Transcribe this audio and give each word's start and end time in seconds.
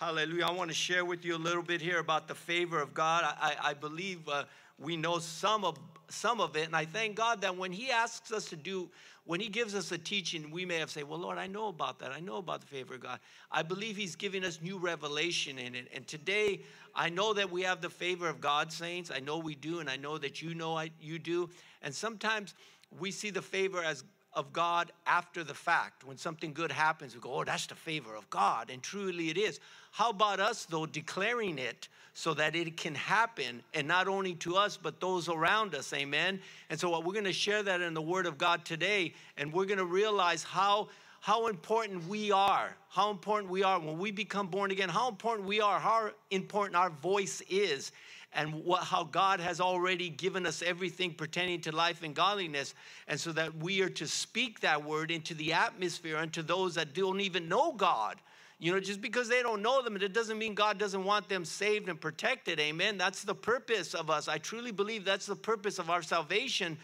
Hallelujah. 0.00 0.46
I 0.46 0.50
want 0.50 0.70
to 0.70 0.74
share 0.74 1.04
with 1.04 1.26
you 1.26 1.36
a 1.36 1.36
little 1.36 1.62
bit 1.62 1.82
here 1.82 1.98
about 1.98 2.26
the 2.26 2.34
favor 2.34 2.80
of 2.80 2.94
God. 2.94 3.22
I, 3.38 3.54
I 3.62 3.74
believe 3.74 4.26
uh, 4.30 4.44
we 4.78 4.96
know 4.96 5.18
some 5.18 5.62
of, 5.62 5.78
some 6.08 6.40
of 6.40 6.56
it, 6.56 6.64
and 6.64 6.74
I 6.74 6.86
thank 6.86 7.16
God 7.16 7.42
that 7.42 7.54
when 7.54 7.70
He 7.70 7.90
asks 7.90 8.32
us 8.32 8.46
to 8.46 8.56
do, 8.56 8.88
when 9.26 9.40
He 9.40 9.48
gives 9.48 9.74
us 9.74 9.92
a 9.92 9.98
teaching, 9.98 10.50
we 10.50 10.64
may 10.64 10.78
have 10.78 10.90
said, 10.90 11.06
Well, 11.06 11.18
Lord, 11.18 11.36
I 11.36 11.48
know 11.48 11.68
about 11.68 11.98
that. 11.98 12.12
I 12.12 12.20
know 12.20 12.36
about 12.36 12.62
the 12.62 12.66
favor 12.66 12.94
of 12.94 13.02
God. 13.02 13.20
I 13.52 13.62
believe 13.62 13.94
He's 13.94 14.16
giving 14.16 14.42
us 14.42 14.62
new 14.62 14.78
revelation 14.78 15.58
in 15.58 15.74
it. 15.74 15.88
And 15.94 16.06
today, 16.06 16.62
I 16.94 17.10
know 17.10 17.34
that 17.34 17.50
we 17.50 17.60
have 17.64 17.82
the 17.82 17.90
favor 17.90 18.26
of 18.26 18.40
God, 18.40 18.72
saints. 18.72 19.10
I 19.14 19.20
know 19.20 19.36
we 19.36 19.54
do, 19.54 19.80
and 19.80 19.90
I 19.90 19.96
know 19.96 20.16
that 20.16 20.40
you 20.40 20.54
know 20.54 20.78
I, 20.78 20.92
you 20.98 21.18
do. 21.18 21.50
And 21.82 21.94
sometimes 21.94 22.54
we 22.98 23.10
see 23.10 23.28
the 23.28 23.42
favor 23.42 23.84
as 23.84 24.04
of 24.32 24.52
God 24.52 24.92
after 25.06 25.42
the 25.42 25.54
fact. 25.54 26.04
When 26.04 26.16
something 26.16 26.52
good 26.52 26.70
happens, 26.70 27.14
we 27.14 27.20
go, 27.20 27.34
oh, 27.34 27.44
that's 27.44 27.66
the 27.66 27.74
favor 27.74 28.14
of 28.14 28.28
God. 28.30 28.70
And 28.70 28.82
truly 28.82 29.28
it 29.30 29.36
is. 29.36 29.60
How 29.92 30.10
about 30.10 30.40
us, 30.40 30.66
though, 30.66 30.86
declaring 30.86 31.58
it 31.58 31.88
so 32.14 32.34
that 32.34 32.54
it 32.54 32.76
can 32.76 32.94
happen, 32.94 33.62
and 33.74 33.88
not 33.88 34.08
only 34.08 34.34
to 34.36 34.56
us, 34.56 34.76
but 34.76 35.00
those 35.00 35.28
around 35.28 35.74
us? 35.74 35.92
Amen. 35.92 36.40
And 36.68 36.78
so, 36.78 36.98
we're 37.00 37.12
going 37.12 37.24
to 37.24 37.32
share 37.32 37.62
that 37.62 37.80
in 37.80 37.94
the 37.94 38.02
Word 38.02 38.26
of 38.26 38.38
God 38.38 38.64
today, 38.64 39.14
and 39.36 39.52
we're 39.52 39.66
going 39.66 39.78
to 39.78 39.84
realize 39.84 40.42
how. 40.42 40.88
How 41.22 41.48
important 41.48 42.08
we 42.08 42.32
are, 42.32 42.74
how 42.88 43.10
important 43.10 43.50
we 43.50 43.62
are 43.62 43.78
when 43.78 43.98
we 43.98 44.10
become 44.10 44.46
born 44.46 44.70
again, 44.70 44.88
how 44.88 45.06
important 45.06 45.46
we 45.46 45.60
are, 45.60 45.78
how 45.78 46.12
important 46.30 46.76
our 46.76 46.88
voice 46.88 47.42
is 47.50 47.92
and 48.32 48.64
what, 48.64 48.84
how 48.84 49.04
God 49.04 49.40
has 49.40 49.60
already 49.60 50.08
given 50.08 50.46
us 50.46 50.62
everything 50.62 51.14
pertaining 51.14 51.60
to 51.62 51.72
life 51.74 52.02
and 52.02 52.14
godliness. 52.14 52.74
And 53.08 53.18
so 53.18 53.32
that 53.32 53.56
we 53.56 53.82
are 53.82 53.88
to 53.90 54.06
speak 54.06 54.60
that 54.60 54.84
word 54.84 55.10
into 55.10 55.34
the 55.34 55.52
atmosphere 55.52 56.16
and 56.16 56.32
to 56.34 56.42
those 56.42 56.74
that 56.76 56.94
don't 56.94 57.20
even 57.20 57.48
know 57.48 57.72
God. 57.72 58.16
You 58.60 58.72
know, 58.72 58.80
just 58.80 59.00
because 59.00 59.28
they 59.28 59.42
don't 59.42 59.62
know 59.62 59.82
them, 59.82 59.96
it 59.96 60.12
doesn't 60.12 60.38
mean 60.38 60.54
God 60.54 60.78
doesn't 60.78 61.02
want 61.02 61.30
them 61.30 61.46
saved 61.46 61.88
and 61.88 61.98
protected. 61.98 62.60
Amen. 62.60 62.98
That's 62.98 63.24
the 63.24 63.34
purpose 63.34 63.94
of 63.94 64.10
us. 64.10 64.28
I 64.28 64.36
truly 64.36 64.70
believe 64.70 65.04
that's 65.04 65.24
the 65.24 65.34
purpose 65.34 65.78
of 65.78 65.88
our 65.88 66.02
salvation 66.02 66.76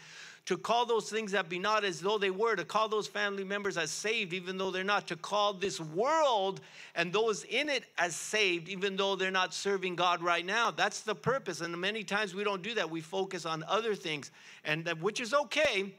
to 0.47 0.57
call 0.57 0.85
those 0.85 1.09
things 1.09 1.33
that 1.33 1.49
be 1.49 1.59
not 1.59 1.83
as 1.83 1.99
though 1.99 2.17
they 2.17 2.29
were, 2.29 2.55
to 2.55 2.63
call 2.63 2.87
those 2.87 3.05
family 3.05 3.43
members 3.43 3.77
as 3.77 3.91
saved, 3.91 4.31
even 4.31 4.57
though 4.57 4.71
they're 4.71 4.81
not, 4.81 5.05
to 5.05 5.17
call 5.17 5.51
this 5.51 5.81
world 5.81 6.61
and 6.95 7.11
those 7.11 7.43
in 7.43 7.67
it 7.67 7.83
as 7.97 8.15
saved, 8.15 8.69
even 8.69 8.95
though 8.95 9.17
they're 9.17 9.29
not 9.29 9.53
serving 9.53 9.97
God 9.97 10.23
right 10.23 10.45
now. 10.45 10.71
That's 10.71 11.01
the 11.01 11.13
purpose. 11.13 11.59
And 11.59 11.77
many 11.77 12.01
times 12.05 12.33
we 12.33 12.45
don't 12.45 12.61
do 12.61 12.73
that. 12.75 12.89
We 12.89 13.01
focus 13.01 13.45
on 13.45 13.65
other 13.67 13.93
things, 13.93 14.31
and 14.63 14.85
that, 14.85 15.01
which 15.01 15.19
is 15.19 15.33
okay. 15.33 15.93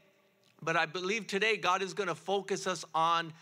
But 0.62 0.76
I 0.76 0.86
believe 0.86 1.26
today 1.26 1.58
God 1.58 1.82
is 1.82 1.92
going 1.92 2.08
to 2.08 2.14
focus 2.14 2.66
us 2.66 2.86
on 2.94 3.34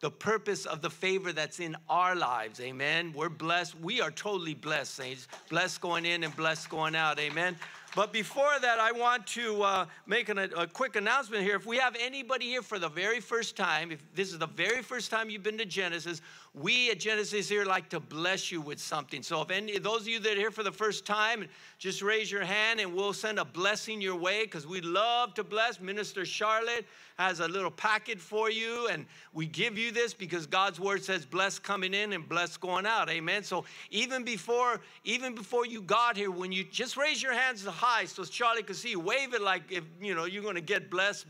the 0.00 0.10
purpose 0.10 0.66
of 0.66 0.80
the 0.80 0.90
favor 0.90 1.32
that's 1.32 1.60
in 1.60 1.76
our 1.88 2.14
lives. 2.14 2.60
Amen. 2.60 3.12
We're 3.14 3.28
blessed. 3.28 3.78
We 3.80 4.00
are 4.00 4.10
totally 4.10 4.54
blessed, 4.54 4.94
saints. 4.94 5.28
Blessed 5.50 5.80
going 5.80 6.04
in 6.04 6.24
and 6.24 6.34
blessed 6.36 6.68
going 6.68 6.94
out. 6.94 7.18
Amen. 7.18 7.56
But 7.94 8.12
before 8.12 8.58
that, 8.60 8.78
I 8.78 8.92
want 8.92 9.26
to 9.28 9.62
uh, 9.62 9.86
make 10.06 10.28
an, 10.28 10.38
a 10.38 10.66
quick 10.66 10.96
announcement 10.96 11.42
here. 11.42 11.56
If 11.56 11.66
we 11.66 11.78
have 11.78 11.96
anybody 11.98 12.46
here 12.46 12.62
for 12.62 12.78
the 12.78 12.88
very 12.88 13.18
first 13.18 13.56
time, 13.56 13.90
if 13.90 14.02
this 14.14 14.30
is 14.32 14.38
the 14.38 14.46
very 14.46 14.82
first 14.82 15.10
time 15.10 15.30
you've 15.30 15.42
been 15.42 15.58
to 15.58 15.64
Genesis, 15.64 16.20
we 16.54 16.90
at 16.90 17.00
Genesis 17.00 17.48
here 17.48 17.64
like 17.64 17.88
to 17.90 18.00
bless 18.00 18.52
you 18.52 18.60
with 18.60 18.78
something. 18.78 19.22
So 19.22 19.40
if 19.42 19.50
any 19.50 19.78
those 19.78 20.02
of 20.02 20.08
you 20.08 20.20
that 20.20 20.32
are 20.32 20.36
here 20.36 20.50
for 20.50 20.62
the 20.62 20.72
first 20.72 21.06
time, 21.06 21.46
just 21.78 22.02
raise 22.02 22.30
your 22.30 22.44
hand 22.44 22.80
and 22.80 22.94
we'll 22.94 23.12
send 23.12 23.38
a 23.38 23.44
blessing 23.44 24.00
your 24.00 24.16
way 24.16 24.44
because 24.44 24.66
we 24.66 24.80
love 24.80 25.34
to 25.34 25.44
bless. 25.44 25.80
Minister 25.80 26.24
Charlotte 26.24 26.84
has 27.18 27.40
a 27.40 27.48
little 27.48 27.70
packet 27.70 28.20
for 28.20 28.48
you, 28.48 28.86
and 28.88 29.04
we 29.32 29.44
give 29.44 29.76
you 29.76 29.90
this 29.90 30.14
because 30.14 30.46
God's 30.46 30.78
word 30.78 31.02
says 31.02 31.26
bless 31.26 31.58
coming 31.58 31.92
in 31.92 32.12
and 32.12 32.28
bless 32.28 32.56
going 32.56 32.86
out. 32.86 33.10
Amen. 33.10 33.42
So 33.42 33.64
even 33.90 34.22
before, 34.22 34.80
even 35.04 35.34
before 35.34 35.66
you 35.66 35.82
got 35.82 36.16
here, 36.16 36.30
when 36.30 36.52
you 36.52 36.62
just 36.64 36.96
raise 36.96 37.20
your 37.20 37.34
hands 37.34 37.64
high 37.78 38.04
so 38.04 38.24
Charlie 38.24 38.62
could 38.62 38.76
see 38.76 38.90
you, 38.90 39.00
wave 39.00 39.34
it 39.34 39.40
like 39.40 39.62
if 39.70 39.84
you 40.00 40.14
know 40.14 40.26
you're 40.26 40.42
gonna 40.42 40.60
get 40.60 40.90
blessed 40.90 41.26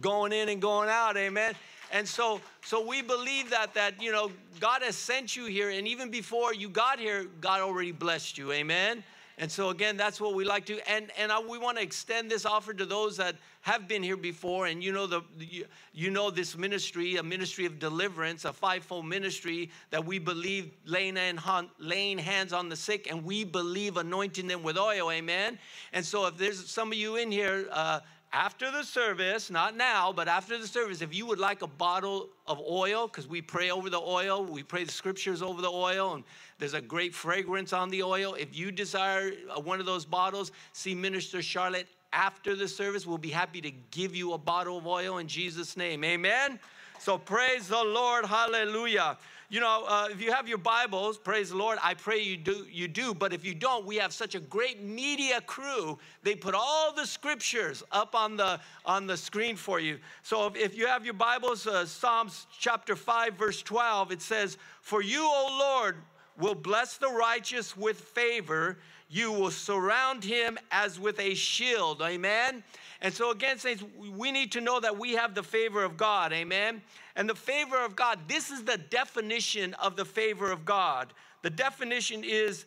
going 0.00 0.32
in 0.32 0.48
and 0.48 0.60
going 0.60 0.88
out. 0.88 1.16
Amen. 1.16 1.54
And 1.92 2.06
so, 2.06 2.40
so 2.62 2.86
we 2.86 3.02
believe 3.02 3.50
that 3.50 3.74
that 3.74 4.00
you 4.00 4.12
know 4.12 4.30
God 4.60 4.82
has 4.82 4.96
sent 4.96 5.36
you 5.36 5.46
here, 5.46 5.70
and 5.70 5.86
even 5.88 6.10
before 6.10 6.54
you 6.54 6.68
got 6.68 6.98
here, 6.98 7.26
God 7.40 7.60
already 7.60 7.92
blessed 7.92 8.38
you. 8.38 8.52
Amen. 8.52 9.02
And 9.38 9.50
so 9.50 9.70
again, 9.70 9.96
that's 9.96 10.20
what 10.20 10.34
we 10.34 10.44
like 10.44 10.66
to, 10.66 10.78
and 10.88 11.10
and 11.18 11.32
I, 11.32 11.40
we 11.40 11.58
want 11.58 11.78
to 11.78 11.82
extend 11.82 12.30
this 12.30 12.46
offer 12.46 12.72
to 12.74 12.86
those 12.86 13.16
that 13.16 13.36
have 13.62 13.86
been 13.86 14.02
here 14.02 14.16
before, 14.16 14.66
and 14.66 14.82
you 14.82 14.92
know 14.92 15.06
the 15.06 15.22
you, 15.38 15.64
you 15.92 16.10
know 16.10 16.30
this 16.30 16.56
ministry, 16.56 17.16
a 17.16 17.22
ministry 17.22 17.66
of 17.66 17.78
deliverance, 17.78 18.44
a 18.44 18.52
fivefold 18.52 19.06
ministry 19.06 19.70
that 19.90 20.04
we 20.04 20.18
believe 20.18 20.72
laying, 20.84 21.16
in, 21.16 21.38
laying 21.78 22.18
hands 22.18 22.52
on 22.52 22.68
the 22.68 22.76
sick, 22.76 23.10
and 23.10 23.24
we 23.24 23.44
believe 23.44 23.96
anointing 23.96 24.46
them 24.46 24.62
with 24.62 24.78
oil. 24.78 25.10
Amen. 25.10 25.58
And 25.92 26.04
so 26.04 26.26
if 26.26 26.36
there's 26.36 26.70
some 26.70 26.92
of 26.92 26.98
you 26.98 27.16
in 27.16 27.30
here. 27.30 27.66
Uh, 27.70 28.00
after 28.32 28.70
the 28.70 28.84
service, 28.84 29.50
not 29.50 29.76
now, 29.76 30.12
but 30.12 30.28
after 30.28 30.56
the 30.56 30.66
service, 30.66 31.02
if 31.02 31.12
you 31.12 31.26
would 31.26 31.40
like 31.40 31.62
a 31.62 31.66
bottle 31.66 32.28
of 32.46 32.60
oil, 32.60 33.08
because 33.08 33.26
we 33.26 33.42
pray 33.42 33.72
over 33.72 33.90
the 33.90 33.98
oil, 33.98 34.44
we 34.44 34.62
pray 34.62 34.84
the 34.84 34.92
scriptures 34.92 35.42
over 35.42 35.60
the 35.60 35.68
oil, 35.68 36.14
and 36.14 36.22
there's 36.58 36.74
a 36.74 36.80
great 36.80 37.12
fragrance 37.12 37.72
on 37.72 37.88
the 37.90 38.04
oil. 38.04 38.34
If 38.34 38.56
you 38.56 38.70
desire 38.70 39.32
uh, 39.50 39.60
one 39.60 39.80
of 39.80 39.86
those 39.86 40.04
bottles, 40.04 40.52
see 40.72 40.94
Minister 40.94 41.42
Charlotte 41.42 41.88
after 42.12 42.56
the 42.56 42.68
service. 42.68 43.06
We'll 43.06 43.18
be 43.18 43.30
happy 43.30 43.60
to 43.60 43.70
give 43.90 44.14
you 44.14 44.32
a 44.32 44.38
bottle 44.38 44.78
of 44.78 44.86
oil 44.86 45.18
in 45.18 45.28
Jesus' 45.28 45.76
name. 45.76 46.04
Amen. 46.04 46.58
So 46.98 47.16
praise 47.16 47.68
the 47.68 47.82
Lord. 47.82 48.26
Hallelujah. 48.26 49.16
You 49.48 49.58
know, 49.58 49.84
uh, 49.88 50.08
if 50.10 50.20
you 50.22 50.32
have 50.32 50.46
your 50.46 50.58
Bibles, 50.58 51.18
praise 51.18 51.50
the 51.50 51.56
Lord. 51.56 51.78
I 51.82 51.94
pray 51.94 52.20
you 52.20 52.36
do. 52.36 52.66
You 52.70 52.86
do. 52.86 53.14
But 53.14 53.32
if 53.32 53.44
you 53.44 53.52
don't, 53.52 53.84
we 53.84 53.96
have 53.96 54.12
such 54.12 54.34
a 54.36 54.40
great 54.40 54.80
media 54.82 55.40
crew. 55.40 55.98
They 56.22 56.36
put 56.36 56.54
all 56.54 56.92
the 56.92 57.06
scriptures 57.06 57.82
up 57.90 58.14
on 58.14 58.36
the 58.36 58.60
on 58.84 59.08
the 59.08 59.16
screen 59.16 59.56
for 59.56 59.80
you. 59.80 59.98
So 60.22 60.46
if, 60.46 60.56
if 60.56 60.76
you 60.76 60.86
have 60.86 61.04
your 61.04 61.14
Bibles, 61.14 61.66
uh, 61.66 61.84
Psalms 61.86 62.46
chapter 62.56 62.94
five, 62.94 63.34
verse 63.34 63.60
twelve, 63.60 64.12
it 64.12 64.22
says, 64.22 64.56
"For 64.82 65.02
you, 65.02 65.24
O 65.24 65.56
Lord, 65.58 65.96
will 66.38 66.54
bless 66.54 66.96
the 66.96 67.08
righteous 67.08 67.76
with 67.76 67.98
favor. 67.98 68.78
You 69.12 69.32
will 69.32 69.50
surround 69.50 70.22
him 70.22 70.58
as 70.70 70.98
with 71.00 71.18
a 71.18 71.34
shield." 71.34 72.00
Amen. 72.00 72.62
And 73.02 73.12
so, 73.12 73.30
again, 73.30 73.58
saints, 73.58 73.82
we 73.96 74.30
need 74.30 74.52
to 74.52 74.60
know 74.60 74.78
that 74.78 74.96
we 74.96 75.12
have 75.12 75.34
the 75.34 75.42
favor 75.42 75.82
of 75.82 75.96
God. 75.96 76.32
Amen. 76.32 76.82
And 77.16 77.28
the 77.28 77.34
favor 77.34 77.78
of 77.78 77.96
God, 77.96 78.28
this 78.28 78.50
is 78.50 78.62
the 78.64 78.76
definition 78.78 79.74
of 79.74 79.96
the 79.96 80.04
favor 80.04 80.52
of 80.52 80.64
God. 80.64 81.12
The 81.42 81.50
definition 81.50 82.22
is 82.22 82.66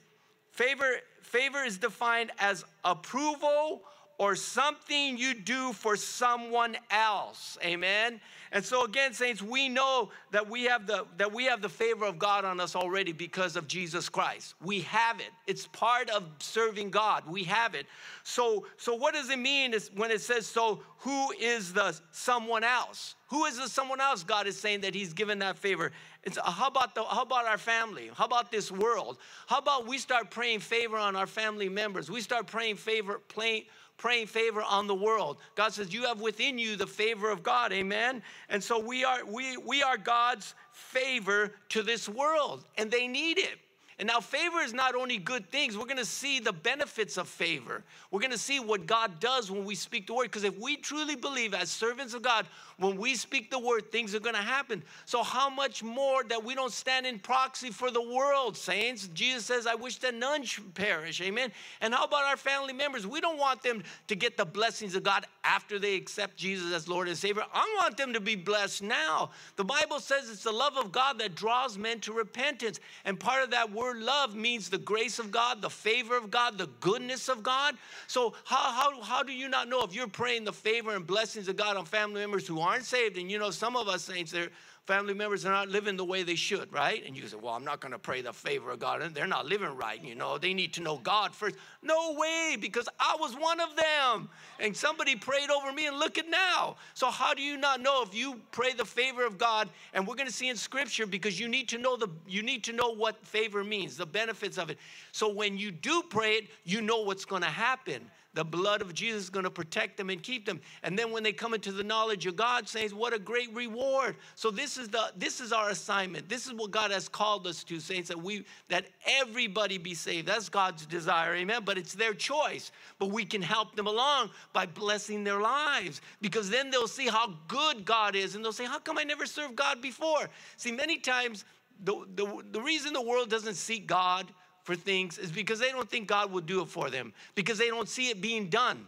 favor, 0.52 1.00
favor 1.22 1.64
is 1.64 1.78
defined 1.78 2.32
as 2.40 2.66
approval 2.84 3.84
or 4.24 4.38
something 4.38 5.18
you 5.18 5.34
do 5.34 5.74
for 5.74 5.98
someone 5.98 6.78
else. 6.90 7.58
Amen. 7.62 8.22
And 8.54 8.64
so 8.64 8.86
again, 8.86 9.14
saints, 9.14 9.42
we 9.42 9.68
know 9.68 10.12
that 10.32 10.50
we 10.50 10.64
have 10.64 10.88
the 10.88 11.06
that 11.18 11.34
we 11.34 11.44
have 11.46 11.62
the 11.62 11.68
favor 11.68 12.06
of 12.06 12.18
God 12.20 12.46
on 12.46 12.62
us 12.62 12.74
already 12.74 13.12
because 13.12 13.58
of 13.58 13.68
Jesus 13.68 14.08
Christ. 14.08 14.54
We 14.64 14.82
have 14.82 15.20
it. 15.20 15.32
It's 15.46 15.68
part 15.68 16.10
of 16.10 16.24
serving 16.40 16.92
God. 16.92 17.24
We 17.28 17.44
have 17.44 17.76
it. 17.76 17.86
So 18.24 18.66
so 18.78 18.96
what 18.96 19.14
does 19.14 19.30
it 19.30 19.40
mean 19.40 19.74
when 19.96 20.10
it 20.10 20.22
says 20.22 20.48
so 20.48 20.82
who 21.00 21.32
is 21.34 21.74
the 21.74 22.00
someone 22.12 22.64
else? 22.64 23.16
Who 23.28 23.46
is 23.46 23.58
the 23.58 23.68
someone 23.68 24.00
else 24.00 24.24
God 24.24 24.46
is 24.46 24.58
saying 24.58 24.82
that 24.82 24.94
he's 24.94 25.12
given 25.12 25.40
that 25.40 25.58
favor? 25.58 25.92
It's, 26.24 26.38
uh, 26.38 26.44
how 26.44 26.68
about 26.68 26.94
the 26.94 27.04
how 27.04 27.24
about 27.24 27.46
our 27.46 27.58
family? 27.58 28.12
How 28.14 28.26
about 28.26 28.52
this 28.52 28.72
world? 28.72 29.18
How 29.48 29.58
about 29.58 29.88
we 29.88 29.98
start 29.98 30.30
praying 30.30 30.60
favor 30.60 30.98
on 30.98 31.16
our 31.16 31.28
family 31.28 31.68
members? 31.68 32.12
We 32.12 32.22
start 32.22 32.46
praying 32.46 32.78
favor 32.78 33.20
praying 33.28 33.64
praying 33.98 34.28
favor 34.28 34.62
on 34.62 34.88
the 34.88 34.96
world. 34.96 35.38
God 35.56 35.74
says, 35.74 35.94
You 35.94 36.04
have 36.04 36.22
within 36.22 36.58
you 36.58 36.76
the 36.76 36.88
favor 36.88 37.30
of 37.30 37.44
God. 37.44 37.72
Amen. 37.72 38.22
And 38.50 38.64
so 38.64 38.80
we 38.80 39.04
are 39.04 39.26
we 39.26 39.58
we 39.58 39.84
are 39.84 39.98
God's 39.98 40.56
favor 40.72 41.54
to 41.70 41.84
this 41.84 42.10
world, 42.10 42.66
and 42.78 42.90
they 42.90 43.08
need 43.08 43.38
it. 43.38 43.60
And 44.00 44.08
now, 44.08 44.20
favor 44.20 44.60
is 44.60 44.74
not 44.74 44.96
only 44.96 45.18
good 45.18 45.50
things, 45.52 45.78
we're 45.78 45.86
gonna 45.86 46.06
see 46.06 46.40
the 46.40 46.54
benefits 46.54 47.18
of 47.18 47.28
favor. 47.28 47.84
We're 48.12 48.22
gonna 48.22 48.38
see 48.38 48.60
what 48.60 48.86
God 48.88 49.20
does 49.20 49.52
when 49.52 49.66
we 49.66 49.76
speak 49.76 50.08
the 50.08 50.14
word. 50.14 50.24
Because 50.24 50.44
if 50.44 50.58
we 50.58 50.78
truly 50.78 51.16
believe, 51.16 51.54
as 51.54 51.70
servants 51.70 52.14
of 52.14 52.22
God, 52.22 52.48
when 52.78 52.98
we 52.98 53.16
speak 53.16 53.52
the 53.52 53.60
word, 53.60 53.92
things 53.92 54.16
are 54.16 54.20
gonna 54.20 54.38
happen. 54.38 54.84
So, 55.06 55.24
how 55.24 55.50
much 55.50 55.84
more 55.84 56.24
that 56.26 56.44
we 56.44 56.56
don't 56.56 56.72
stand 56.72 57.06
in 57.06 57.20
proxy 57.20 57.70
for 57.70 57.92
the 57.92 58.02
world, 58.02 58.58
saints? 58.58 59.08
Jesus 59.14 59.46
says, 59.46 59.68
I 59.68 59.76
wish 59.76 59.98
that 60.00 60.16
none 60.16 60.44
should 60.44 60.74
perish. 60.74 61.22
Amen. 61.22 61.52
And 61.82 61.94
how 61.94 62.06
about 62.06 62.24
our 62.24 62.38
family 62.38 62.74
members? 62.74 63.06
We 63.06 63.22
don't 63.22 63.38
want 63.38 63.62
them 63.62 63.84
to 64.08 64.16
get 64.16 64.38
the 64.38 64.46
blessings 64.46 64.96
of 64.96 65.04
God 65.04 65.26
after 65.44 65.78
they 65.78 65.96
accept 65.96 66.38
Jesus 66.38 66.74
as 66.74 66.88
Lord 66.88 67.08
and 67.08 67.18
Savior. 67.18 67.44
I 67.54 67.78
want 67.80 67.98
them 67.98 68.14
to 68.14 68.20
be 68.20 68.36
blessed 68.36 68.82
now. 68.82 69.32
The 69.56 69.64
Bible 69.64 70.00
says 70.00 70.30
it's 70.30 70.44
the 70.44 70.52
love 70.52 70.78
of 70.78 70.92
God 70.92 71.20
that 71.20 71.36
draws 71.36 71.78
men 71.78 72.00
to 72.02 72.14
repentance. 72.14 72.80
And 73.06 73.20
part 73.20 73.44
of 73.44 73.52
that 73.52 73.72
word, 73.72 73.83
word 73.84 74.00
love 74.00 74.34
means 74.34 74.70
the 74.70 74.78
grace 74.78 75.20
of 75.20 75.30
God, 75.30 75.62
the 75.62 75.70
favor 75.70 76.18
of 76.18 76.32
God, 76.32 76.58
the 76.58 76.70
goodness 76.80 77.28
of 77.28 77.44
God. 77.44 77.76
So, 78.08 78.34
how, 78.46 78.72
how, 78.72 79.02
how 79.02 79.24
do 79.24 79.34
you 79.34 79.50
not 79.50 79.68
know 79.68 79.84
if 79.84 79.94
you're 79.94 80.08
praying 80.08 80.46
the 80.46 80.54
favor 80.54 80.96
and 80.96 81.06
blessings 81.06 81.50
of 81.50 81.58
God 81.58 81.76
on 81.76 81.86
family 81.86 82.22
members 82.22 82.48
who 82.48 82.62
aren't 82.62 82.86
saved? 82.86 83.18
And 83.18 83.30
you 83.30 83.40
know, 83.40 83.52
some 83.52 83.76
of 83.76 83.90
us 83.90 84.04
saints, 84.06 84.32
there, 84.32 84.50
family 84.86 85.14
members 85.14 85.46
are 85.46 85.52
not 85.52 85.70
living 85.70 85.96
the 85.96 86.04
way 86.04 86.24
they 86.24 86.36
should, 86.36 86.72
right? 86.74 87.06
And 87.06 87.16
you 87.16 87.26
say, 87.28 87.38
well, 87.42 87.54
I'm 87.54 87.64
not 87.64 87.80
going 87.80 87.94
to 87.94 88.00
pray 88.00 88.22
the 88.22 88.34
favor 88.34 88.72
of 88.72 88.80
God. 88.80 89.02
And 89.02 89.16
they're 89.16 89.28
not 89.28 89.46
living 89.46 89.76
right, 89.78 90.04
you 90.04 90.14
know. 90.14 90.38
They 90.38 90.54
need 90.54 90.74
to 90.74 90.82
know 90.82 90.98
God 90.98 91.34
first. 91.34 91.56
No 91.82 92.14
way, 92.14 92.58
because 92.60 92.90
I 93.00 93.16
was 93.20 93.34
one 93.34 93.60
of 93.62 93.70
them. 93.76 94.30
And 94.60 94.76
somebody 94.76 95.16
prayed 95.16 95.50
over 95.50 95.72
me, 95.72 95.88
and 95.88 95.98
look 95.98 96.18
at 96.18 96.30
now. 96.30 96.76
So 96.94 97.10
how 97.10 97.34
do 97.34 97.42
you 97.42 97.56
not 97.56 97.82
know 97.82 98.04
if 98.04 98.14
you 98.14 98.42
pray 98.52 98.74
the 98.74 98.86
favor 98.86 99.26
of 99.26 99.38
God? 99.38 99.70
And 99.94 100.06
we're 100.06 100.16
going 100.16 100.28
to 100.28 100.34
see 100.34 100.50
in 100.50 100.58
Scripture 100.58 101.08
because 101.08 101.40
you 101.40 101.48
need 101.48 101.70
to 101.70 101.78
know 101.78 101.96
the 101.96 102.10
you 102.28 102.44
need 102.44 102.64
to 102.66 102.74
know 102.74 102.90
what 102.90 103.26
favor 103.26 103.64
means, 103.64 103.96
the 103.96 104.06
benefits 104.06 104.58
of 104.58 104.70
it. 104.70 104.78
So 105.12 105.32
when 105.32 105.58
you 105.58 105.72
do 105.72 106.04
pray 106.10 106.36
it, 106.36 106.48
you 106.66 106.82
know 106.82 107.02
what's 107.02 107.26
going 107.26 107.42
to 107.42 107.50
happen 107.50 108.02
the 108.34 108.44
blood 108.44 108.82
of 108.82 108.94
Jesus 108.94 109.24
is 109.24 109.30
going 109.30 109.44
to 109.44 109.52
protect 109.52 109.96
them 109.98 110.10
and 110.10 110.22
keep 110.22 110.46
them. 110.46 110.60
And 110.82 110.98
then 110.98 111.12
when 111.12 111.22
they 111.22 111.34
come 111.34 111.54
into 111.54 111.72
the 111.72 111.84
knowledge 111.84 112.26
of 112.26 112.36
God, 112.36 112.68
saints, 112.68 112.94
what 112.94 113.14
a 113.14 113.20
great 113.20 113.54
reward. 113.54 114.16
So 114.36 114.50
this 114.50 114.78
is 114.78 114.88
the 114.90 115.12
this 115.16 115.40
is 115.40 115.52
our 115.52 115.70
assignment. 115.70 116.30
This 116.30 116.48
is 116.48 116.54
what 116.54 116.72
God 116.72 116.90
has 116.92 117.08
called 117.08 117.46
us 117.46 117.64
to, 117.66 117.80
saints, 117.80 118.10
that 118.10 118.22
we 118.22 118.46
that 118.70 118.86
everybody 119.06 119.78
be 119.78 119.94
saved. 119.94 120.28
That's 120.28 120.50
God's 120.50 120.86
desire, 120.86 121.36
amen. 121.36 121.62
But 121.64 121.78
it's 121.78 121.94
their 121.94 122.14
choice. 122.14 122.72
But 122.98 123.12
we 123.12 123.24
can 123.24 123.42
help 123.42 123.76
them 123.76 123.88
along 123.88 124.32
by 124.52 124.66
blessing 124.66 125.24
their 125.24 125.40
lives 125.40 126.02
because 126.22 126.50
then 126.50 126.72
they'll 126.72 126.88
see 126.88 127.08
how 127.08 127.36
good 127.48 127.86
God 127.86 128.16
is 128.16 128.36
and 128.36 128.44
they'll 128.44 128.52
say, 128.52 128.66
How 128.66 128.80
come 128.80 128.98
I 128.98 129.04
never 129.04 129.28
served 129.28 129.56
God 129.56 129.82
before? 129.82 130.30
See, 130.58 130.72
many 130.72 130.98
times 130.98 131.46
the, 131.84 132.06
the, 132.16 132.44
the 132.52 132.62
reason 132.62 132.94
the 132.94 133.02
world 133.02 133.30
doesn't 133.30 133.56
seek 133.56 133.88
God 133.88 134.32
for 134.64 134.76
things 134.76 135.18
is 135.18 135.32
because 135.32 135.60
they 135.60 135.72
don't 135.72 135.90
think 135.90 136.08
God 136.08 136.32
will 136.32 136.42
do 136.42 136.62
it 136.62 136.70
for 136.70 136.90
them, 136.90 137.14
because 137.36 137.58
they 137.58 137.68
don't 137.68 137.90
see 137.90 138.10
it 138.10 138.22
being 138.22 138.50
done, 138.50 138.88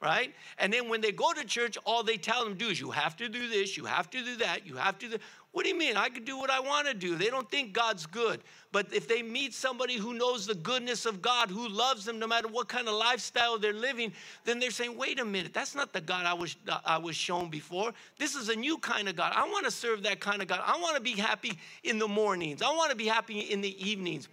right? 0.00 0.34
And 0.58 0.72
then 0.72 0.88
when 0.88 1.00
they 1.00 1.12
go 1.12 1.32
to 1.32 1.44
church, 1.44 1.78
all 1.84 2.02
they 2.02 2.16
tell 2.16 2.44
them 2.44 2.54
to 2.54 2.58
do 2.58 2.68
is, 2.70 2.80
you 2.80 2.90
have 2.90 3.16
to 3.16 3.28
do 3.28 3.48
this, 3.48 3.76
you 3.76 3.84
have 3.84 4.10
to 4.10 4.24
do 4.24 4.36
that, 4.38 4.66
you 4.66 4.76
have 4.76 4.98
to 4.98 5.08
do. 5.08 5.16
What 5.52 5.64
do 5.64 5.68
you 5.68 5.78
mean? 5.78 5.98
I 5.98 6.08
can 6.08 6.24
do 6.24 6.38
what 6.38 6.48
I 6.50 6.60
want 6.60 6.88
to 6.88 6.94
do. 6.94 7.14
They 7.14 7.28
don't 7.28 7.48
think 7.50 7.74
God's 7.74 8.06
good. 8.06 8.40
But 8.72 8.86
if 8.90 9.06
they 9.06 9.22
meet 9.22 9.52
somebody 9.52 9.96
who 9.96 10.14
knows 10.14 10.46
the 10.46 10.54
goodness 10.54 11.04
of 11.04 11.20
God, 11.20 11.50
who 11.50 11.68
loves 11.68 12.06
them 12.06 12.18
no 12.18 12.26
matter 12.26 12.48
what 12.48 12.68
kind 12.68 12.88
of 12.88 12.94
lifestyle 12.94 13.58
they're 13.58 13.74
living, 13.74 14.14
then 14.44 14.58
they're 14.58 14.70
saying, 14.70 14.96
wait 14.96 15.20
a 15.20 15.24
minute, 15.26 15.52
that's 15.52 15.74
not 15.74 15.92
the 15.92 16.00
God 16.00 16.24
I 16.24 16.32
was, 16.32 16.56
uh, 16.68 16.78
I 16.86 16.96
was 16.96 17.16
shown 17.16 17.50
before. 17.50 17.92
This 18.18 18.34
is 18.34 18.48
a 18.48 18.56
new 18.56 18.78
kind 18.78 19.10
of 19.10 19.16
God. 19.16 19.34
I 19.36 19.44
want 19.44 19.66
to 19.66 19.70
serve 19.70 20.02
that 20.04 20.20
kind 20.20 20.40
of 20.40 20.48
God. 20.48 20.62
I 20.64 20.80
want 20.80 20.96
to 20.96 21.02
be 21.02 21.12
happy 21.12 21.58
in 21.84 21.98
the 21.98 22.08
mornings, 22.08 22.62
I 22.62 22.70
want 22.70 22.90
to 22.90 22.96
be 22.96 23.06
happy 23.06 23.40
in 23.40 23.60
the 23.60 23.90
evenings. 23.90 24.28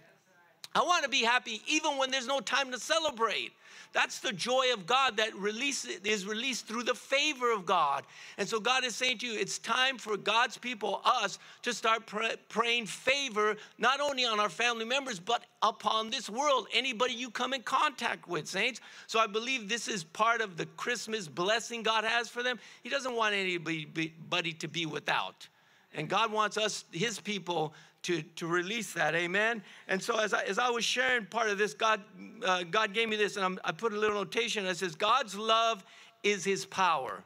I 0.74 0.82
want 0.82 1.02
to 1.02 1.10
be 1.10 1.22
happy 1.22 1.62
even 1.66 1.98
when 1.98 2.10
there's 2.10 2.26
no 2.26 2.40
time 2.40 2.70
to 2.70 2.78
celebrate. 2.78 3.52
That's 3.92 4.20
the 4.20 4.32
joy 4.32 4.72
of 4.72 4.86
God 4.86 5.16
that 5.16 5.34
release, 5.34 5.84
is 5.84 6.24
released 6.24 6.68
through 6.68 6.84
the 6.84 6.94
favor 6.94 7.52
of 7.52 7.66
God. 7.66 8.04
And 8.38 8.48
so 8.48 8.60
God 8.60 8.84
is 8.84 8.94
saying 8.94 9.18
to 9.18 9.26
you, 9.26 9.36
it's 9.36 9.58
time 9.58 9.98
for 9.98 10.16
God's 10.16 10.56
people, 10.56 11.00
us, 11.04 11.40
to 11.62 11.74
start 11.74 12.06
pray, 12.06 12.36
praying 12.48 12.86
favor, 12.86 13.56
not 13.78 14.00
only 14.00 14.24
on 14.24 14.38
our 14.38 14.48
family 14.48 14.84
members, 14.84 15.18
but 15.18 15.42
upon 15.62 16.08
this 16.08 16.30
world, 16.30 16.68
anybody 16.72 17.14
you 17.14 17.30
come 17.30 17.52
in 17.52 17.62
contact 17.62 18.28
with, 18.28 18.46
saints. 18.46 18.80
So 19.08 19.18
I 19.18 19.26
believe 19.26 19.68
this 19.68 19.88
is 19.88 20.04
part 20.04 20.40
of 20.40 20.56
the 20.56 20.66
Christmas 20.66 21.26
blessing 21.26 21.82
God 21.82 22.04
has 22.04 22.28
for 22.28 22.44
them. 22.44 22.60
He 22.84 22.90
doesn't 22.90 23.16
want 23.16 23.34
anybody 23.34 24.52
to 24.52 24.68
be 24.68 24.86
without. 24.86 25.48
And 25.94 26.08
God 26.08 26.30
wants 26.30 26.56
us, 26.56 26.84
his 26.92 27.18
people, 27.18 27.74
to, 28.02 28.22
to 28.36 28.46
release 28.46 28.92
that. 28.94 29.14
Amen. 29.14 29.62
And 29.88 30.02
so 30.02 30.18
as 30.18 30.32
I, 30.32 30.42
as 30.44 30.58
I 30.58 30.70
was 30.70 30.84
sharing 30.84 31.26
part 31.26 31.50
of 31.50 31.58
this, 31.58 31.74
God, 31.74 32.00
uh, 32.44 32.64
God 32.64 32.94
gave 32.94 33.08
me 33.08 33.16
this, 33.16 33.36
and 33.36 33.44
I'm, 33.44 33.58
i 33.64 33.72
put 33.72 33.92
a 33.92 33.98
little 33.98 34.16
notation 34.16 34.64
that 34.64 34.76
says, 34.76 34.94
God's 34.94 35.36
love 35.36 35.84
is 36.22 36.44
his 36.44 36.64
power. 36.64 37.22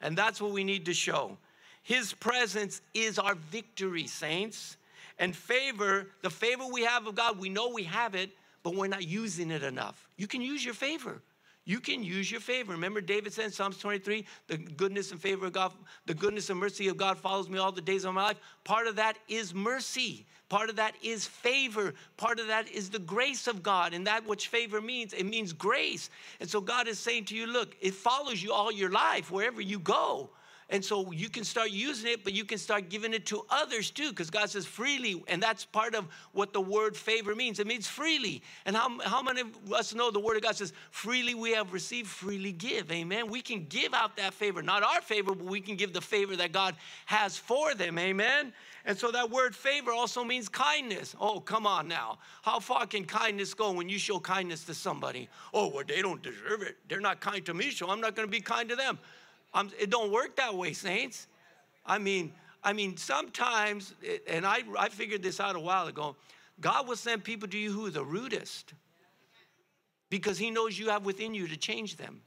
And 0.00 0.16
that's 0.16 0.40
what 0.40 0.52
we 0.52 0.64
need 0.64 0.86
to 0.86 0.94
show. 0.94 1.36
His 1.82 2.12
presence 2.12 2.82
is 2.94 3.18
our 3.18 3.34
victory, 3.34 4.06
saints. 4.06 4.76
And 5.18 5.36
favor, 5.36 6.06
the 6.22 6.30
favor 6.30 6.64
we 6.70 6.82
have 6.82 7.06
of 7.06 7.14
God, 7.14 7.38
we 7.38 7.48
know 7.48 7.68
we 7.68 7.84
have 7.84 8.14
it, 8.14 8.30
but 8.62 8.74
we're 8.74 8.88
not 8.88 9.06
using 9.06 9.50
it 9.50 9.62
enough. 9.62 10.08
You 10.16 10.26
can 10.26 10.40
use 10.40 10.64
your 10.64 10.74
favor. 10.74 11.20
You 11.64 11.78
can 11.78 12.02
use 12.02 12.30
your 12.30 12.40
favor. 12.40 12.72
Remember, 12.72 13.00
David 13.00 13.32
said 13.32 13.46
in 13.46 13.50
Psalms 13.50 13.78
23, 13.78 14.24
the 14.46 14.56
goodness 14.56 15.12
and 15.12 15.20
favor 15.20 15.46
of 15.46 15.52
God, 15.52 15.72
the 16.06 16.14
goodness 16.14 16.50
and 16.50 16.58
mercy 16.58 16.88
of 16.88 16.96
God 16.96 17.18
follows 17.18 17.48
me 17.48 17.58
all 17.58 17.70
the 17.70 17.82
days 17.82 18.04
of 18.04 18.14
my 18.14 18.24
life. 18.24 18.40
Part 18.64 18.86
of 18.86 18.96
that 18.96 19.18
is 19.28 19.54
mercy. 19.54 20.26
Part 20.48 20.70
of 20.70 20.76
that 20.76 20.94
is 21.02 21.26
favor. 21.26 21.94
Part 22.16 22.40
of 22.40 22.48
that 22.48 22.68
is 22.70 22.90
the 22.90 22.98
grace 22.98 23.46
of 23.46 23.62
God. 23.62 23.94
And 23.94 24.06
that 24.06 24.26
which 24.26 24.48
favor 24.48 24.80
means, 24.80 25.12
it 25.12 25.24
means 25.24 25.52
grace. 25.52 26.10
And 26.40 26.48
so 26.48 26.60
God 26.60 26.88
is 26.88 26.98
saying 26.98 27.26
to 27.26 27.36
you, 27.36 27.46
look, 27.46 27.76
it 27.80 27.94
follows 27.94 28.42
you 28.42 28.52
all 28.52 28.72
your 28.72 28.90
life, 28.90 29.30
wherever 29.30 29.60
you 29.60 29.78
go. 29.78 30.30
And 30.70 30.84
so 30.84 31.10
you 31.10 31.28
can 31.28 31.42
start 31.42 31.70
using 31.70 32.12
it, 32.12 32.22
but 32.22 32.32
you 32.32 32.44
can 32.44 32.56
start 32.56 32.88
giving 32.88 33.12
it 33.12 33.26
to 33.26 33.44
others 33.50 33.90
too, 33.90 34.10
because 34.10 34.30
God 34.30 34.48
says 34.50 34.64
freely. 34.64 35.20
And 35.26 35.42
that's 35.42 35.64
part 35.64 35.96
of 35.96 36.06
what 36.32 36.52
the 36.52 36.60
word 36.60 36.96
favor 36.96 37.34
means. 37.34 37.58
It 37.58 37.66
means 37.66 37.88
freely. 37.88 38.40
And 38.64 38.76
how, 38.76 38.98
how 39.00 39.20
many 39.20 39.40
of 39.40 39.72
us 39.72 39.94
know 39.94 40.12
the 40.12 40.20
word 40.20 40.36
of 40.36 40.42
God 40.42 40.54
says, 40.54 40.72
freely 40.92 41.34
we 41.34 41.50
have 41.52 41.72
received, 41.72 42.08
freely 42.08 42.52
give? 42.52 42.90
Amen. 42.92 43.28
We 43.28 43.42
can 43.42 43.66
give 43.68 43.92
out 43.94 44.16
that 44.16 44.32
favor, 44.32 44.62
not 44.62 44.84
our 44.84 45.00
favor, 45.00 45.34
but 45.34 45.44
we 45.44 45.60
can 45.60 45.74
give 45.74 45.92
the 45.92 46.00
favor 46.00 46.36
that 46.36 46.52
God 46.52 46.76
has 47.06 47.36
for 47.36 47.74
them. 47.74 47.98
Amen. 47.98 48.52
And 48.86 48.96
so 48.96 49.10
that 49.10 49.28
word 49.28 49.54
favor 49.56 49.90
also 49.90 50.22
means 50.22 50.48
kindness. 50.48 51.16
Oh, 51.20 51.40
come 51.40 51.66
on 51.66 51.88
now. 51.88 52.18
How 52.42 52.60
far 52.60 52.86
can 52.86 53.04
kindness 53.04 53.54
go 53.54 53.72
when 53.72 53.88
you 53.88 53.98
show 53.98 54.20
kindness 54.20 54.64
to 54.64 54.74
somebody? 54.74 55.28
Oh, 55.52 55.68
well, 55.68 55.84
they 55.86 56.00
don't 56.00 56.22
deserve 56.22 56.62
it. 56.62 56.76
They're 56.88 57.00
not 57.00 57.20
kind 57.20 57.44
to 57.46 57.54
me, 57.54 57.72
so 57.72 57.90
I'm 57.90 58.00
not 58.00 58.14
going 58.14 58.28
to 58.28 58.30
be 58.30 58.40
kind 58.40 58.68
to 58.68 58.76
them. 58.76 58.98
I'm, 59.52 59.70
it 59.78 59.90
don't 59.90 60.12
work 60.12 60.36
that 60.36 60.54
way, 60.54 60.72
saints. 60.72 61.26
I 61.84 61.98
mean, 61.98 62.32
I 62.62 62.72
mean, 62.72 62.96
sometimes, 62.96 63.94
and 64.26 64.46
I, 64.46 64.62
I 64.78 64.88
figured 64.88 65.22
this 65.22 65.40
out 65.40 65.56
a 65.56 65.60
while 65.60 65.86
ago, 65.86 66.16
God 66.60 66.86
will 66.86 66.96
send 66.96 67.24
people 67.24 67.48
to 67.48 67.58
you 67.58 67.72
who 67.72 67.86
are 67.86 67.90
the 67.90 68.04
rudest 68.04 68.74
because 70.10 70.38
He 70.38 70.50
knows 70.50 70.78
you 70.78 70.90
have 70.90 71.04
within 71.04 71.34
you 71.34 71.48
to 71.48 71.56
change 71.56 71.96
them. 71.96 72.20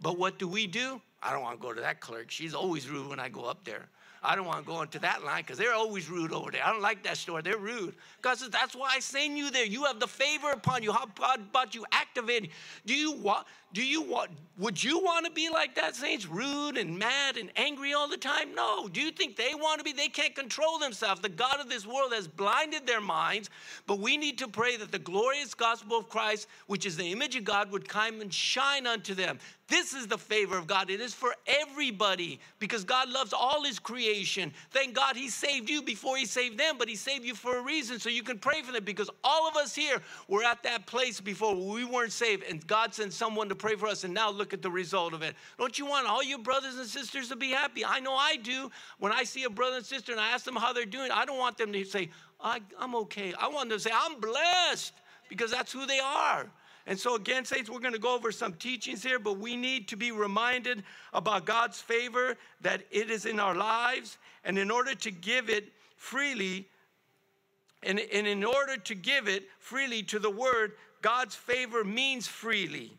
But 0.00 0.18
what 0.18 0.38
do 0.38 0.48
we 0.48 0.66
do? 0.66 1.00
I 1.22 1.32
don't 1.32 1.42
want 1.42 1.60
to 1.60 1.62
go 1.62 1.72
to 1.72 1.80
that 1.80 2.00
clerk. 2.00 2.30
She's 2.30 2.54
always 2.54 2.88
rude 2.88 3.08
when 3.08 3.20
I 3.20 3.28
go 3.28 3.44
up 3.44 3.64
there. 3.64 3.88
I 4.22 4.34
don't 4.36 4.46
want 4.46 4.60
to 4.60 4.66
go 4.66 4.80
into 4.80 4.98
that 5.00 5.22
line 5.22 5.42
because 5.42 5.58
they're 5.58 5.74
always 5.74 6.08
rude 6.08 6.32
over 6.32 6.50
there. 6.50 6.62
I 6.64 6.72
don't 6.72 6.80
like 6.80 7.02
that 7.02 7.18
store. 7.18 7.42
They're 7.42 7.58
rude. 7.58 7.94
God 8.22 8.38
says, 8.38 8.48
that's 8.48 8.74
why 8.74 8.88
I 8.92 9.00
send 9.00 9.36
you 9.36 9.50
there. 9.50 9.66
You 9.66 9.84
have 9.84 10.00
the 10.00 10.06
favor 10.06 10.50
upon 10.50 10.82
you. 10.82 10.92
How 10.92 11.04
about 11.04 11.74
you 11.74 11.84
activating? 11.92 12.48
Do 12.86 12.94
you 12.94 13.12
want, 13.12 13.46
do 13.74 13.84
you 13.84 14.02
want, 14.02 14.30
would 14.56 14.82
you 14.82 15.00
want 15.00 15.26
to 15.26 15.32
be 15.32 15.50
like 15.50 15.74
that, 15.74 15.96
saints? 15.96 16.26
Rude 16.26 16.78
and 16.78 16.96
mad 16.96 17.36
and 17.36 17.50
angry 17.56 17.92
all 17.92 18.08
the 18.08 18.16
time? 18.16 18.54
No. 18.54 18.86
Do 18.86 19.00
you 19.00 19.10
think 19.10 19.34
they 19.34 19.52
want 19.52 19.78
to 19.78 19.84
be? 19.84 19.92
They 19.92 20.06
can't 20.06 20.34
control 20.34 20.78
themselves. 20.78 21.20
The 21.20 21.28
God 21.28 21.58
of 21.58 21.68
this 21.68 21.84
world 21.84 22.12
has 22.12 22.28
blinded 22.28 22.86
their 22.86 23.00
minds, 23.00 23.50
but 23.88 23.98
we 23.98 24.16
need 24.16 24.38
to 24.38 24.46
pray 24.46 24.76
that 24.76 24.92
the 24.92 25.00
glorious 25.00 25.54
gospel 25.54 25.98
of 25.98 26.08
Christ, 26.08 26.46
which 26.68 26.86
is 26.86 26.96
the 26.96 27.10
image 27.10 27.34
of 27.34 27.42
God, 27.42 27.72
would 27.72 27.88
come 27.88 28.20
and 28.20 28.32
shine 28.32 28.86
unto 28.86 29.12
them. 29.12 29.40
This 29.66 29.94
is 29.94 30.06
the 30.06 30.18
favor 30.18 30.58
of 30.58 30.66
God. 30.66 30.90
It 30.90 31.00
is 31.00 31.14
for 31.14 31.34
everybody 31.46 32.38
because 32.58 32.84
God 32.84 33.08
loves 33.08 33.32
all 33.32 33.64
his 33.64 33.78
creation. 33.78 34.52
Thank 34.70 34.94
God 34.94 35.16
he 35.16 35.30
saved 35.30 35.70
you 35.70 35.80
before 35.80 36.18
he 36.18 36.26
saved 36.26 36.58
them, 36.58 36.76
but 36.78 36.86
he 36.88 36.94
saved 36.94 37.24
you 37.24 37.34
for 37.34 37.56
a 37.56 37.62
reason 37.62 37.98
so 37.98 38.10
you 38.10 38.22
can 38.22 38.38
pray 38.38 38.60
for 38.60 38.72
them 38.72 38.84
because 38.84 39.08
all 39.24 39.48
of 39.48 39.56
us 39.56 39.74
here 39.74 40.02
were 40.28 40.44
at 40.44 40.62
that 40.64 40.86
place 40.86 41.18
before 41.18 41.56
we 41.56 41.84
weren't 41.84 42.12
saved 42.12 42.44
and 42.44 42.64
God 42.66 42.92
sent 42.92 43.14
someone 43.14 43.48
to 43.48 43.54
pray 43.64 43.76
for 43.76 43.86
us, 43.86 44.04
and 44.04 44.12
now 44.12 44.30
look 44.30 44.52
at 44.52 44.60
the 44.60 44.70
result 44.70 45.14
of 45.14 45.22
it. 45.22 45.34
Don't 45.58 45.78
you 45.78 45.86
want 45.86 46.06
all 46.06 46.22
your 46.22 46.38
brothers 46.38 46.76
and 46.76 46.86
sisters 46.86 47.30
to 47.30 47.36
be 47.36 47.48
happy? 47.48 47.82
I 47.82 47.98
know 47.98 48.12
I 48.14 48.36
do. 48.36 48.70
When 48.98 49.10
I 49.10 49.24
see 49.24 49.44
a 49.44 49.48
brother 49.48 49.76
and 49.76 49.86
sister 49.86 50.12
and 50.12 50.20
I 50.20 50.28
ask 50.32 50.44
them 50.44 50.54
how 50.54 50.74
they're 50.74 50.84
doing, 50.84 51.10
I 51.10 51.24
don't 51.24 51.38
want 51.38 51.56
them 51.56 51.72
to 51.72 51.82
say, 51.86 52.10
I, 52.42 52.60
am 52.78 52.94
okay. 52.94 53.32
I 53.40 53.48
want 53.48 53.70
them 53.70 53.78
to 53.78 53.82
say, 53.82 53.90
I'm 53.90 54.20
blessed 54.20 54.92
because 55.30 55.50
that's 55.50 55.72
who 55.72 55.86
they 55.86 55.98
are. 55.98 56.46
And 56.86 56.98
so, 56.98 57.14
again, 57.14 57.46
Saints, 57.46 57.70
we're 57.70 57.78
going 57.78 57.94
to 57.94 57.98
go 57.98 58.14
over 58.14 58.30
some 58.30 58.52
teachings 58.52 59.02
here, 59.02 59.18
but 59.18 59.38
we 59.38 59.56
need 59.56 59.88
to 59.88 59.96
be 59.96 60.12
reminded 60.12 60.82
about 61.14 61.46
God's 61.46 61.80
favor, 61.80 62.36
that 62.60 62.82
it 62.90 63.08
is 63.08 63.24
in 63.24 63.40
our 63.40 63.54
lives. 63.54 64.18
And 64.44 64.58
in 64.58 64.70
order 64.70 64.94
to 64.94 65.10
give 65.10 65.48
it 65.48 65.72
freely, 65.96 66.68
and, 67.82 67.98
and 67.98 68.26
in 68.26 68.44
order 68.44 68.76
to 68.76 68.94
give 68.94 69.26
it 69.26 69.44
freely 69.58 70.02
to 70.02 70.18
the 70.18 70.28
word, 70.28 70.72
God's 71.00 71.34
favor 71.34 71.82
means 71.82 72.26
freely. 72.26 72.98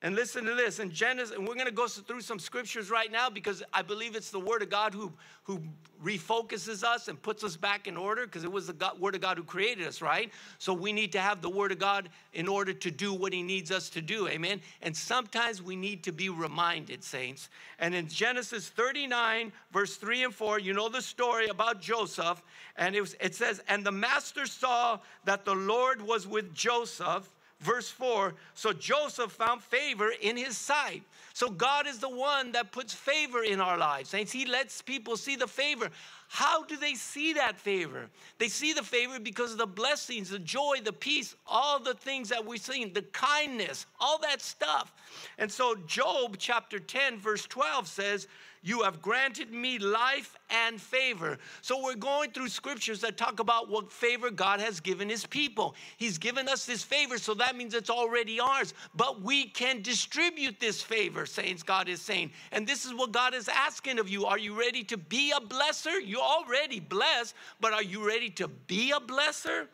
And 0.00 0.14
listen 0.14 0.44
to 0.44 0.54
this 0.54 0.78
in 0.78 0.92
Genesis, 0.92 1.34
and 1.34 1.40
we're 1.46 1.54
going 1.54 1.66
to 1.66 1.72
go 1.72 1.88
through 1.88 2.20
some 2.20 2.38
scriptures 2.38 2.88
right 2.88 3.10
now 3.10 3.28
because 3.28 3.64
I 3.72 3.82
believe 3.82 4.14
it's 4.14 4.30
the 4.30 4.38
Word 4.38 4.62
of 4.62 4.70
God 4.70 4.94
who, 4.94 5.12
who 5.42 5.60
refocuses 6.04 6.84
us 6.84 7.08
and 7.08 7.20
puts 7.20 7.42
us 7.42 7.56
back 7.56 7.88
in 7.88 7.96
order 7.96 8.24
because 8.24 8.44
it 8.44 8.52
was 8.52 8.68
the 8.68 8.74
God, 8.74 9.00
Word 9.00 9.16
of 9.16 9.20
God 9.20 9.38
who 9.38 9.42
created 9.42 9.88
us, 9.88 10.00
right? 10.00 10.30
So 10.58 10.72
we 10.72 10.92
need 10.92 11.10
to 11.12 11.20
have 11.20 11.42
the 11.42 11.50
Word 11.50 11.72
of 11.72 11.80
God 11.80 12.10
in 12.32 12.46
order 12.46 12.72
to 12.72 12.92
do 12.92 13.12
what 13.12 13.32
He 13.32 13.42
needs 13.42 13.72
us 13.72 13.90
to 13.90 14.00
do, 14.00 14.28
amen? 14.28 14.60
And 14.82 14.96
sometimes 14.96 15.60
we 15.60 15.74
need 15.74 16.04
to 16.04 16.12
be 16.12 16.28
reminded, 16.28 17.02
saints. 17.02 17.48
And 17.80 17.92
in 17.92 18.06
Genesis 18.06 18.68
39, 18.68 19.50
verse 19.72 19.96
3 19.96 20.22
and 20.22 20.34
4, 20.34 20.60
you 20.60 20.74
know 20.74 20.88
the 20.88 21.02
story 21.02 21.48
about 21.48 21.80
Joseph, 21.80 22.40
and 22.76 22.94
it, 22.94 23.00
was, 23.00 23.16
it 23.20 23.34
says, 23.34 23.60
And 23.66 23.84
the 23.84 23.90
master 23.90 24.46
saw 24.46 25.00
that 25.24 25.44
the 25.44 25.56
Lord 25.56 26.00
was 26.00 26.24
with 26.28 26.54
Joseph 26.54 27.28
verse 27.60 27.88
4 27.90 28.34
So 28.54 28.72
Joseph 28.72 29.32
found 29.32 29.62
favor 29.62 30.10
in 30.20 30.36
his 30.36 30.56
sight. 30.56 31.02
So 31.34 31.50
God 31.50 31.86
is 31.86 31.98
the 31.98 32.08
one 32.08 32.52
that 32.52 32.72
puts 32.72 32.92
favor 32.92 33.44
in 33.44 33.60
our 33.60 33.78
lives. 33.78 34.10
Saints, 34.10 34.32
He 34.32 34.44
lets 34.44 34.82
people 34.82 35.16
see 35.16 35.36
the 35.36 35.46
favor. 35.46 35.88
How 36.28 36.64
do 36.64 36.76
they 36.76 36.94
see 36.94 37.32
that 37.34 37.56
favor? 37.56 38.10
They 38.38 38.48
see 38.48 38.72
the 38.72 38.82
favor 38.82 39.18
because 39.18 39.52
of 39.52 39.58
the 39.58 39.66
blessings, 39.66 40.30
the 40.30 40.38
joy, 40.38 40.78
the 40.84 40.92
peace, 40.92 41.36
all 41.46 41.78
the 41.80 41.94
things 41.94 42.28
that 42.28 42.44
we've 42.44 42.60
seen, 42.60 42.92
the 42.92 43.02
kindness, 43.02 43.86
all 43.98 44.18
that 44.18 44.42
stuff. 44.42 44.92
And 45.38 45.50
so, 45.50 45.74
Job 45.86 46.36
chapter 46.38 46.78
10, 46.78 47.18
verse 47.18 47.46
12 47.46 47.86
says, 47.88 48.26
you 48.68 48.82
have 48.82 49.00
granted 49.00 49.52
me 49.52 49.78
life 49.78 50.36
and 50.50 50.80
favor. 50.80 51.38
So 51.62 51.82
we're 51.82 51.94
going 51.94 52.32
through 52.32 52.48
scriptures 52.48 53.00
that 53.00 53.16
talk 53.16 53.40
about 53.40 53.70
what 53.70 53.90
favor 53.90 54.30
God 54.30 54.60
has 54.60 54.80
given 54.80 55.08
his 55.08 55.26
people. 55.26 55.74
He's 55.96 56.18
given 56.18 56.48
us 56.48 56.66
this 56.66 56.82
favor, 56.82 57.18
so 57.18 57.34
that 57.34 57.56
means 57.56 57.74
it's 57.74 57.90
already 57.90 58.38
ours. 58.40 58.74
But 58.94 59.22
we 59.22 59.46
can 59.46 59.80
distribute 59.80 60.60
this 60.60 60.82
favor, 60.82 61.24
saints, 61.24 61.62
God 61.62 61.88
is 61.88 62.02
saying. 62.02 62.30
And 62.52 62.66
this 62.66 62.84
is 62.84 62.92
what 62.92 63.12
God 63.12 63.34
is 63.34 63.48
asking 63.48 63.98
of 63.98 64.08
you. 64.08 64.26
Are 64.26 64.38
you 64.38 64.58
ready 64.58 64.84
to 64.84 64.96
be 64.96 65.32
a 65.32 65.40
blesser? 65.40 65.98
You're 66.04 66.20
already 66.20 66.80
blessed, 66.80 67.34
but 67.60 67.72
are 67.72 67.82
you 67.82 68.06
ready 68.06 68.30
to 68.30 68.48
be 68.48 68.92
a 68.92 69.00
blesser? 69.00 69.66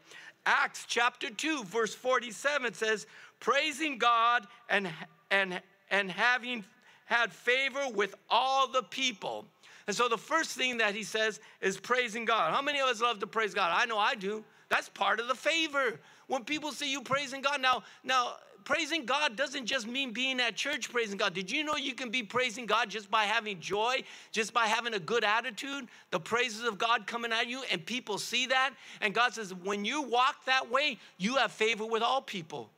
Acts 0.47 0.85
chapter 0.87 1.31
2, 1.31 1.65
verse 1.65 1.95
47 1.95 2.75
says, 2.75 3.07
praising 3.41 3.99
God 3.99 4.47
and 4.69 4.89
and 5.31 5.61
and 5.91 6.11
having 6.11 6.65
had 7.04 7.32
favor 7.32 7.88
with 7.94 8.14
all 8.30 8.68
the 8.68 8.82
people. 8.82 9.46
And 9.87 9.94
so 9.94 10.08
the 10.08 10.18
first 10.18 10.50
thing 10.50 10.78
that 10.78 10.94
he 10.94 11.02
says 11.02 11.40
is 11.61 11.76
praising 11.76 12.25
God. 12.25 12.54
How 12.54 12.62
many 12.62 12.80
of 12.80 12.88
us 12.88 13.00
love 13.00 13.18
to 13.20 13.26
praise 13.26 13.52
God? 13.52 13.73
I 13.75 13.84
know 13.87 13.99
I 13.99 14.14
do. 14.14 14.42
That's 14.70 14.88
part 14.88 15.20
of 15.20 15.28
the 15.28 15.34
favor. 15.34 16.00
When 16.26 16.44
people 16.44 16.73
see 16.73 16.90
you 16.90 17.02
praising 17.02 17.42
God, 17.42 17.61
now, 17.61 17.82
now 18.02 18.37
praising 18.64 19.04
God 19.04 19.37
doesn't 19.37 19.66
just 19.66 19.87
mean 19.87 20.12
being 20.12 20.40
at 20.40 20.56
church 20.56 20.90
praising 20.90 21.18
God. 21.18 21.34
Did 21.34 21.50
you 21.50 21.64
know 21.64 21.76
you 21.76 21.94
can 21.94 22.11
be 22.11 22.23
praising 22.23 22.64
God 22.64 22.88
just 22.88 23.11
by 23.11 23.25
having 23.25 23.61
joy, 23.61 24.02
just 24.32 24.54
by 24.54 24.66
having 24.66 24.94
a 24.94 24.99
good 24.99 25.23
attitude? 25.23 25.87
The 26.11 26.20
praises 26.20 26.64
of 26.64 26.78
God 26.78 27.06
coming 27.06 27.30
at 27.30 27.46
you, 27.46 27.62
and 27.70 27.84
people 27.84 28.16
see 28.16 28.46
that. 28.46 28.73
And 29.02 29.14
God 29.14 29.34
says, 29.34 29.52
when 29.52 29.84
you 29.84 30.00
walk 30.00 30.46
that 30.46 30.70
way, 30.70 30.99
you 31.18 31.37
have 31.37 31.52
favor 31.52 31.84
with 31.84 32.02
all 32.02 32.23
people. 32.23 32.70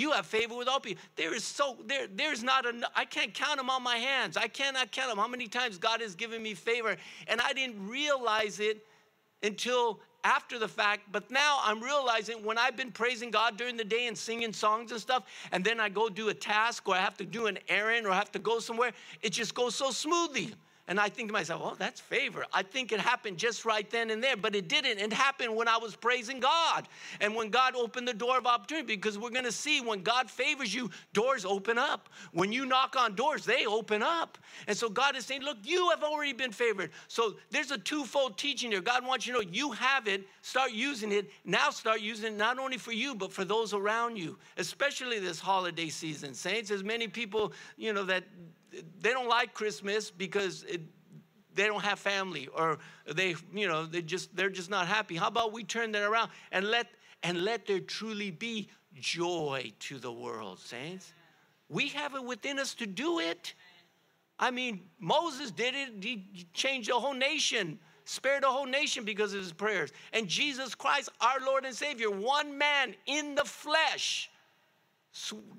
You 0.00 0.12
have 0.12 0.24
favor 0.24 0.56
with 0.56 0.66
all 0.66 0.80
people. 0.80 1.02
There 1.16 1.34
is 1.34 1.44
so 1.44 1.76
there 1.84 2.06
there's 2.06 2.42
not 2.42 2.64
a 2.64 2.72
I 2.96 3.04
can't 3.04 3.34
count 3.34 3.58
them 3.58 3.68
on 3.68 3.82
my 3.82 3.96
hands. 3.96 4.38
I 4.38 4.48
cannot 4.48 4.92
count 4.92 5.10
them. 5.10 5.18
How 5.18 5.28
many 5.28 5.46
times 5.46 5.76
God 5.76 6.00
has 6.00 6.14
given 6.14 6.42
me 6.42 6.54
favor 6.54 6.96
and 7.28 7.38
I 7.38 7.52
didn't 7.52 7.86
realize 7.86 8.60
it 8.60 8.86
until 9.42 10.00
after 10.24 10.58
the 10.58 10.68
fact, 10.68 11.02
but 11.12 11.30
now 11.30 11.60
I'm 11.62 11.82
realizing 11.82 12.42
when 12.42 12.56
I've 12.56 12.76
been 12.76 12.92
praising 12.92 13.30
God 13.30 13.58
during 13.58 13.76
the 13.76 13.84
day 13.84 14.06
and 14.06 14.16
singing 14.16 14.54
songs 14.54 14.90
and 14.90 15.00
stuff, 15.00 15.24
and 15.52 15.62
then 15.62 15.80
I 15.80 15.90
go 15.90 16.08
do 16.08 16.30
a 16.30 16.34
task 16.34 16.88
or 16.88 16.94
I 16.94 16.98
have 16.98 17.18
to 17.18 17.26
do 17.26 17.46
an 17.46 17.58
errand 17.68 18.06
or 18.06 18.10
I 18.10 18.16
have 18.16 18.32
to 18.32 18.38
go 18.38 18.58
somewhere, 18.58 18.92
it 19.20 19.32
just 19.32 19.54
goes 19.54 19.74
so 19.74 19.90
smoothly. 19.90 20.54
And 20.90 20.98
I 20.98 21.08
think 21.08 21.28
to 21.28 21.32
myself, 21.32 21.62
oh, 21.64 21.76
that's 21.78 22.00
favor. 22.00 22.44
I 22.52 22.64
think 22.64 22.90
it 22.90 22.98
happened 22.98 23.38
just 23.38 23.64
right 23.64 23.88
then 23.88 24.10
and 24.10 24.20
there, 24.20 24.36
but 24.36 24.56
it 24.56 24.66
didn't. 24.66 24.98
It 24.98 25.12
happened 25.12 25.54
when 25.54 25.68
I 25.68 25.76
was 25.76 25.94
praising 25.94 26.40
God. 26.40 26.88
And 27.20 27.36
when 27.36 27.48
God 27.48 27.76
opened 27.76 28.08
the 28.08 28.12
door 28.12 28.38
of 28.38 28.44
opportunity, 28.44 28.96
because 28.96 29.16
we're 29.16 29.30
going 29.30 29.44
to 29.44 29.52
see 29.52 29.80
when 29.80 30.02
God 30.02 30.28
favors 30.28 30.74
you, 30.74 30.90
doors 31.12 31.44
open 31.44 31.78
up. 31.78 32.08
When 32.32 32.50
you 32.50 32.66
knock 32.66 32.96
on 32.98 33.14
doors, 33.14 33.44
they 33.44 33.66
open 33.66 34.02
up. 34.02 34.36
And 34.66 34.76
so 34.76 34.88
God 34.88 35.14
is 35.14 35.24
saying, 35.24 35.42
look, 35.42 35.58
you 35.62 35.90
have 35.90 36.02
already 36.02 36.32
been 36.32 36.50
favored. 36.50 36.90
So 37.06 37.36
there's 37.50 37.70
a 37.70 37.78
twofold 37.78 38.36
teaching 38.36 38.72
here. 38.72 38.80
God 38.80 39.06
wants 39.06 39.28
you 39.28 39.34
to 39.34 39.44
know 39.44 39.50
you 39.52 39.70
have 39.70 40.08
it, 40.08 40.26
start 40.42 40.72
using 40.72 41.12
it. 41.12 41.30
Now 41.44 41.70
start 41.70 42.00
using 42.00 42.32
it 42.32 42.36
not 42.36 42.58
only 42.58 42.78
for 42.78 42.90
you, 42.90 43.14
but 43.14 43.32
for 43.32 43.44
those 43.44 43.74
around 43.74 44.16
you, 44.16 44.36
especially 44.56 45.20
this 45.20 45.38
holiday 45.38 45.88
season. 45.88 46.34
Saints, 46.34 46.68
there's 46.68 46.82
many 46.82 47.06
people, 47.06 47.52
you 47.76 47.92
know, 47.92 48.02
that 48.02 48.24
they 49.00 49.10
don't 49.10 49.28
like 49.28 49.54
Christmas 49.54 50.10
because 50.10 50.64
it, 50.64 50.82
they 51.54 51.66
don't 51.66 51.82
have 51.82 51.98
family 51.98 52.48
or 52.48 52.78
they, 53.12 53.34
you 53.52 53.68
know, 53.68 53.86
they 53.86 54.02
just 54.02 54.34
they're 54.36 54.50
just 54.50 54.70
not 54.70 54.86
happy. 54.86 55.16
How 55.16 55.28
about 55.28 55.52
we 55.52 55.64
turn 55.64 55.92
that 55.92 56.02
around 56.02 56.30
and 56.52 56.66
let 56.66 56.86
and 57.22 57.42
let 57.42 57.66
there 57.66 57.80
truly 57.80 58.30
be 58.30 58.68
joy 58.94 59.72
to 59.80 59.98
the 59.98 60.12
world, 60.12 60.58
saints? 60.58 61.12
We 61.68 61.88
have 61.88 62.14
it 62.14 62.24
within 62.24 62.58
us 62.58 62.74
to 62.74 62.86
do 62.86 63.20
it. 63.20 63.54
I 64.38 64.50
mean, 64.50 64.80
Moses 64.98 65.50
did 65.50 65.74
it, 65.74 66.02
he 66.02 66.46
changed 66.54 66.88
the 66.88 66.94
whole 66.94 67.14
nation, 67.14 67.78
spared 68.06 68.42
the 68.42 68.48
whole 68.48 68.66
nation 68.66 69.04
because 69.04 69.34
of 69.34 69.40
his 69.40 69.52
prayers. 69.52 69.92
And 70.14 70.26
Jesus 70.26 70.74
Christ, 70.74 71.10
our 71.20 71.40
Lord 71.44 71.66
and 71.66 71.74
Savior, 71.74 72.10
one 72.10 72.56
man 72.56 72.94
in 73.06 73.34
the 73.34 73.44
flesh, 73.44 74.30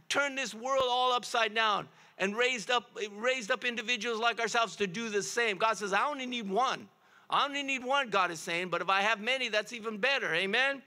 turned 0.09 0.37
this 0.37 0.53
world 0.55 0.85
all 0.89 1.13
upside 1.13 1.53
down 1.53 1.87
and 2.17 2.35
raised 2.35 2.69
up, 2.69 2.91
raised 3.17 3.51
up 3.51 3.65
individuals 3.65 4.19
like 4.19 4.39
ourselves 4.39 4.75
to 4.77 4.87
do 4.87 5.09
the 5.09 5.23
same. 5.23 5.57
God 5.57 5.77
says, 5.77 5.93
I 5.93 6.07
only 6.07 6.25
need 6.25 6.49
one. 6.49 6.87
I 7.29 7.45
only 7.45 7.63
need 7.63 7.83
one, 7.83 8.09
God 8.09 8.29
is 8.29 8.39
saying, 8.39 8.69
but 8.69 8.81
if 8.81 8.89
I 8.89 9.01
have 9.01 9.21
many, 9.21 9.47
that's 9.47 9.71
even 9.71 9.97
better. 9.97 10.33
Amen? 10.33 10.81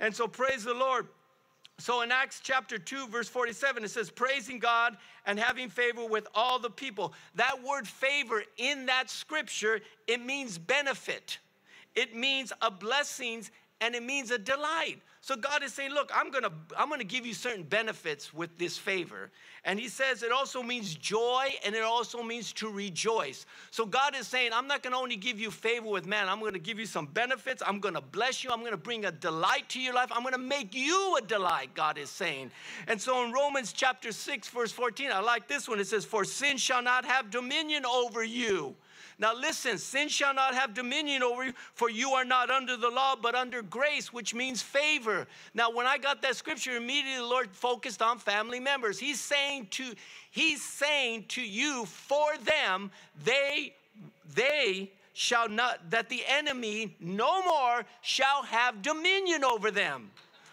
And 0.00 0.14
so 0.16 0.26
praise 0.26 0.64
the 0.64 0.72
Lord. 0.72 1.08
So 1.78 2.02
in 2.02 2.10
Acts 2.12 2.40
chapter 2.42 2.78
2, 2.78 3.08
verse 3.08 3.28
47, 3.28 3.84
it 3.84 3.90
says, 3.90 4.10
praising 4.10 4.58
God 4.58 4.96
and 5.26 5.38
having 5.38 5.68
favor 5.68 6.06
with 6.06 6.26
all 6.34 6.58
the 6.58 6.70
people. 6.70 7.14
That 7.34 7.62
word 7.62 7.86
favor 7.86 8.42
in 8.58 8.86
that 8.86 9.08
scripture, 9.08 9.80
it 10.06 10.24
means 10.24 10.58
benefit. 10.58 11.38
It 11.94 12.14
means 12.14 12.52
a 12.62 12.70
blessings 12.70 13.50
and 13.80 13.94
it 13.94 14.02
means 14.02 14.30
a 14.30 14.38
delight. 14.38 15.00
So 15.22 15.36
God 15.36 15.62
is 15.62 15.74
saying, 15.74 15.90
look, 15.92 16.10
I'm 16.14 16.30
gonna, 16.30 16.50
I'm 16.78 16.88
gonna 16.88 17.04
give 17.04 17.26
you 17.26 17.34
certain 17.34 17.62
benefits 17.62 18.32
with 18.32 18.56
this 18.56 18.78
favor. 18.78 19.30
And 19.66 19.78
he 19.78 19.88
says 19.88 20.22
it 20.22 20.32
also 20.32 20.62
means 20.62 20.94
joy 20.94 21.48
and 21.64 21.74
it 21.74 21.82
also 21.82 22.22
means 22.22 22.54
to 22.54 22.70
rejoice. 22.70 23.44
So 23.70 23.84
God 23.84 24.16
is 24.16 24.26
saying, 24.26 24.52
I'm 24.54 24.66
not 24.66 24.82
gonna 24.82 24.98
only 24.98 25.16
give 25.16 25.38
you 25.38 25.50
favor 25.50 25.88
with 25.88 26.06
man, 26.06 26.28
I'm 26.28 26.40
gonna 26.40 26.58
give 26.58 26.78
you 26.78 26.86
some 26.86 27.04
benefits. 27.04 27.62
I'm 27.66 27.80
gonna 27.80 28.00
bless 28.00 28.42
you. 28.42 28.50
I'm 28.50 28.64
gonna 28.64 28.78
bring 28.78 29.04
a 29.04 29.12
delight 29.12 29.68
to 29.70 29.80
your 29.80 29.92
life. 29.92 30.10
I'm 30.10 30.24
gonna 30.24 30.38
make 30.38 30.74
you 30.74 31.16
a 31.18 31.20
delight, 31.20 31.74
God 31.74 31.98
is 31.98 32.08
saying. 32.08 32.50
And 32.88 32.98
so 32.98 33.22
in 33.22 33.32
Romans 33.32 33.74
chapter 33.74 34.12
6, 34.12 34.48
verse 34.48 34.72
14, 34.72 35.12
I 35.12 35.20
like 35.20 35.48
this 35.48 35.68
one. 35.68 35.78
It 35.80 35.86
says, 35.86 36.06
For 36.06 36.24
sin 36.24 36.56
shall 36.56 36.82
not 36.82 37.04
have 37.04 37.30
dominion 37.30 37.84
over 37.84 38.24
you. 38.24 38.74
Now 39.20 39.34
listen, 39.34 39.76
sin 39.76 40.08
shall 40.08 40.32
not 40.32 40.54
have 40.54 40.72
dominion 40.72 41.22
over 41.22 41.44
you, 41.44 41.52
for 41.74 41.90
you 41.90 42.12
are 42.12 42.24
not 42.24 42.48
under 42.48 42.74
the 42.78 42.88
law, 42.88 43.16
but 43.20 43.34
under 43.34 43.60
grace, 43.60 44.14
which 44.14 44.34
means 44.34 44.62
favor. 44.62 45.26
Now, 45.52 45.70
when 45.70 45.86
I 45.86 45.98
got 45.98 46.22
that 46.22 46.36
scripture, 46.36 46.74
immediately 46.74 47.18
the 47.18 47.26
Lord 47.26 47.50
focused 47.52 48.00
on 48.00 48.18
family 48.18 48.60
members. 48.60 48.98
He's 48.98 49.20
saying 49.20 49.68
to, 49.72 49.92
He's 50.30 50.62
saying 50.62 51.26
to 51.28 51.42
you, 51.42 51.84
for 51.84 52.38
them, 52.44 52.90
they, 53.22 53.74
they 54.34 54.90
shall 55.12 55.50
not, 55.50 55.90
that 55.90 56.08
the 56.08 56.22
enemy 56.26 56.96
no 56.98 57.44
more 57.44 57.84
shall 58.00 58.42
have 58.44 58.80
dominion 58.80 59.44
over 59.44 59.70
them. 59.70 60.10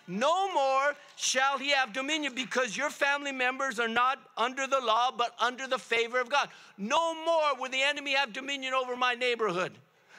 No 0.07 0.51
more 0.53 0.95
shall 1.17 1.57
he 1.57 1.71
have 1.71 1.91
dominion 1.91 2.33
because 2.33 2.77
your 2.77 2.89
family 2.89 3.33
members 3.33 3.79
are 3.79 3.89
not 3.89 4.19
under 4.37 4.65
the 4.65 4.79
law, 4.79 5.11
but 5.11 5.35
under 5.39 5.67
the 5.67 5.77
favor 5.77 6.19
of 6.19 6.29
God. 6.29 6.49
No 6.77 7.13
more 7.25 7.55
will 7.59 7.69
the 7.69 7.81
enemy 7.81 8.13
have 8.13 8.31
dominion 8.31 8.73
over 8.73 8.95
my 8.95 9.15
neighborhood 9.15 9.73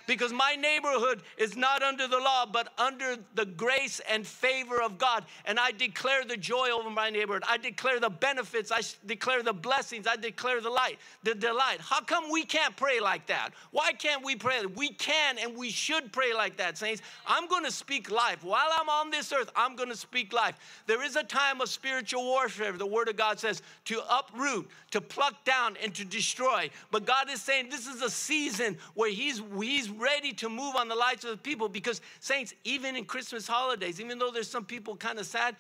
because 0.08 0.32
my 0.32 0.56
neighborhood 0.56 1.20
is 1.36 1.54
not 1.54 1.82
under 1.82 2.08
the 2.08 2.18
law, 2.18 2.46
but 2.50 2.72
under 2.78 3.16
the 3.34 3.44
grace 3.44 4.00
and 4.08 4.26
favor 4.26 4.80
of 4.80 4.96
God. 4.96 5.26
And 5.44 5.60
I 5.60 5.70
declare 5.70 6.24
the 6.24 6.38
joy 6.38 6.70
over 6.70 6.88
my 6.88 7.10
neighborhood. 7.10 7.44
I 7.46 7.58
declare 7.58 8.00
the 8.00 8.08
benefits. 8.08 8.72
I 8.72 8.80
declare 9.06 9.42
the 9.42 9.52
blessings. 9.52 10.06
I 10.06 10.16
declare 10.16 10.62
the 10.62 10.70
light, 10.70 10.98
the 11.24 11.34
delight. 11.34 11.80
How 11.80 12.00
come 12.00 12.32
we 12.32 12.44
can't 12.44 12.74
pray 12.74 13.00
like 13.00 13.26
that? 13.26 13.50
Why 13.70 13.92
can't 13.92 14.24
we 14.24 14.34
pray? 14.34 14.64
We 14.64 14.88
can 14.94 15.36
and 15.38 15.54
we 15.54 15.68
should 15.68 16.10
pray 16.10 16.32
like 16.32 16.56
that, 16.56 16.78
saints. 16.78 17.02
I'm 17.26 17.46
going 17.46 17.64
to 17.64 17.70
speak 17.70 18.10
life. 18.10 18.42
While 18.42 18.70
I'm 18.80 18.88
on 18.88 19.10
this 19.10 19.30
earth, 19.30 19.50
I'm 19.54 19.76
going 19.76 19.90
to 19.90 19.96
speak 19.96 20.32
life. 20.32 20.54
There 20.86 21.04
is 21.04 21.16
a 21.16 21.22
time 21.22 21.60
of 21.60 21.68
spiritual 21.68 22.24
warfare, 22.24 22.72
the 22.72 22.86
Word 22.86 23.10
of 23.10 23.16
God 23.16 23.38
says, 23.38 23.60
to 23.84 24.00
uproot, 24.10 24.68
to 24.92 25.02
pluck 25.02 25.44
down, 25.44 25.76
and 25.82 25.94
to 25.96 26.04
destroy. 26.06 26.70
But 26.90 27.04
God 27.04 27.28
is 27.28 27.42
saying 27.42 27.68
this 27.68 27.86
is 27.86 28.00
a 28.00 28.08
season 28.08 28.78
where 28.94 29.10
He's, 29.10 29.42
he's 29.60 29.90
ready 29.99 30.33
to 30.35 30.49
move 30.49 30.76
on 30.76 30.88
the 30.88 30.95
lives 30.95 31.25
of 31.25 31.31
the 31.31 31.37
people 31.37 31.69
because, 31.69 32.00
saints, 32.21 32.55
even 32.64 32.97
in 32.97 33.05
Christmas 33.05 33.47
holidays, 33.47 34.00
even 34.00 34.19
though 34.19 34.31
there's 34.31 34.50
some 34.50 34.64
people 34.64 34.97
kind 34.97 35.19
of 35.19 35.26
sad, 35.26 35.57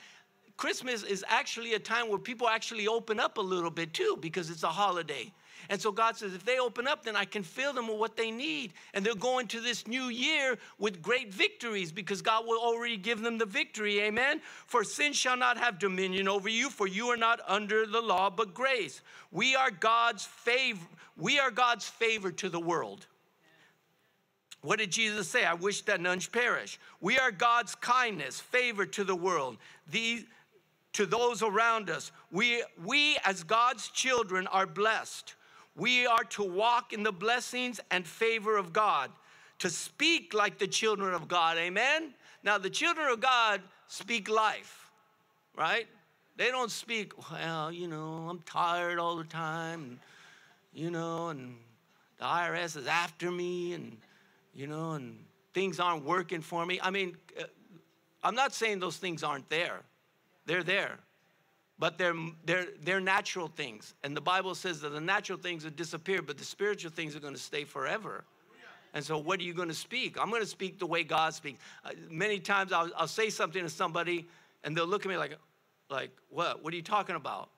Christmas 0.56 1.04
is 1.04 1.24
actually 1.28 1.74
a 1.74 1.78
time 1.78 2.08
where 2.08 2.18
people 2.18 2.48
actually 2.48 2.88
open 2.88 3.20
up 3.20 3.38
a 3.38 3.40
little 3.40 3.70
bit 3.70 3.94
too 3.94 4.18
because 4.20 4.50
it's 4.50 4.64
a 4.64 4.68
holiday. 4.68 5.32
And 5.70 5.80
so 5.80 5.92
God 5.92 6.16
says, 6.16 6.34
if 6.34 6.44
they 6.44 6.58
open 6.58 6.86
up, 6.86 7.04
then 7.04 7.14
I 7.14 7.24
can 7.24 7.42
fill 7.42 7.72
them 7.72 7.88
with 7.88 7.98
what 7.98 8.16
they 8.16 8.30
need. 8.30 8.72
And 8.94 9.04
they'll 9.04 9.14
go 9.14 9.38
into 9.38 9.60
this 9.60 9.86
new 9.86 10.04
year 10.04 10.56
with 10.78 11.02
great 11.02 11.32
victories 11.32 11.92
because 11.92 12.22
God 12.22 12.46
will 12.46 12.60
already 12.60 12.96
give 12.96 13.20
them 13.20 13.38
the 13.38 13.46
victory. 13.46 14.00
Amen. 14.00 14.40
For 14.66 14.82
sin 14.82 15.12
shall 15.12 15.36
not 15.36 15.58
have 15.58 15.78
dominion 15.78 16.26
over 16.26 16.48
you, 16.48 16.70
for 16.70 16.86
you 16.86 17.08
are 17.08 17.16
not 17.16 17.40
under 17.46 17.86
the 17.86 18.00
law, 18.00 18.30
but 18.30 18.54
grace. 18.54 19.02
We 19.30 19.56
are 19.56 19.70
God's 19.70 20.24
favor. 20.24 20.86
We 21.16 21.38
are 21.38 21.50
God's 21.50 21.86
favor 21.86 22.32
to 22.32 22.48
the 22.48 22.60
world. 22.60 23.06
What 24.62 24.78
did 24.78 24.90
Jesus 24.90 25.28
say? 25.28 25.44
I 25.44 25.54
wish 25.54 25.82
that 25.82 26.00
none 26.00 26.18
should 26.18 26.32
perish. 26.32 26.78
We 27.00 27.18
are 27.18 27.30
God's 27.30 27.74
kindness, 27.76 28.40
favor 28.40 28.86
to 28.86 29.04
the 29.04 29.14
world. 29.14 29.56
These, 29.90 30.24
to 30.94 31.06
those 31.06 31.42
around 31.42 31.90
us. 31.90 32.10
We, 32.32 32.64
we, 32.84 33.18
as 33.24 33.44
God's 33.44 33.88
children, 33.88 34.46
are 34.48 34.66
blessed. 34.66 35.34
We 35.76 36.06
are 36.06 36.24
to 36.24 36.42
walk 36.42 36.92
in 36.92 37.04
the 37.04 37.12
blessings 37.12 37.78
and 37.92 38.04
favor 38.04 38.56
of 38.56 38.72
God, 38.72 39.12
to 39.60 39.70
speak 39.70 40.34
like 40.34 40.58
the 40.58 40.66
children 40.66 41.14
of 41.14 41.28
God. 41.28 41.56
Amen? 41.56 42.14
Now, 42.42 42.58
the 42.58 42.70
children 42.70 43.08
of 43.08 43.20
God 43.20 43.60
speak 43.86 44.28
life, 44.28 44.90
right? 45.56 45.86
They 46.36 46.50
don't 46.50 46.70
speak, 46.70 47.12
well, 47.30 47.70
you 47.70 47.86
know, 47.86 48.26
I'm 48.28 48.40
tired 48.40 48.98
all 48.98 49.16
the 49.16 49.24
time, 49.24 50.00
you 50.72 50.90
know, 50.90 51.28
and 51.28 51.56
the 52.18 52.24
IRS 52.24 52.76
is 52.76 52.86
after 52.88 53.30
me, 53.30 53.74
and, 53.74 53.96
you 54.58 54.66
know, 54.66 54.92
and 54.92 55.16
things 55.54 55.78
aren't 55.78 56.04
working 56.04 56.40
for 56.40 56.66
me. 56.66 56.80
I 56.82 56.90
mean, 56.90 57.16
uh, 57.38 57.44
I'm 58.24 58.34
not 58.34 58.52
saying 58.52 58.80
those 58.80 58.96
things 58.96 59.22
aren't 59.22 59.48
there, 59.48 59.82
they're 60.46 60.64
there. 60.64 60.98
But 61.80 61.96
they're, 61.96 62.16
they're, 62.44 62.66
they're 62.82 63.00
natural 63.00 63.46
things. 63.46 63.94
And 64.02 64.16
the 64.16 64.20
Bible 64.20 64.56
says 64.56 64.80
that 64.80 64.88
the 64.88 65.00
natural 65.00 65.38
things 65.38 65.62
will 65.62 65.70
disappear, 65.70 66.22
but 66.22 66.36
the 66.36 66.44
spiritual 66.44 66.90
things 66.90 67.14
are 67.14 67.20
going 67.20 67.34
to 67.34 67.40
stay 67.40 67.62
forever. 67.62 68.24
And 68.94 69.04
so, 69.04 69.16
what 69.16 69.38
are 69.38 69.44
you 69.44 69.54
going 69.54 69.68
to 69.68 69.74
speak? 69.74 70.16
I'm 70.20 70.28
going 70.28 70.42
to 70.42 70.48
speak 70.48 70.80
the 70.80 70.86
way 70.86 71.04
God 71.04 71.34
speaks. 71.34 71.60
Uh, 71.84 71.90
many 72.10 72.40
times 72.40 72.72
I'll, 72.72 72.90
I'll 72.96 73.06
say 73.06 73.30
something 73.30 73.62
to 73.62 73.68
somebody, 73.70 74.26
and 74.64 74.76
they'll 74.76 74.88
look 74.88 75.06
at 75.06 75.08
me 75.08 75.16
like, 75.16 75.36
like, 75.88 76.10
what? 76.30 76.64
What 76.64 76.72
are 76.72 76.76
you 76.76 76.82
talking 76.82 77.14
about? 77.14 77.50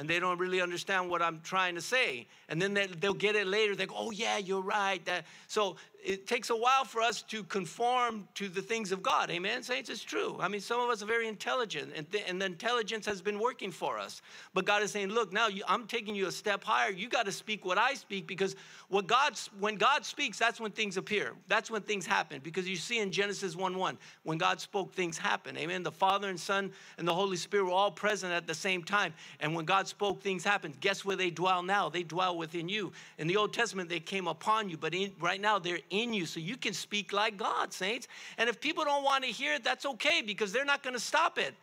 And 0.00 0.08
they 0.08 0.18
don't 0.18 0.38
really 0.38 0.62
understand 0.62 1.10
what 1.10 1.20
I'm 1.20 1.42
trying 1.42 1.74
to 1.74 1.82
say. 1.82 2.26
And 2.48 2.60
then 2.60 2.72
they, 2.72 2.88
will 3.02 3.12
get 3.12 3.36
it 3.36 3.46
later. 3.46 3.76
They 3.76 3.84
go, 3.84 3.96
oh, 3.98 4.10
yeah, 4.10 4.38
you're 4.38 4.62
right. 4.62 5.04
That, 5.04 5.26
so 5.46 5.76
it 6.02 6.26
takes 6.26 6.48
a 6.48 6.56
while 6.56 6.84
for 6.84 7.02
us 7.02 7.20
to 7.22 7.42
conform 7.44 8.26
to 8.34 8.48
the 8.48 8.62
things 8.62 8.92
of 8.92 9.02
God. 9.02 9.30
Amen, 9.30 9.62
saints? 9.62 9.90
It's 9.90 10.02
true. 10.02 10.38
I 10.40 10.48
mean, 10.48 10.62
some 10.62 10.80
of 10.80 10.88
us 10.88 11.02
are 11.02 11.06
very 11.06 11.28
intelligent, 11.28 11.92
and, 11.94 12.10
th- 12.10 12.24
and 12.26 12.40
the 12.40 12.46
intelligence 12.46 13.04
has 13.04 13.20
been 13.20 13.38
working 13.38 13.70
for 13.70 13.98
us. 13.98 14.22
But 14.54 14.64
God 14.64 14.82
is 14.82 14.90
saying, 14.90 15.08
look, 15.08 15.34
now 15.34 15.48
you, 15.48 15.64
I'm 15.68 15.86
taking 15.86 16.14
you 16.14 16.28
a 16.28 16.32
step 16.32 16.64
higher. 16.64 16.90
You 16.90 17.10
got 17.10 17.26
to 17.26 17.32
speak 17.32 17.66
what 17.66 17.76
I 17.76 17.92
speak 17.92 18.26
because 18.26 18.56
what 18.88 19.06
God's, 19.06 19.50
when 19.58 19.76
God 19.76 20.06
speaks, 20.06 20.38
that's 20.38 20.60
when 20.60 20.72
things 20.72 20.96
appear. 20.96 21.34
That's 21.48 21.70
when 21.70 21.82
things 21.82 22.06
happen. 22.06 22.40
Because 22.42 22.66
you 22.66 22.76
see 22.76 23.00
in 23.00 23.12
Genesis 23.12 23.54
1 23.54 23.76
1, 23.76 23.98
when 24.22 24.38
God 24.38 24.60
spoke, 24.60 24.94
things 24.94 25.18
happen. 25.18 25.58
Amen. 25.58 25.82
The 25.82 25.92
Father 25.92 26.30
and 26.30 26.40
Son 26.40 26.72
and 26.96 27.06
the 27.06 27.14
Holy 27.14 27.36
Spirit 27.36 27.64
were 27.64 27.72
all 27.72 27.90
present 27.90 28.32
at 28.32 28.46
the 28.46 28.54
same 28.54 28.82
time. 28.82 29.12
And 29.40 29.54
when 29.54 29.64
God 29.64 29.86
spoke, 29.90 30.22
things 30.22 30.42
happened. 30.42 30.80
Guess 30.80 31.04
where 31.04 31.16
they 31.16 31.30
dwell 31.30 31.62
now? 31.62 31.88
They 31.88 32.02
dwell 32.02 32.36
within 32.36 32.68
you. 32.68 32.92
In 33.18 33.26
the 33.26 33.36
Old 33.36 33.52
Testament, 33.52 33.88
they 33.88 34.00
came 34.00 34.26
upon 34.26 34.70
you, 34.70 34.76
but 34.76 34.94
in, 34.94 35.12
right 35.20 35.40
now 35.40 35.58
they're 35.58 35.80
in 35.90 36.14
you. 36.14 36.24
So 36.24 36.40
you 36.40 36.56
can 36.56 36.72
speak 36.72 37.12
like 37.12 37.36
God, 37.36 37.72
saints. 37.72 38.08
And 38.38 38.48
if 38.48 38.60
people 38.60 38.84
don't 38.84 39.04
want 39.04 39.24
to 39.24 39.30
hear 39.30 39.52
it, 39.52 39.62
that's 39.62 39.84
okay 39.84 40.22
because 40.22 40.52
they're 40.52 40.64
not 40.64 40.82
going 40.82 40.94
to 40.94 41.00
stop 41.00 41.38
it. 41.38 41.54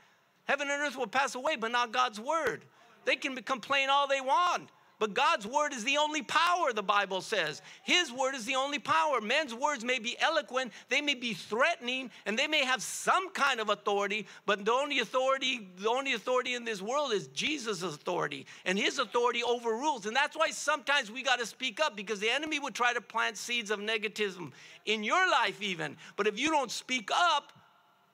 Heaven 0.46 0.70
and 0.70 0.82
earth 0.82 0.96
will 0.96 1.08
pass 1.08 1.36
away, 1.36 1.56
but 1.56 1.72
not 1.72 1.92
God's 1.92 2.20
word. 2.20 2.64
They 3.06 3.16
can 3.16 3.36
complain 3.38 3.90
all 3.90 4.08
they 4.08 4.22
want. 4.22 4.70
But 5.00 5.14
God's 5.14 5.46
word 5.46 5.74
is 5.74 5.84
the 5.84 5.98
only 5.98 6.24
power, 6.24 6.74
the 6.74 6.84
Bible 6.84 7.22
says. 7.22 7.62
His 7.84 8.12
word 8.12 8.34
is 8.34 8.46
the 8.46 8.56
only 8.56 8.80
power. 8.80 9.22
Men's 9.22 9.54
words 9.54 9.84
may 9.84 10.00
be 10.00 10.18
eloquent, 10.20 10.72
they 10.90 11.02
may 11.02 11.14
be 11.14 11.34
threatening, 11.34 12.10
and 12.26 12.38
they 12.38 12.48
may 12.48 12.66
have 12.66 12.82
some 12.82 13.30
kind 13.30 13.60
of 13.60 13.70
authority, 13.70 14.26
but 14.46 14.66
the 14.66 14.72
only 14.72 15.00
authority, 15.00 15.70
the 15.78 15.90
only 15.90 16.14
authority 16.14 16.56
in 16.56 16.66
this 16.66 16.82
world 16.82 17.14
is 17.14 17.28
Jesus' 17.28 17.84
authority. 17.84 18.46
And 18.66 18.78
his 18.78 18.98
authority 18.98 19.44
overrules. 19.44 20.06
And 20.08 20.16
that's 20.16 20.36
why 20.36 20.50
sometimes 20.50 21.12
we 21.12 21.22
got 21.22 21.40
to 21.40 21.46
speak 21.46 21.80
up 21.80 21.96
because 21.96 22.20
the 22.20 22.30
enemy 22.30 22.60
would 22.60 22.74
try 22.74 22.94
to 22.94 23.02
plant 23.02 23.38
seeds 23.38 23.70
of 23.70 23.80
negativism 23.80 24.52
in 24.86 25.04
your 25.04 25.30
life, 25.30 25.62
even. 25.62 25.96
But 26.16 26.28
if 26.28 26.40
you 26.40 26.50
don't 26.50 26.72
speak 26.72 27.10
up, 27.14 27.54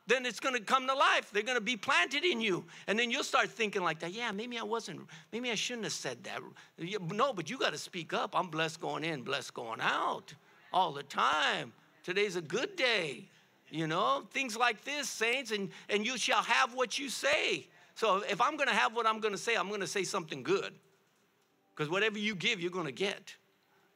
then 0.06 0.26
it's 0.26 0.40
going 0.40 0.56
to 0.56 0.62
come 0.62 0.88
to 0.88 0.94
life. 0.94 1.32
They're 1.32 1.44
going 1.44 1.58
to 1.58 1.62
be 1.64 1.78
planted 1.78 2.26
in 2.26 2.42
you. 2.42 2.66
And 2.88 3.00
then 3.00 3.10
you'll 3.10 3.24
start 3.24 3.50
thinking 3.50 3.84
like 3.84 4.00
that. 4.00 4.12
Yeah, 4.12 4.32
maybe 4.32 4.58
I 4.58 4.64
wasn't, 4.64 5.02
maybe 5.32 5.50
I 5.50 5.56
shouldn't 5.56 5.86
have 5.86 5.94
said 5.94 6.24
that. 6.24 6.40
No, 7.10 7.32
but 7.32 7.50
you 7.50 7.58
got 7.58 7.72
to 7.72 7.78
speak 7.78 8.14
up. 8.14 8.38
I'm 8.38 8.48
blessed 8.48 8.82
going 8.82 9.04
in, 9.04 9.22
blessed 9.22 9.54
going 9.54 9.80
out 9.82 10.34
all 10.74 10.92
the 10.92 11.04
time. 11.04 11.72
Today's 12.04 12.36
a 12.36 12.42
good 12.42 12.76
day. 12.76 13.30
You 13.70 13.88
know, 13.88 14.24
things 14.32 14.56
like 14.56 14.84
this, 14.84 15.10
saints, 15.10 15.52
and, 15.52 15.70
and 15.90 16.06
you 16.06 16.18
shall 16.18 16.44
have 16.44 16.76
what 16.76 17.00
you 17.00 17.10
say. 17.10 17.68
So 17.96 18.24
if 18.30 18.40
I'm 18.42 18.56
going 18.56 18.70
to 18.70 18.76
have 18.76 18.96
what 18.96 19.08
I'm 19.08 19.20
going 19.20 19.34
to 19.34 19.40
say, 19.40 19.56
I'm 19.56 19.70
going 19.70 19.82
to 19.82 19.88
say 19.88 20.04
something 20.04 20.44
good. 20.44 20.74
Because 21.76 21.90
whatever 21.90 22.20
you 22.20 22.36
give, 22.36 22.60
you're 22.60 22.72
going 22.72 22.86
to 22.86 22.92
get. 22.92 23.36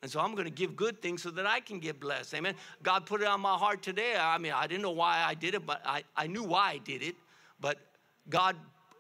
And 0.03 0.11
so 0.11 0.19
I'm 0.19 0.33
going 0.33 0.45
to 0.45 0.51
give 0.51 0.75
good 0.75 1.01
things 1.01 1.23
so 1.23 1.31
that 1.31 1.45
I 1.45 1.59
can 1.59 1.79
get 1.79 1.99
blessed. 1.99 2.33
Amen. 2.35 2.53
God 2.83 3.05
put 3.05 3.21
it 3.21 3.27
on 3.27 3.41
my 3.41 3.55
heart 3.55 3.81
today. 3.81 4.15
I 4.19 4.37
mean, 4.37 4.53
I 4.53 4.67
didn't 4.67 4.83
know 4.83 4.91
why 4.91 5.23
I 5.25 5.33
did 5.33 5.55
it, 5.55 5.65
but 5.65 5.81
I, 5.85 6.03
I 6.15 6.27
knew 6.27 6.43
why 6.43 6.71
I 6.71 6.77
did 6.77 7.01
it. 7.01 7.15
But 7.59 7.79
God 8.29 8.55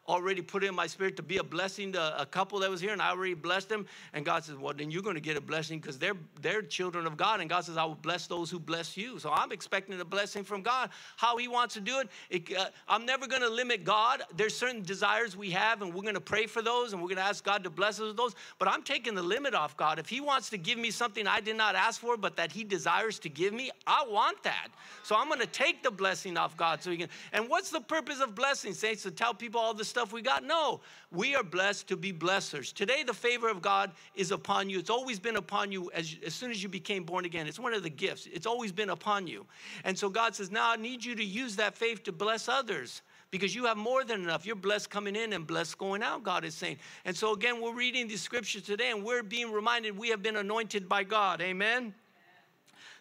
already 0.07 0.41
put 0.41 0.63
in 0.63 0.73
my 0.73 0.87
spirit 0.87 1.15
to 1.17 1.23
be 1.23 1.37
a 1.37 1.43
blessing 1.43 1.91
to 1.93 2.21
a 2.21 2.25
couple 2.25 2.59
that 2.59 2.69
was 2.69 2.79
here, 2.79 2.93
and 2.93 3.01
I 3.01 3.09
already 3.09 3.33
blessed 3.33 3.69
them. 3.69 3.85
And 4.13 4.25
God 4.25 4.43
says, 4.43 4.55
Well, 4.55 4.73
then 4.73 4.89
you're 4.89 5.01
going 5.01 5.15
to 5.15 5.21
get 5.21 5.35
a 5.35 5.41
blessing 5.41 5.79
because 5.79 5.97
they're, 5.97 6.15
they're 6.41 6.61
children 6.61 7.05
of 7.05 7.17
God. 7.17 7.41
And 7.41 7.49
God 7.49 7.65
says, 7.65 7.77
I 7.77 7.83
will 7.83 7.95
bless 7.95 8.27
those 8.27 8.49
who 8.49 8.59
bless 8.59 8.95
you. 8.95 9.19
So 9.19 9.31
I'm 9.31 9.51
expecting 9.51 9.99
a 9.99 10.05
blessing 10.05 10.43
from 10.43 10.61
God. 10.61 10.89
How 11.17 11.37
He 11.37 11.47
wants 11.47 11.73
to 11.73 11.81
do 11.81 11.99
it, 11.99 12.09
it 12.29 12.57
uh, 12.57 12.67
I'm 12.87 13.05
never 13.05 13.27
going 13.27 13.41
to 13.41 13.49
limit 13.49 13.83
God. 13.83 14.23
There's 14.35 14.55
certain 14.55 14.81
desires 14.81 15.35
we 15.35 15.51
have, 15.51 15.81
and 15.81 15.93
we're 15.93 16.03
going 16.03 16.13
to 16.13 16.21
pray 16.21 16.45
for 16.45 16.61
those, 16.61 16.93
and 16.93 17.01
we're 17.01 17.09
going 17.09 17.17
to 17.17 17.23
ask 17.23 17.43
God 17.43 17.63
to 17.65 17.69
bless 17.69 17.99
us 17.99 18.07
with 18.07 18.17
those. 18.17 18.35
But 18.59 18.69
I'm 18.69 18.83
taking 18.83 19.15
the 19.15 19.23
limit 19.23 19.53
off 19.53 19.75
God. 19.75 19.99
If 19.99 20.07
He 20.07 20.21
wants 20.21 20.49
to 20.51 20.57
give 20.57 20.77
me 20.77 20.91
something 20.91 21.27
I 21.27 21.41
did 21.41 21.57
not 21.57 21.75
ask 21.75 21.99
for, 21.99 22.15
but 22.15 22.35
that 22.37 22.51
He 22.51 22.63
desires 22.63 23.19
to 23.19 23.29
give 23.29 23.53
me, 23.53 23.71
I 23.85 24.05
want 24.07 24.41
that. 24.43 24.69
So 25.03 25.15
I'm 25.15 25.27
going 25.27 25.41
to 25.41 25.47
take 25.47 25.83
the 25.83 25.91
blessing 25.91 26.37
off 26.37 26.55
God 26.55 26.81
so 26.81 26.91
He 26.91 26.97
can. 26.97 27.09
And 27.33 27.49
what's 27.49 27.71
the 27.71 27.81
purpose 27.81 28.21
of 28.21 28.35
blessing, 28.35 28.73
saints? 28.73 29.03
To 29.03 29.11
tell 29.11 29.33
people 29.33 29.59
all 29.59 29.73
the 29.73 29.85
stuff 29.85 29.96
we 30.13 30.21
got? 30.21 30.43
No, 30.43 30.81
we 31.11 31.35
are 31.35 31.43
blessed 31.43 31.87
to 31.87 31.97
be 31.97 32.13
blessers. 32.13 32.73
Today, 32.73 33.03
the 33.03 33.13
favor 33.13 33.49
of 33.49 33.61
God 33.61 33.91
is 34.15 34.31
upon 34.31 34.69
you. 34.69 34.79
It's 34.79 34.89
always 34.89 35.19
been 35.19 35.35
upon 35.35 35.71
you 35.71 35.91
as, 35.93 36.15
as 36.25 36.33
soon 36.33 36.51
as 36.51 36.61
you 36.61 36.69
became 36.69 37.03
born 37.03 37.25
again. 37.25 37.47
It's 37.47 37.59
one 37.59 37.73
of 37.73 37.83
the 37.83 37.89
gifts, 37.89 38.27
it's 38.31 38.45
always 38.45 38.71
been 38.71 38.89
upon 38.89 39.27
you. 39.27 39.45
And 39.83 39.97
so 39.97 40.09
God 40.09 40.35
says, 40.35 40.51
Now 40.51 40.71
I 40.71 40.75
need 40.75 41.03
you 41.03 41.15
to 41.15 41.23
use 41.23 41.55
that 41.57 41.75
faith 41.75 42.03
to 42.03 42.11
bless 42.11 42.47
others 42.47 43.01
because 43.31 43.53
you 43.53 43.65
have 43.65 43.77
more 43.77 44.03
than 44.03 44.21
enough. 44.21 44.45
You're 44.45 44.55
blessed 44.55 44.89
coming 44.89 45.15
in 45.15 45.33
and 45.33 45.45
blessed 45.45 45.77
going 45.77 46.01
out, 46.01 46.23
God 46.23 46.45
is 46.45 46.55
saying. 46.55 46.77
And 47.05 47.15
so, 47.15 47.33
again, 47.33 47.61
we're 47.61 47.73
reading 47.73 48.07
the 48.07 48.17
scriptures 48.17 48.61
today 48.61 48.91
and 48.91 49.03
we're 49.03 49.23
being 49.23 49.51
reminded 49.51 49.97
we 49.97 50.09
have 50.09 50.23
been 50.23 50.37
anointed 50.37 50.87
by 50.87 51.03
God. 51.03 51.41
Amen? 51.41 51.93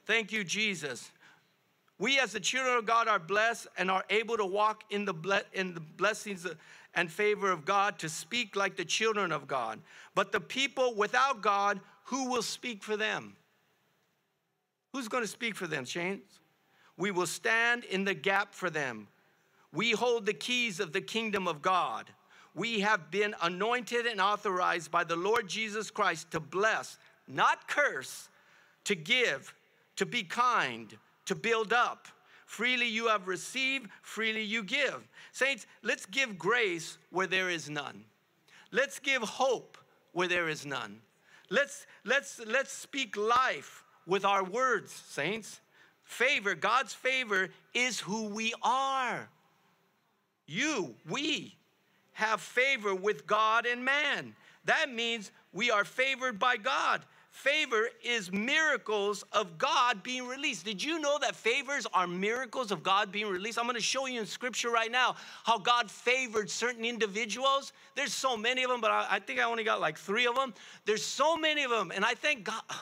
Thank 0.04 0.32
you, 0.32 0.44
Jesus. 0.44 1.10
We, 1.98 2.18
as 2.18 2.32
the 2.32 2.40
children 2.40 2.76
of 2.76 2.84
God, 2.84 3.08
are 3.08 3.18
blessed 3.18 3.68
and 3.78 3.90
are 3.90 4.04
able 4.10 4.36
to 4.36 4.44
walk 4.44 4.84
in 4.90 5.04
the, 5.04 5.14
ble- 5.14 5.40
in 5.52 5.74
the 5.74 5.80
blessings 5.80 6.46
and 6.96 7.10
favor 7.10 7.52
of 7.52 7.64
God, 7.64 7.98
to 8.00 8.08
speak 8.08 8.56
like 8.56 8.76
the 8.76 8.84
children 8.84 9.30
of 9.30 9.46
God. 9.46 9.78
But 10.14 10.32
the 10.32 10.40
people 10.40 10.94
without 10.96 11.42
God, 11.42 11.78
who 12.04 12.30
will 12.30 12.42
speak 12.42 12.82
for 12.82 12.96
them? 12.96 13.36
Who's 14.92 15.08
going 15.08 15.22
to 15.22 15.28
speak 15.28 15.54
for 15.54 15.66
them, 15.66 15.84
Shane? 15.84 16.22
We 16.96 17.10
will 17.10 17.26
stand 17.26 17.84
in 17.84 18.04
the 18.04 18.14
gap 18.14 18.54
for 18.54 18.70
them. 18.70 19.08
We 19.72 19.90
hold 19.90 20.24
the 20.24 20.32
keys 20.32 20.80
of 20.80 20.92
the 20.92 21.02
kingdom 21.02 21.46
of 21.46 21.60
God. 21.60 22.06
We 22.54 22.80
have 22.80 23.10
been 23.10 23.34
anointed 23.42 24.06
and 24.06 24.18
authorized 24.18 24.90
by 24.90 25.04
the 25.04 25.16
Lord 25.16 25.46
Jesus 25.46 25.90
Christ 25.90 26.30
to 26.30 26.40
bless, 26.40 26.96
not 27.28 27.68
curse, 27.68 28.30
to 28.84 28.94
give, 28.94 29.54
to 29.96 30.06
be 30.06 30.22
kind, 30.22 30.96
to 31.26 31.34
build 31.34 31.74
up. 31.74 32.08
Freely 32.46 32.86
you 32.86 33.08
have 33.08 33.26
received, 33.26 33.90
freely 34.02 34.42
you 34.42 34.62
give. 34.62 35.06
Saints, 35.32 35.66
let's 35.82 36.06
give 36.06 36.38
grace 36.38 36.96
where 37.10 37.26
there 37.26 37.50
is 37.50 37.68
none. 37.68 38.04
Let's 38.70 39.00
give 39.00 39.22
hope 39.22 39.76
where 40.12 40.28
there 40.28 40.48
is 40.48 40.64
none. 40.64 41.00
Let's, 41.50 41.86
let's, 42.04 42.40
let's 42.46 42.72
speak 42.72 43.16
life 43.16 43.84
with 44.06 44.24
our 44.24 44.44
words, 44.44 44.92
saints. 44.92 45.60
Favor, 46.04 46.54
God's 46.54 46.94
favor 46.94 47.50
is 47.74 47.98
who 47.98 48.28
we 48.28 48.54
are. 48.62 49.28
You, 50.46 50.94
we 51.08 51.56
have 52.12 52.40
favor 52.40 52.94
with 52.94 53.26
God 53.26 53.66
and 53.66 53.84
man. 53.84 54.36
That 54.66 54.90
means 54.90 55.32
we 55.52 55.72
are 55.72 55.84
favored 55.84 56.38
by 56.38 56.58
God. 56.58 57.02
Favor 57.36 57.90
is 58.02 58.32
miracles 58.32 59.22
of 59.30 59.58
God 59.58 60.02
being 60.02 60.26
released. 60.26 60.64
Did 60.64 60.82
you 60.82 60.98
know 60.98 61.18
that 61.18 61.36
favors 61.36 61.86
are 61.92 62.06
miracles 62.06 62.72
of 62.72 62.82
God 62.82 63.12
being 63.12 63.28
released? 63.28 63.58
I'm 63.58 63.66
going 63.66 63.76
to 63.76 63.82
show 63.82 64.06
you 64.06 64.18
in 64.18 64.26
scripture 64.26 64.70
right 64.70 64.90
now 64.90 65.16
how 65.44 65.58
God 65.58 65.90
favored 65.90 66.48
certain 66.48 66.82
individuals. 66.82 67.74
There's 67.94 68.14
so 68.14 68.38
many 68.38 68.62
of 68.62 68.70
them, 68.70 68.80
but 68.80 68.90
I, 68.90 69.06
I 69.10 69.18
think 69.18 69.38
I 69.38 69.42
only 69.42 69.64
got 69.64 69.82
like 69.82 69.98
three 69.98 70.26
of 70.26 70.34
them. 70.34 70.54
There's 70.86 71.04
so 71.04 71.36
many 71.36 71.62
of 71.62 71.70
them, 71.70 71.92
and 71.94 72.06
I 72.06 72.14
thank 72.14 72.44
God. 72.44 72.62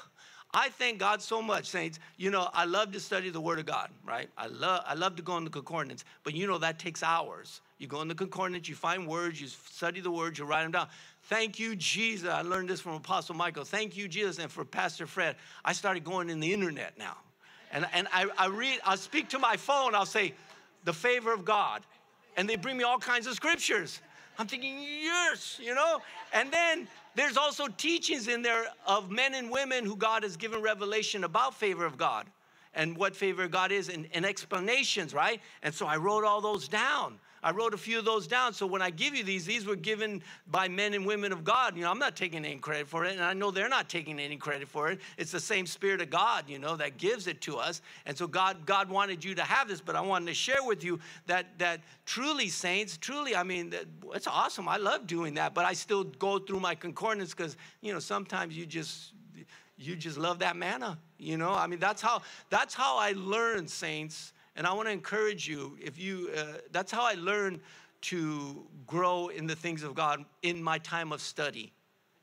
I 0.56 0.68
thank 0.68 1.00
God 1.00 1.20
so 1.20 1.42
much, 1.42 1.66
saints. 1.66 1.98
You 2.16 2.30
know, 2.30 2.48
I 2.54 2.64
love 2.64 2.92
to 2.92 3.00
study 3.00 3.28
the 3.30 3.40
Word 3.40 3.58
of 3.58 3.66
God, 3.66 3.90
right? 4.06 4.30
I 4.38 4.46
love, 4.46 4.84
I 4.86 4.94
love 4.94 5.16
to 5.16 5.22
go 5.22 5.36
in 5.36 5.42
the 5.42 5.50
concordance, 5.50 6.04
but 6.22 6.32
you 6.32 6.46
know 6.46 6.58
that 6.58 6.78
takes 6.78 7.02
hours. 7.02 7.60
You 7.78 7.88
go 7.88 8.02
in 8.02 8.06
the 8.06 8.14
concordance, 8.14 8.68
you 8.68 8.76
find 8.76 9.08
words, 9.08 9.40
you 9.40 9.48
study 9.48 10.00
the 10.00 10.12
words, 10.12 10.38
you 10.38 10.44
write 10.44 10.62
them 10.62 10.70
down. 10.70 10.86
Thank 11.28 11.58
you, 11.58 11.74
Jesus. 11.74 12.28
I 12.28 12.42
learned 12.42 12.68
this 12.68 12.80
from 12.80 12.92
Apostle 12.92 13.34
Michael. 13.34 13.64
Thank 13.64 13.96
you, 13.96 14.08
Jesus. 14.08 14.38
And 14.38 14.52
for 14.52 14.64
Pastor 14.64 15.06
Fred, 15.06 15.36
I 15.64 15.72
started 15.72 16.04
going 16.04 16.28
in 16.28 16.38
the 16.38 16.52
internet 16.52 16.98
now. 16.98 17.16
And, 17.72 17.86
and 17.94 18.06
I, 18.12 18.26
I 18.36 18.46
read, 18.46 18.80
I'll 18.84 18.98
speak 18.98 19.30
to 19.30 19.38
my 19.38 19.56
phone, 19.56 19.94
I'll 19.94 20.04
say, 20.04 20.34
the 20.84 20.92
favor 20.92 21.32
of 21.32 21.44
God. 21.44 21.82
And 22.36 22.48
they 22.48 22.56
bring 22.56 22.76
me 22.76 22.84
all 22.84 22.98
kinds 22.98 23.26
of 23.26 23.34
scriptures. 23.34 24.02
I'm 24.38 24.46
thinking, 24.46 24.82
yes, 24.82 25.58
you 25.62 25.74
know? 25.74 26.02
And 26.32 26.52
then 26.52 26.86
there's 27.14 27.38
also 27.38 27.68
teachings 27.68 28.28
in 28.28 28.42
there 28.42 28.66
of 28.86 29.10
men 29.10 29.34
and 29.34 29.50
women 29.50 29.86
who 29.86 29.96
God 29.96 30.24
has 30.24 30.36
given 30.36 30.60
revelation 30.60 31.24
about 31.24 31.54
favor 31.54 31.86
of 31.86 31.96
God 31.96 32.26
and 32.74 32.96
what 32.98 33.16
favor 33.16 33.44
of 33.44 33.50
God 33.50 33.72
is 33.72 33.88
and, 33.88 34.08
and 34.12 34.26
explanations, 34.26 35.14
right? 35.14 35.40
And 35.62 35.72
so 35.72 35.86
I 35.86 35.96
wrote 35.96 36.24
all 36.24 36.40
those 36.40 36.68
down. 36.68 37.18
I 37.44 37.50
wrote 37.50 37.74
a 37.74 37.76
few 37.76 37.98
of 37.98 38.06
those 38.06 38.26
down. 38.26 38.54
So 38.54 38.66
when 38.66 38.80
I 38.80 38.88
give 38.88 39.14
you 39.14 39.22
these, 39.22 39.44
these 39.44 39.66
were 39.66 39.76
given 39.76 40.22
by 40.46 40.66
men 40.66 40.94
and 40.94 41.04
women 41.04 41.30
of 41.30 41.44
God. 41.44 41.76
You 41.76 41.82
know, 41.82 41.90
I'm 41.90 41.98
not 41.98 42.16
taking 42.16 42.42
any 42.42 42.56
credit 42.56 42.88
for 42.88 43.04
it, 43.04 43.12
and 43.12 43.22
I 43.22 43.34
know 43.34 43.50
they're 43.50 43.68
not 43.68 43.90
taking 43.90 44.18
any 44.18 44.38
credit 44.38 44.66
for 44.66 44.90
it. 44.90 44.98
It's 45.18 45.30
the 45.30 45.38
same 45.38 45.66
Spirit 45.66 46.00
of 46.00 46.08
God, 46.08 46.48
you 46.48 46.58
know, 46.58 46.74
that 46.76 46.96
gives 46.96 47.26
it 47.26 47.42
to 47.42 47.58
us. 47.58 47.82
And 48.06 48.16
so 48.16 48.26
God, 48.26 48.64
God 48.64 48.88
wanted 48.88 49.22
you 49.22 49.34
to 49.34 49.42
have 49.42 49.68
this, 49.68 49.82
but 49.82 49.94
I 49.94 50.00
wanted 50.00 50.26
to 50.28 50.34
share 50.34 50.64
with 50.64 50.82
you 50.82 50.98
that 51.26 51.58
that 51.58 51.82
truly, 52.06 52.48
saints, 52.48 52.96
truly, 52.96 53.36
I 53.36 53.42
mean, 53.42 53.74
it's 54.14 54.26
awesome. 54.26 54.66
I 54.66 54.78
love 54.78 55.06
doing 55.06 55.34
that, 55.34 55.52
but 55.52 55.66
I 55.66 55.74
still 55.74 56.04
go 56.04 56.38
through 56.38 56.60
my 56.60 56.74
concordance 56.74 57.34
because 57.34 57.58
you 57.82 57.92
know 57.92 57.98
sometimes 57.98 58.56
you 58.56 58.64
just 58.64 59.12
you 59.76 59.96
just 59.96 60.16
love 60.16 60.38
that 60.38 60.56
manna 60.56 60.96
you 61.18 61.36
know 61.36 61.52
i 61.52 61.66
mean 61.66 61.80
that's 61.80 62.00
how 62.00 62.22
that's 62.48 62.74
how 62.74 62.96
i 62.96 63.12
learn 63.16 63.66
saints 63.66 64.32
and 64.56 64.66
I 64.66 64.72
want 64.72 64.88
to 64.88 64.92
encourage 64.92 65.48
you, 65.48 65.76
if 65.80 65.98
you, 65.98 66.30
uh, 66.36 66.44
that's 66.70 66.92
how 66.92 67.04
I 67.04 67.14
learned 67.14 67.60
to 68.02 68.66
grow 68.86 69.28
in 69.28 69.46
the 69.46 69.56
things 69.56 69.82
of 69.82 69.94
God 69.94 70.24
in 70.42 70.62
my 70.62 70.78
time 70.78 71.12
of 71.12 71.20
study. 71.20 71.72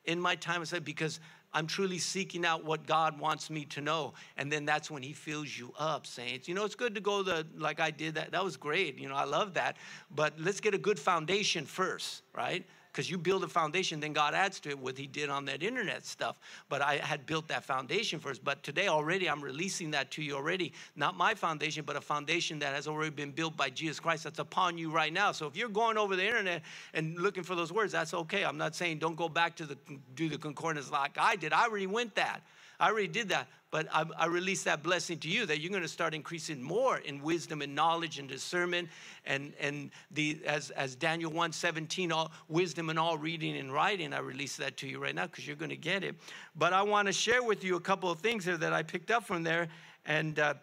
In 0.06 0.20
my 0.20 0.36
time 0.36 0.62
of 0.62 0.67
study, 0.67 0.84
because 0.84 1.20
I'm 1.54 1.67
truly 1.67 1.98
seeking 1.98 2.46
out 2.46 2.63
what 2.63 2.88
God 2.88 3.20
wants 3.20 3.50
me 3.50 3.65
to 3.65 3.82
know. 3.82 4.13
And 4.38 4.52
then 4.52 4.65
that's 4.65 4.89
when 4.89 5.04
He 5.04 5.13
fills 5.13 5.58
you 5.58 5.74
up, 5.78 6.08
saints. 6.08 6.48
You 6.48 6.56
know, 6.56 6.63
it's 6.65 6.76
good 6.76 6.96
to 6.96 7.02
go 7.02 7.24
the 7.24 7.46
like 7.58 7.80
I 7.80 7.91
did 7.91 8.15
that. 8.15 8.32
That 8.32 8.44
was 8.44 8.58
great. 8.58 8.98
You 8.98 9.10
know, 9.10 9.15
I 9.15 9.26
love 9.26 9.54
that. 9.56 9.78
But 10.10 10.39
let's 10.39 10.62
get 10.62 10.74
a 10.74 10.78
good 10.78 11.00
foundation 11.00 11.65
first, 11.65 12.24
right? 12.34 12.65
Because 12.91 13.10
you 13.10 13.17
build 13.17 13.43
a 13.43 13.47
foundation, 13.47 13.99
then 13.99 14.13
God 14.13 14.34
adds 14.34 14.60
to 14.62 14.69
it 14.69 14.77
what 14.77 14.97
He 14.97 15.08
did 15.08 15.30
on 15.30 15.45
that 15.45 15.63
internet 15.63 16.06
stuff. 16.06 16.38
But 16.69 16.82
I 16.82 16.97
had 16.97 17.25
built 17.25 17.47
that 17.47 17.63
foundation 17.63 18.19
first. 18.19 18.43
But 18.43 18.63
today 18.63 18.88
already, 18.88 19.30
I'm 19.30 19.41
releasing 19.41 19.91
that 19.91 20.12
to 20.12 20.23
you 20.23 20.36
already. 20.36 20.73
Not 20.95 21.15
my 21.15 21.34
foundation, 21.34 21.84
but 21.86 21.95
a 21.95 22.01
foundation 22.01 22.60
that 22.60 22.73
has 22.75 22.88
already 22.88 23.12
been 23.12 23.32
built 23.32 23.56
by 23.56 23.69
Jesus 23.69 23.99
Christ 23.99 24.25
that's 24.25 24.39
upon 24.39 24.77
you 24.77 24.91
right 24.91 25.13
now. 25.13 25.32
So 25.32 25.47
if 25.47 25.56
you're 25.56 25.69
going 25.69 25.97
over 25.97 26.15
the 26.15 26.25
internet 26.25 26.63
and 26.93 27.17
looking 27.17 27.43
for 27.43 27.56
those 27.56 27.71
words, 27.71 27.93
that's 27.93 28.13
okay. 28.13 28.43
I'm 28.43 28.58
not 28.58 28.75
saying 28.75 28.99
don't 28.99 29.15
go 29.15 29.30
back 29.30 29.56
to 29.58 29.65
the 29.65 29.77
do 30.15 30.27
the 30.27 30.38
concordance 30.38 30.91
like 30.91 31.17
I 31.17 31.36
did. 31.36 31.54
I 31.54 31.65
already 31.65 31.88
went 31.88 32.15
that. 32.15 32.41
I 32.82 32.89
already 32.89 33.08
did 33.08 33.30
that, 33.30 33.48
but 33.70 33.88
I, 33.94 34.06
I 34.17 34.26
release 34.26 34.63
that 34.63 34.82
blessing 34.82 35.20
to 35.20 35.28
you 35.30 35.46
that 35.46 35.62
you're 35.62 35.70
going 35.70 35.84
to 35.84 35.88
start 35.88 36.15
increasing 36.15 36.63
more 36.63 36.98
in 36.98 37.22
wisdom 37.22 37.62
and 37.62 37.76
knowledge 37.76 38.17
and 38.17 38.28
discernment 38.28 38.89
and 39.24 39.54
and 39.60 39.91
the 40.10 40.39
as 40.48 40.72
as 40.72 40.96
Daniel 40.96 41.32
1 41.32 41.52
17, 41.52 42.12
all 42.12 42.32
wisdom 42.50 42.89
and 42.89 42.98
all 42.98 43.20
reading 43.20 43.56
and 43.58 43.72
writing. 43.72 44.13
I 44.13 44.20
release 44.20 44.58
that 44.58 44.78
to 44.78 44.88
you 44.88 44.98
right 44.98 45.13
now 45.13 45.28
because 45.28 45.46
you're 45.46 45.56
going 45.56 45.70
to 45.70 45.78
get 45.78 46.04
it. 46.04 46.15
But 46.56 46.74
I 46.74 46.82
want 46.82 47.06
to 47.06 47.13
share 47.13 47.44
with 47.44 47.63
you 47.63 47.76
a 47.76 47.80
couple 47.80 48.10
of 48.10 48.20
things 48.20 48.46
there 48.46 48.58
that 48.58 48.74
I 48.74 48.82
picked 48.82 49.12
up 49.12 49.26
from 49.26 49.44
there, 49.44 49.67
and 50.08 50.39
uh, 50.39 50.56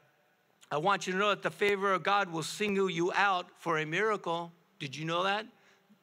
I 0.72 0.78
want 0.78 1.06
you 1.06 1.12
to 1.12 1.18
know 1.20 1.28
that 1.28 1.42
the 1.42 1.52
favor 1.52 1.92
of 1.92 2.02
God 2.02 2.32
will 2.32 2.42
single 2.42 2.90
you 2.90 3.12
out 3.14 3.46
for 3.58 3.78
a 3.78 3.86
miracle. 3.86 4.50
Did 4.80 4.96
you 4.96 5.04
know 5.04 5.22
that? 5.22 5.46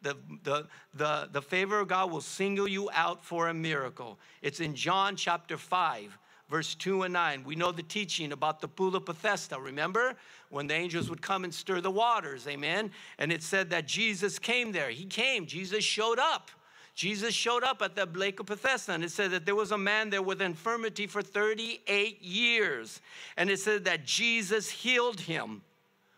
The, 0.06 0.15
the, 0.44 0.68
the, 0.94 1.30
the 1.32 1.41
favor 1.41 1.80
of 1.80 1.88
God 1.88 2.12
will 2.12 2.22
single 2.22 2.68
you 2.68 2.89
out 2.94 3.26
for 3.26 3.50
a 3.50 3.54
miracle. 3.54 4.20
It's 4.44 4.60
in 4.60 4.76
John 4.76 5.15
chapter 5.15 5.58
5, 5.58 6.15
verse 6.48 6.76
2 6.76 7.04
and 7.04 7.13
9. 7.13 7.44
We 7.44 7.56
know 7.56 7.72
the 7.72 7.82
teaching 7.82 8.32
about 8.32 8.62
the 8.62 8.68
pool 8.68 8.96
of 8.96 9.06
Bethesda, 9.06 9.60
remember? 9.60 10.15
When 10.50 10.68
the 10.68 10.76
angels 10.76 11.10
would 11.10 11.24
come 11.24 11.44
and 11.44 11.52
stir 11.52 11.82
the 11.82 11.89
waters, 11.89 12.48
amen? 12.48 12.91
And 13.18 13.32
it 13.32 13.41
said 13.41 13.72
that 13.72 13.88
Jesus 13.88 14.38
came 14.38 14.72
there. 14.72 14.91
He 14.91 15.06
came, 15.06 15.48
Jesus 15.48 15.84
showed 15.84 16.20
up. 16.20 16.52
Jesus 16.94 17.34
showed 17.34 17.63
up 17.63 17.82
at 17.82 17.96
the 17.96 18.06
Lake 18.06 18.39
of 18.39 18.46
Bethesda, 18.46 18.94
and 18.94 19.04
it 19.04 19.12
said 19.12 19.32
that 19.32 19.46
there 19.46 19.56
was 19.56 19.72
a 19.72 19.78
man 19.78 20.12
there 20.12 20.22
with 20.22 20.41
infirmity 20.41 21.08
for 21.08 21.22
38 21.22 22.22
years. 22.22 23.02
And 23.36 23.50
it 23.50 23.60
said 23.60 23.84
that 23.86 24.06
Jesus 24.06 24.70
healed 24.70 25.20
him. 25.20 25.63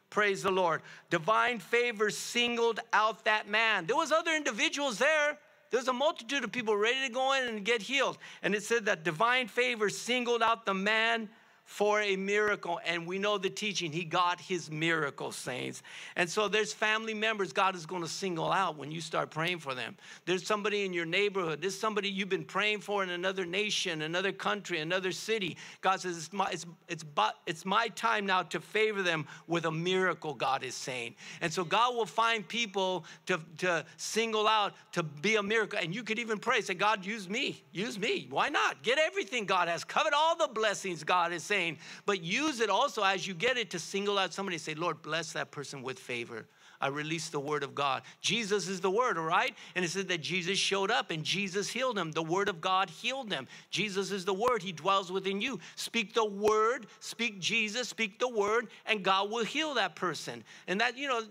Praise 0.10 0.44
the 0.44 0.52
Lord. 0.52 0.82
Divine 1.10 1.60
favor 1.60 2.10
singled 2.10 2.80
out 2.94 3.26
that 3.26 3.48
man. 3.48 3.86
There 3.86 3.96
was 3.96 4.12
other 4.12 4.34
individuals 4.34 4.98
there. 4.98 5.38
There's 5.70 5.90
a 5.90 5.94
multitude 5.94 6.44
of 6.44 6.52
people 6.52 6.78
ready 6.78 7.08
to 7.08 7.14
go 7.14 7.34
in 7.34 7.48
and 7.48 7.66
get 7.66 7.82
healed. 7.82 8.18
And 8.42 8.56
it 8.56 8.64
said 8.64 8.86
that 8.86 9.04
divine 9.04 9.48
favor 9.48 9.90
singled 9.90 10.42
out 10.42 10.66
the 10.66 10.74
man 10.74 11.30
for 11.68 12.02
a 12.02 12.16
miracle. 12.16 12.80
And 12.86 13.06
we 13.06 13.20
know 13.20 13.38
the 13.38 13.50
teaching, 13.50 13.92
he 13.92 14.06
got 14.06 14.40
his 14.40 14.72
miracle, 14.72 15.34
saints. 15.34 15.84
And 16.16 16.28
so 16.28 16.48
there's 16.48 16.74
family 16.74 17.14
members 17.14 17.52
God 17.52 17.76
is 17.76 17.86
going 17.86 18.02
to 18.02 18.08
single 18.08 18.52
out 18.52 18.78
when 18.78 18.90
you 18.90 19.02
start 19.02 19.30
praying 19.30 19.60
for 19.60 19.76
them. 19.76 19.98
There's 20.26 20.48
somebody 20.48 20.86
in 20.86 20.94
your 20.94 21.06
neighborhood, 21.06 21.62
there's 21.62 21.78
somebody 21.78 22.10
you've 22.10 22.30
been 22.30 22.46
praying 22.46 22.80
for 22.80 23.04
in 23.04 23.10
another 23.10 23.46
nation, 23.46 24.02
another 24.02 24.32
country, 24.32 24.80
another 24.80 25.12
city. 25.12 25.58
God 25.82 26.00
says, 26.00 26.18
it's 26.18 26.34
my, 26.34 26.50
it's, 26.52 26.66
it's, 26.88 27.04
it's 27.46 27.66
my 27.66 27.90
time 27.90 28.26
now 28.26 28.44
to 28.44 28.62
favor 28.62 29.04
them 29.04 29.28
with 29.48 29.66
a 29.66 29.72
miracle, 29.72 30.34
God 30.34 30.64
is 30.64 30.74
saying. 30.74 31.16
And 31.42 31.52
so 31.52 31.66
God 31.66 31.96
will 31.96 32.06
find 32.06 32.48
people 32.48 33.04
to, 33.26 33.42
to 33.58 33.86
single 33.98 34.48
out 34.48 34.74
to 34.94 35.04
be 35.04 35.36
a 35.36 35.44
miracle. 35.44 35.80
And 35.84 35.94
you 35.94 36.04
could 36.04 36.18
even 36.18 36.40
pray, 36.40 36.62
say, 36.62 36.76
God, 36.76 37.06
use 37.06 37.28
me, 37.28 37.62
use 37.74 38.00
me. 38.00 38.28
Why 38.30 38.48
not? 38.48 38.84
Get 38.84 38.98
everything 38.98 39.44
God 39.46 39.68
has, 39.68 39.84
covet 39.84 40.14
all 40.14 40.38
the 40.38 40.48
blessings 40.48 41.04
God 41.04 41.34
is 41.34 41.44
saying 41.44 41.57
but 42.06 42.24
use 42.24 42.60
it 42.60 42.70
also 42.70 43.04
as 43.04 43.28
you 43.28 43.34
get 43.34 43.58
it 43.58 43.70
to 43.72 43.80
single 43.80 44.18
out 44.18 44.34
somebody 44.34 44.58
say, 44.58 44.74
Lord, 44.74 45.02
bless 45.02 45.34
that 45.34 45.52
person 45.52 45.82
with 45.84 46.00
favor. 46.00 46.46
I 46.80 46.88
release 46.88 47.30
the 47.30 47.40
word 47.40 47.64
of 47.64 47.74
God. 47.74 48.04
Jesus 48.22 48.68
is 48.68 48.80
the 48.80 48.92
word, 48.92 49.18
all 49.18 49.24
right? 49.24 49.56
And 49.76 49.84
it 49.84 49.90
said 49.90 50.08
that 50.10 50.22
Jesus 50.22 50.60
showed 50.60 50.92
up 50.92 51.10
and 51.10 51.24
Jesus 51.24 51.68
healed 51.68 51.98
him. 51.98 52.12
The 52.12 52.22
word 52.22 52.50
of 52.50 52.62
God 52.62 52.90
healed 52.90 53.32
him. 53.32 53.48
Jesus 53.72 54.12
is 54.12 54.26
the 54.26 54.34
word. 54.34 54.62
He 54.62 54.72
dwells 54.72 55.12
within 55.12 55.42
you. 55.42 55.60
Speak 55.76 56.14
the 56.14 56.26
word, 56.26 56.86
speak 57.00 57.40
Jesus, 57.40 57.90
speak 57.90 58.20
the 58.20 58.28
word, 58.28 58.68
and 58.86 59.04
God 59.04 59.32
will 59.32 59.44
heal 59.44 59.74
that 59.74 59.96
person. 59.96 60.44
And 60.68 60.80
that, 60.80 60.98
you 60.98 61.08
know, 61.08 61.24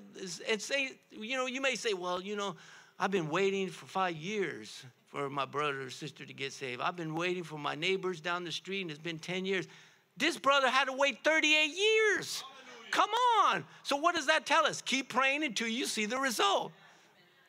and 0.50 0.60
say, 0.60 0.92
you 1.12 1.36
know, 1.36 1.46
you 1.46 1.60
may 1.60 1.76
say, 1.76 1.94
well, 1.94 2.20
you 2.20 2.34
know, 2.34 2.56
I've 2.98 3.10
been 3.10 3.28
waiting 3.28 3.68
for 3.68 3.86
five 3.86 4.16
years 4.16 4.84
for 5.06 5.30
my 5.30 5.44
brother 5.44 5.82
or 5.82 5.90
sister 5.90 6.26
to 6.26 6.32
get 6.32 6.52
saved. 6.52 6.80
I've 6.80 6.96
been 6.96 7.14
waiting 7.14 7.44
for 7.44 7.58
my 7.58 7.74
neighbors 7.74 8.20
down 8.20 8.42
the 8.42 8.52
street, 8.52 8.82
and 8.82 8.90
it's 8.90 8.98
been 8.98 9.18
10 9.18 9.44
years. 9.46 9.68
This 10.16 10.38
brother 10.38 10.68
had 10.68 10.86
to 10.86 10.92
wait 10.92 11.22
38 11.22 11.66
years. 11.66 12.42
Come 12.90 13.10
on. 13.44 13.64
So, 13.82 13.96
what 13.96 14.14
does 14.14 14.26
that 14.26 14.46
tell 14.46 14.66
us? 14.66 14.80
Keep 14.82 15.10
praying 15.10 15.44
until 15.44 15.68
you 15.68 15.86
see 15.86 16.06
the 16.06 16.18
result. 16.18 16.72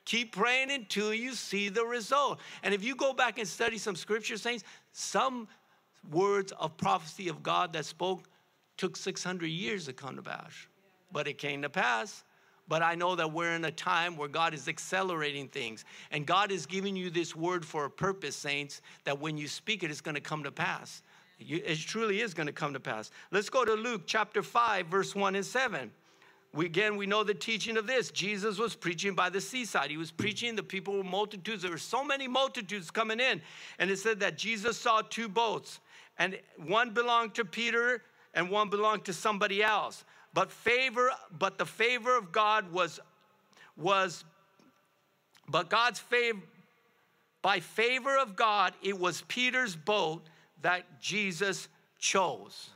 Keep 0.06 0.36
praying 0.36 0.72
until 0.72 1.14
you 1.14 1.34
see 1.34 1.70
the 1.70 1.86
result. 1.86 2.40
And 2.64 2.74
if 2.74 2.84
you 2.84 2.96
go 2.96 3.14
back 3.14 3.40
and 3.40 3.48
study 3.48 3.78
some 3.78 3.96
scripture 3.96 4.38
saints, 4.38 4.64
some 4.94 5.48
words 6.12 6.54
of 6.54 6.78
prophecy 6.78 7.28
of 7.28 7.44
God 7.44 7.74
that 7.74 7.86
spoke 7.86 8.24
took 8.78 8.96
600 8.96 9.48
years 9.48 9.86
to 9.86 9.94
come 9.94 10.16
to 10.16 10.22
pass, 10.22 10.54
but 11.12 11.28
it 11.28 11.38
came 11.38 11.62
to 11.62 11.70
pass. 11.70 12.24
But 12.70 12.82
I 12.82 12.96
know 12.96 13.16
that 13.16 13.32
we're 13.32 13.54
in 13.54 13.64
a 13.66 13.72
time 13.72 14.18
where 14.18 14.28
God 14.28 14.54
is 14.54 14.68
accelerating 14.68 15.48
things. 15.48 15.86
And 16.12 16.26
God 16.26 16.52
is 16.52 16.66
giving 16.66 16.98
you 16.98 17.10
this 17.10 17.34
word 17.34 17.66
for 17.66 17.86
a 17.86 17.90
purpose, 17.90 18.36
saints, 18.36 18.82
that 19.06 19.20
when 19.20 19.38
you 19.38 19.48
speak 19.48 19.84
it, 19.84 19.92
it's 19.92 20.02
going 20.02 20.16
to 20.16 20.22
come 20.22 20.44
to 20.44 20.52
pass. 20.52 21.02
It 21.40 21.78
truly 21.80 22.22
is 22.22 22.34
going 22.34 22.48
to 22.48 22.54
come 22.54 22.74
to 22.74 22.80
pass. 22.80 23.12
Let's 23.32 23.50
go 23.50 23.64
to 23.64 23.74
Luke 23.74 24.04
chapter 24.06 24.42
5, 24.42 24.88
verse 24.88 25.16
1 25.16 25.36
and 25.36 25.46
7. 25.46 25.92
We, 26.54 26.66
again, 26.66 26.98
we 26.98 27.06
know 27.06 27.24
the 27.24 27.36
teaching 27.36 27.78
of 27.78 27.86
this. 27.86 28.10
Jesus 28.10 28.58
was 28.58 28.76
preaching 28.76 29.14
by 29.14 29.30
the 29.30 29.40
seaside. 29.40 29.92
He 29.92 29.98
was 29.98 30.12
preaching, 30.12 30.56
the 30.56 30.64
people 30.64 30.98
were 30.98 31.04
multitudes. 31.04 31.62
There 31.62 31.72
were 31.72 31.78
so 31.78 32.04
many 32.04 32.28
multitudes 32.28 32.90
coming 32.90 33.20
in. 33.20 33.42
And 33.78 33.92
it 33.92 34.00
said 34.00 34.20
that 34.22 34.38
Jesus 34.38 34.78
saw 34.78 35.02
two 35.02 35.30
boats, 35.30 35.80
and 36.18 36.40
one 36.66 36.92
belonged 36.92 37.36
to 37.36 37.46
Peter 37.46 38.02
and 38.34 38.50
one 38.50 38.70
belonged 38.70 39.06
to 39.06 39.14
somebody 39.14 39.64
else. 39.64 40.04
But 40.34 40.52
favor, 40.52 41.12
but 41.38 41.58
the 41.58 41.66
favor 41.66 42.18
of 42.18 42.32
God 42.32 42.72
was, 42.72 43.00
was, 43.76 44.24
but 45.48 45.70
God's 45.70 46.00
favor, 46.00 46.40
by 47.42 47.60
favor 47.60 48.18
of 48.18 48.36
God, 48.36 48.74
it 48.82 49.00
was 49.00 49.22
Peter's 49.28 49.76
boat 49.76 50.24
that 50.62 51.02
Jesus 51.02 51.68
chose. 52.00 52.70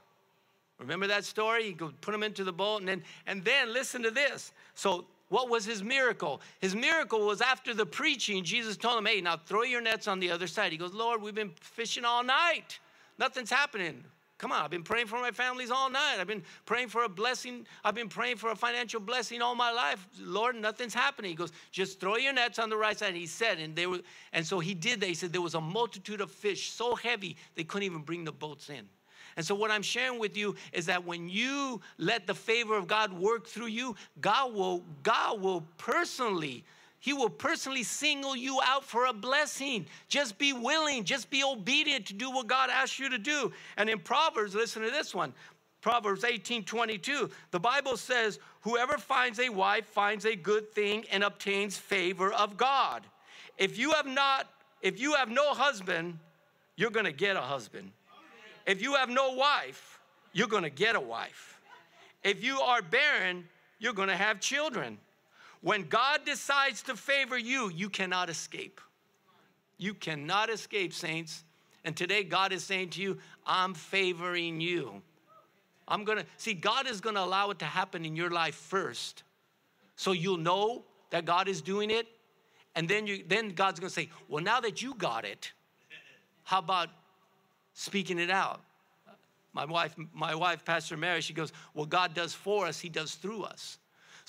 Remember 0.80 1.08
that 1.08 1.26
story? 1.26 1.64
He 1.66 1.74
put 1.74 2.14
him 2.14 2.24
into 2.24 2.44
the 2.44 2.52
boat, 2.52 2.80
and 2.80 2.88
then, 2.88 3.04
and 3.28 3.44
then 3.44 3.72
listen 3.72 4.02
to 4.04 4.12
this. 4.12 4.52
So, 4.74 5.06
what 5.30 5.50
was 5.50 5.64
his 5.64 5.82
miracle? 5.82 6.42
His 6.60 6.76
miracle 6.76 7.26
was 7.26 7.40
after 7.40 7.74
the 7.74 7.86
preaching, 7.86 8.44
Jesus 8.44 8.76
told 8.76 8.98
him, 8.98 9.06
Hey, 9.06 9.22
now 9.22 9.38
throw 9.38 9.64
your 9.64 9.80
nets 9.80 10.08
on 10.08 10.20
the 10.20 10.30
other 10.30 10.48
side. 10.48 10.74
He 10.74 10.78
goes, 10.78 10.94
Lord, 10.94 11.22
we've 11.22 11.36
been 11.36 11.54
fishing 11.62 12.04
all 12.04 12.24
night. 12.24 12.80
Nothing's 13.18 13.50
happening. 13.50 14.04
Come 14.42 14.52
on, 14.52 14.64
I've 14.64 14.72
been 14.72 14.82
praying 14.82 15.06
for 15.06 15.20
my 15.20 15.30
families 15.30 15.70
all 15.70 15.88
night. 15.92 16.16
I've 16.20 16.26
been 16.26 16.42
praying 16.66 16.88
for 16.88 17.04
a 17.04 17.10
blessing. 17.10 17.64
I've 17.84 17.94
been 17.94 18.10
praying 18.10 18.38
for 18.38 18.50
a 18.50 18.56
financial 18.56 19.00
blessing 19.00 19.40
all 19.40 19.54
my 19.54 19.72
life. 19.72 20.08
Lord, 20.20 20.56
nothing's 20.56 20.96
happening. 20.96 21.30
He 21.30 21.36
goes, 21.36 21.52
just 21.72 22.00
throw 22.00 22.16
your 22.16 22.34
nets 22.34 22.58
on 22.58 22.72
the 22.72 22.76
right 22.76 22.98
side. 22.98 23.10
And 23.10 23.18
he 23.18 23.28
said, 23.28 23.60
and 23.60 23.76
they 23.76 23.86
were, 23.86 24.00
and 24.34 24.44
so 24.44 24.58
he 24.58 24.74
did 24.74 25.00
that. 25.02 25.06
He 25.06 25.14
said 25.14 25.32
there 25.32 25.44
was 25.44 25.54
a 25.54 25.62
multitude 25.62 26.22
of 26.22 26.32
fish 26.32 26.72
so 26.72 26.96
heavy 26.96 27.38
they 27.54 27.64
couldn't 27.64 27.86
even 27.86 28.02
bring 28.02 28.24
the 28.24 28.32
boats 28.32 28.72
in. 28.72 28.90
And 29.38 29.46
so, 29.46 29.54
what 29.54 29.70
I'm 29.70 29.84
sharing 29.84 30.20
with 30.20 30.36
you 30.36 30.56
is 30.74 30.88
that 30.88 31.06
when 31.06 31.30
you 31.30 31.80
let 32.00 32.26
the 32.26 32.34
favor 32.34 32.76
of 32.76 32.88
God 32.88 33.14
work 33.14 33.46
through 33.46 33.68
you, 33.68 33.96
God 34.20 34.56
will, 34.56 34.84
God 35.04 35.40
will 35.40 35.62
personally 35.78 36.66
He 37.02 37.14
will 37.14 37.30
personally 37.30 37.82
single 37.82 38.36
you 38.36 38.60
out 38.64 38.86
for 38.86 39.08
a 39.08 39.14
blessing. 39.14 39.88
Just 40.08 40.38
be 40.38 40.54
willing, 40.54 41.04
just 41.04 41.32
be 41.32 41.44
obedient 41.44 42.06
to 42.06 42.14
do 42.14 42.30
what 42.30 42.46
God 42.46 42.70
asks 42.70 43.00
you 43.00 43.10
to 43.10 43.18
do. 43.18 43.52
And 43.76 43.90
in 43.90 43.98
Proverbs, 44.00 44.54
listen 44.54 44.84
to 44.84 44.92
this 44.92 45.14
one 45.14 45.34
Proverbs 45.82 46.24
18 46.24 46.64
22, 46.64 47.30
the 47.50 47.60
Bible 47.60 47.98
says, 47.98 48.40
Whoever 48.62 49.00
finds 49.00 49.40
a 49.40 49.50
wife 49.50 49.88
finds 49.88 50.26
a 50.26 50.36
good 50.36 50.72
thing 50.72 51.04
and 51.12 51.24
obtains 51.24 51.76
favor 51.76 52.32
of 52.32 52.56
God. 52.56 53.02
If 53.58 53.80
you 53.80 53.92
have 53.94 54.06
not, 54.06 54.48
if 54.84 55.00
you 55.00 55.16
have 55.16 55.30
no 55.30 55.56
husband, 55.56 56.20
you're 56.76 56.92
gonna 56.92 57.12
get 57.12 57.36
a 57.36 57.42
husband. 57.42 57.92
If 58.68 58.80
you 58.80 58.94
have 58.94 59.10
no 59.10 59.34
wife, 59.34 60.00
you're 60.34 60.48
gonna 60.48 60.70
get 60.70 60.96
a 60.96 61.00
wife. 61.00 61.60
If 62.24 62.44
you 62.44 62.60
are 62.60 62.84
barren, 62.84 63.48
you're 63.80 63.94
gonna 63.94 64.16
have 64.16 64.40
children. 64.40 65.00
When 65.62 65.88
God 65.88 66.22
decides 66.26 66.82
to 66.84 66.96
favor 66.96 67.38
you, 67.38 67.70
you 67.70 67.90
cannot 67.90 68.30
escape. 68.30 68.82
You 69.78 69.94
cannot 69.94 70.50
escape, 70.50 70.94
saints. 70.94 71.44
And 71.84 71.96
today, 71.96 72.24
God 72.24 72.52
is 72.52 72.64
saying 72.64 72.90
to 72.92 73.02
you, 73.02 73.18
I'm 73.46 73.74
favoring 73.74 74.60
you. 74.60 75.02
I'm 75.88 76.04
gonna, 76.04 76.26
see, 76.38 76.54
God 76.54 76.88
is 76.88 77.02
gonna 77.02 77.20
allow 77.20 77.50
it 77.52 77.60
to 77.60 77.66
happen 77.66 78.06
in 78.06 78.16
your 78.16 78.30
life 78.30 78.56
first. 78.56 79.24
So 79.96 80.14
you'll 80.14 80.38
know 80.38 80.84
that 81.10 81.26
God 81.26 81.48
is 81.48 81.62
doing 81.62 81.92
it. 81.92 82.08
And 82.76 82.88
then, 82.88 83.06
you, 83.06 83.24
then 83.28 83.50
God's 83.50 83.80
gonna 83.80 83.90
say, 83.90 84.10
Well, 84.28 84.44
now 84.44 84.60
that 84.62 84.82
you 84.82 84.94
got 84.96 85.26
it, 85.26 85.52
how 86.44 86.60
about 86.60 86.90
speaking 87.74 88.20
it 88.20 88.30
out? 88.30 88.62
My 89.54 89.66
wife, 89.66 89.94
my 90.14 90.34
wife, 90.34 90.64
Pastor 90.64 90.96
Mary, 90.96 91.22
she 91.22 91.34
goes, 91.34 91.52
Well, 91.74 91.86
God 91.86 92.14
does 92.14 92.34
for 92.34 92.66
us, 92.68 92.80
He 92.80 92.90
does 92.90 93.16
through 93.16 93.44
us. 93.44 93.78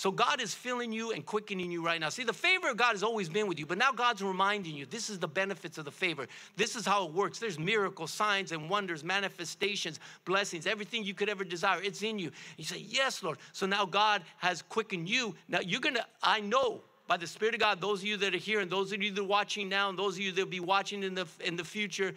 So 0.02 0.10
God 0.10 0.40
is 0.40 0.52
filling 0.52 0.90
you 0.90 1.12
and 1.12 1.24
quickening 1.24 1.70
you 1.70 1.86
right 1.86 2.00
now. 2.00 2.08
See, 2.08 2.24
the 2.24 2.32
favor 2.32 2.68
of 2.68 2.76
God 2.76 2.90
has 2.90 3.04
always 3.04 3.28
been 3.28 3.46
with 3.46 3.60
you, 3.60 3.66
but 3.66 3.78
now 3.78 3.92
God's 3.92 4.20
reminding 4.20 4.74
you 4.74 4.84
this 4.84 5.08
is 5.08 5.20
the 5.20 5.28
benefits 5.28 5.78
of 5.78 5.84
the 5.84 5.92
favor. 5.92 6.26
This 6.56 6.74
is 6.74 6.84
how 6.84 7.06
it 7.06 7.12
works. 7.12 7.38
There's 7.38 7.56
miracles, 7.56 8.10
signs, 8.10 8.50
and 8.50 8.68
wonders, 8.68 9.04
manifestations, 9.04 10.00
blessings, 10.24 10.66
everything 10.66 11.04
you 11.04 11.14
could 11.14 11.28
ever 11.28 11.44
desire. 11.44 11.80
It's 11.80 12.02
in 12.02 12.18
you. 12.18 12.32
You 12.56 12.64
say, 12.64 12.84
Yes, 12.84 13.22
Lord. 13.22 13.38
So 13.52 13.64
now 13.64 13.86
God 13.86 14.24
has 14.38 14.62
quickened 14.62 15.08
you. 15.08 15.36
Now 15.46 15.60
you're 15.60 15.80
going 15.80 15.94
to, 15.94 16.04
I 16.20 16.40
know 16.40 16.80
by 17.06 17.16
the 17.16 17.28
Spirit 17.28 17.54
of 17.54 17.60
God, 17.60 17.80
those 17.80 18.00
of 18.00 18.06
you 18.08 18.16
that 18.16 18.34
are 18.34 18.38
here 18.38 18.58
and 18.58 18.68
those 18.68 18.92
of 18.92 19.00
you 19.00 19.12
that 19.12 19.20
are 19.20 19.24
watching 19.24 19.68
now 19.68 19.88
and 19.88 19.96
those 19.96 20.16
of 20.16 20.22
you 20.22 20.32
that 20.32 20.40
will 20.40 20.50
be 20.50 20.58
watching 20.58 21.04
in 21.04 21.14
the, 21.14 21.28
in 21.44 21.54
the 21.54 21.64
future, 21.64 22.12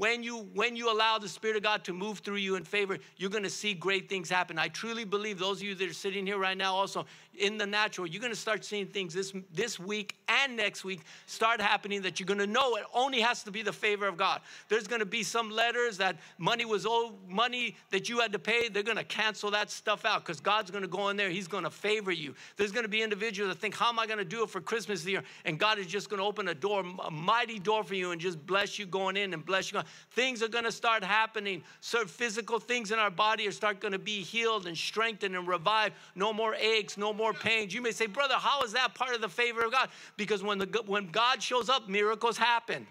when 0.00 0.22
you 0.22 0.48
when 0.54 0.76
you 0.76 0.90
allow 0.90 1.18
the 1.18 1.28
spirit 1.28 1.58
of 1.58 1.62
god 1.62 1.84
to 1.84 1.92
move 1.92 2.20
through 2.20 2.36
you 2.36 2.56
in 2.56 2.64
favor 2.64 2.96
you're 3.18 3.28
going 3.28 3.44
to 3.44 3.50
see 3.50 3.74
great 3.74 4.08
things 4.08 4.30
happen. 4.30 4.58
I 4.58 4.68
truly 4.68 5.04
believe 5.04 5.38
those 5.38 5.58
of 5.58 5.64
you 5.64 5.74
that 5.74 5.90
are 5.90 5.92
sitting 5.92 6.26
here 6.26 6.38
right 6.38 6.56
now 6.56 6.74
also 6.74 7.04
in 7.40 7.58
the 7.58 7.66
natural 7.66 8.06
you're 8.06 8.20
going 8.20 8.32
to 8.32 8.38
start 8.38 8.64
seeing 8.64 8.86
things 8.86 9.14
this 9.14 9.32
this 9.52 9.78
week 9.78 10.16
and 10.28 10.56
next 10.56 10.84
week 10.84 11.00
start 11.26 11.60
happening 11.60 12.02
that 12.02 12.18
you're 12.18 12.26
going 12.26 12.38
to 12.38 12.46
know 12.46 12.76
it 12.76 12.84
only 12.94 13.20
has 13.20 13.42
to 13.42 13.50
be 13.50 13.62
the 13.62 13.72
favor 13.72 14.06
of 14.06 14.16
god 14.16 14.40
there's 14.68 14.86
going 14.86 15.00
to 15.00 15.06
be 15.06 15.22
some 15.22 15.50
letters 15.50 15.96
that 15.96 16.16
money 16.38 16.64
was 16.64 16.86
owed 16.86 17.14
money 17.28 17.76
that 17.90 18.08
you 18.08 18.20
had 18.20 18.32
to 18.32 18.38
pay 18.38 18.68
they're 18.68 18.82
going 18.82 18.96
to 18.96 19.04
cancel 19.04 19.50
that 19.50 19.70
stuff 19.70 20.04
out 20.04 20.24
because 20.24 20.40
god's 20.40 20.70
going 20.70 20.82
to 20.82 20.88
go 20.88 21.08
in 21.08 21.16
there 21.16 21.30
he's 21.30 21.48
going 21.48 21.64
to 21.64 21.70
favor 21.70 22.12
you 22.12 22.34
there's 22.56 22.72
going 22.72 22.84
to 22.84 22.88
be 22.88 23.02
individuals 23.02 23.52
that 23.52 23.60
think 23.60 23.74
how 23.74 23.88
am 23.88 23.98
i 23.98 24.06
going 24.06 24.18
to 24.18 24.24
do 24.24 24.42
it 24.42 24.50
for 24.50 24.60
christmas 24.60 25.02
this 25.02 25.10
year 25.10 25.22
and 25.44 25.58
god 25.58 25.78
is 25.78 25.86
just 25.86 26.08
going 26.08 26.20
to 26.20 26.26
open 26.26 26.48
a 26.48 26.54
door 26.54 26.84
a 27.04 27.10
mighty 27.10 27.58
door 27.58 27.82
for 27.82 27.94
you 27.94 28.12
and 28.12 28.20
just 28.20 28.44
bless 28.46 28.78
you 28.78 28.86
going 28.86 29.16
in 29.16 29.32
and 29.34 29.44
bless 29.44 29.70
you 29.70 29.74
going 29.74 29.86
Things 30.10 30.42
are 30.42 30.48
going 30.48 30.64
to 30.64 30.72
start 30.72 31.04
happening. 31.04 31.62
So 31.80 32.04
physical 32.04 32.58
things 32.58 32.90
in 32.92 32.98
our 32.98 33.10
body 33.10 33.46
are 33.46 33.52
start 33.52 33.80
going 33.80 33.92
to 33.92 33.98
be 33.98 34.22
healed 34.22 34.66
and 34.66 34.76
strengthened 34.76 35.36
and 35.36 35.46
revived. 35.46 35.94
No 36.14 36.32
more 36.32 36.54
aches, 36.54 36.96
no 36.96 37.12
more 37.12 37.29
pains. 37.32 37.74
You 37.74 37.82
may 37.82 37.92
say, 37.92 38.06
brother, 38.06 38.34
how 38.34 38.62
is 38.62 38.72
that 38.72 38.94
part 38.94 39.14
of 39.14 39.20
the 39.20 39.28
favor 39.28 39.64
of 39.64 39.72
God? 39.72 39.88
Because 40.16 40.42
when 40.42 40.58
the 40.58 40.82
when 40.86 41.10
God 41.10 41.42
shows 41.42 41.68
up, 41.68 41.88
miracles 41.88 42.36
happen 42.36 42.86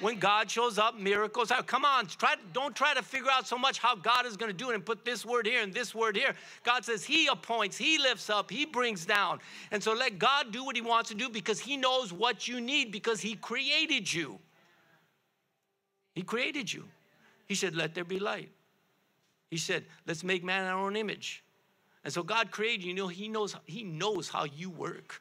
when 0.00 0.18
God 0.18 0.50
shows 0.50 0.78
up, 0.78 0.98
miracles 0.98 1.50
happen. 1.50 1.66
Come 1.66 1.84
on, 1.84 2.06
try, 2.06 2.34
don't 2.52 2.74
try 2.74 2.94
to 2.94 3.02
figure 3.02 3.30
out 3.30 3.46
so 3.46 3.56
much 3.56 3.78
how 3.78 3.94
God 3.94 4.26
is 4.26 4.36
going 4.36 4.50
to 4.50 4.56
do 4.56 4.70
it 4.70 4.74
and 4.74 4.84
put 4.84 5.04
this 5.04 5.24
word 5.24 5.46
here 5.46 5.62
and 5.62 5.72
this 5.72 5.94
word 5.94 6.16
here. 6.16 6.34
God 6.62 6.84
says 6.84 7.04
He 7.04 7.26
appoints, 7.26 7.76
He 7.76 7.98
lifts 7.98 8.30
up, 8.30 8.50
He 8.50 8.66
brings 8.66 9.06
down. 9.06 9.40
And 9.70 9.82
so 9.82 9.92
let 9.92 10.18
God 10.18 10.52
do 10.52 10.64
what 10.64 10.76
He 10.76 10.82
wants 10.82 11.10
to 11.10 11.14
do 11.14 11.28
because 11.28 11.60
He 11.60 11.76
knows 11.76 12.12
what 12.12 12.48
you 12.48 12.60
need 12.60 12.92
because 12.92 13.20
He 13.20 13.34
created 13.36 14.12
you. 14.12 14.38
He 16.14 16.22
created 16.22 16.72
you. 16.72 16.84
He 17.46 17.54
said, 17.54 17.74
Let 17.74 17.94
there 17.94 18.04
be 18.04 18.18
light. 18.18 18.50
He 19.50 19.56
said, 19.56 19.84
Let's 20.06 20.24
make 20.24 20.42
man 20.42 20.64
our 20.64 20.78
own 20.84 20.96
image. 20.96 21.43
And 22.04 22.12
so 22.12 22.22
God 22.22 22.50
created 22.50 22.82
you. 22.84 22.90
You 22.90 22.94
know, 22.94 23.08
He 23.08 23.28
knows, 23.28 23.56
He 23.64 23.82
knows 23.82 24.28
how 24.28 24.44
you 24.44 24.70
work. 24.70 25.20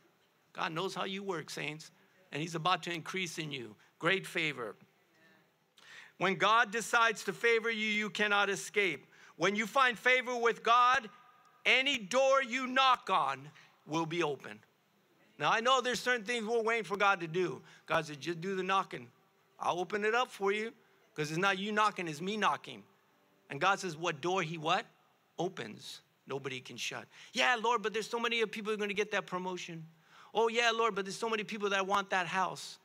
God 0.54 0.74
knows 0.74 0.94
how 0.94 1.06
you 1.06 1.24
work, 1.24 1.50
saints. 1.50 1.92
And 2.32 2.42
He's 2.42 2.56
about 2.56 2.84
to 2.84 2.94
increase 2.94 3.38
in 3.38 3.52
you. 3.52 3.76
Great 4.00 4.28
favor. 4.28 4.76
When 6.18 6.36
God 6.36 6.72
decides 6.72 7.24
to 7.24 7.34
favor 7.34 7.72
you, 7.72 7.88
you 7.88 8.10
cannot 8.10 8.50
escape. 8.50 9.08
When 9.36 9.56
you 9.56 9.66
find 9.66 9.98
favor 9.98 10.36
with 10.36 10.62
God, 10.62 11.10
any 11.66 11.98
door 11.98 12.44
you 12.44 12.68
knock 12.68 13.10
on 13.10 13.50
will 13.88 14.06
be 14.06 14.22
open. 14.22 14.60
Now, 15.40 15.52
I 15.52 15.60
know 15.60 15.82
there's 15.82 16.00
certain 16.00 16.26
things 16.26 16.46
we're 16.46 16.62
waiting 16.62 16.84
for 16.84 16.98
God 16.98 17.20
to 17.22 17.28
do. 17.28 17.62
God 17.88 18.06
said, 18.06 18.22
just 18.22 18.42
do 18.42 18.56
the 18.56 18.64
knocking. 18.64 19.08
I'll 19.60 19.80
open 19.80 20.06
it 20.06 20.14
up 20.14 20.30
for 20.30 20.52
you. 20.52 20.72
Because 21.14 21.32
it's 21.32 21.40
not 21.40 21.58
you 21.58 21.72
knocking, 21.72 22.08
it's 22.08 22.22
me 22.22 22.38
knocking. 22.38 22.84
And 23.50 23.60
God 23.60 23.80
says, 23.80 23.98
what 23.98 24.22
door 24.22 24.42
he 24.42 24.58
what? 24.58 24.86
Opens. 25.38 26.03
Nobody 26.28 26.60
can 26.60 26.78
shut. 26.78 27.06
Yeah, 27.34 27.58
Lord, 27.62 27.82
but 27.82 27.94
there's 27.94 28.10
so 28.10 28.20
many 28.20 28.46
people 28.46 28.72
who 28.72 28.76
are 28.76 28.78
going 28.78 28.90
to 28.90 28.96
get 28.96 29.12
that 29.12 29.26
promotion. 29.26 29.86
Oh, 30.34 30.48
yeah, 30.48 30.72
Lord, 30.72 30.96
but 30.96 31.06
there's 31.06 31.18
so 31.18 31.30
many 31.30 31.44
people 31.44 31.70
that 31.70 31.86
want 31.86 32.10
that 32.12 32.28
house. 32.28 32.80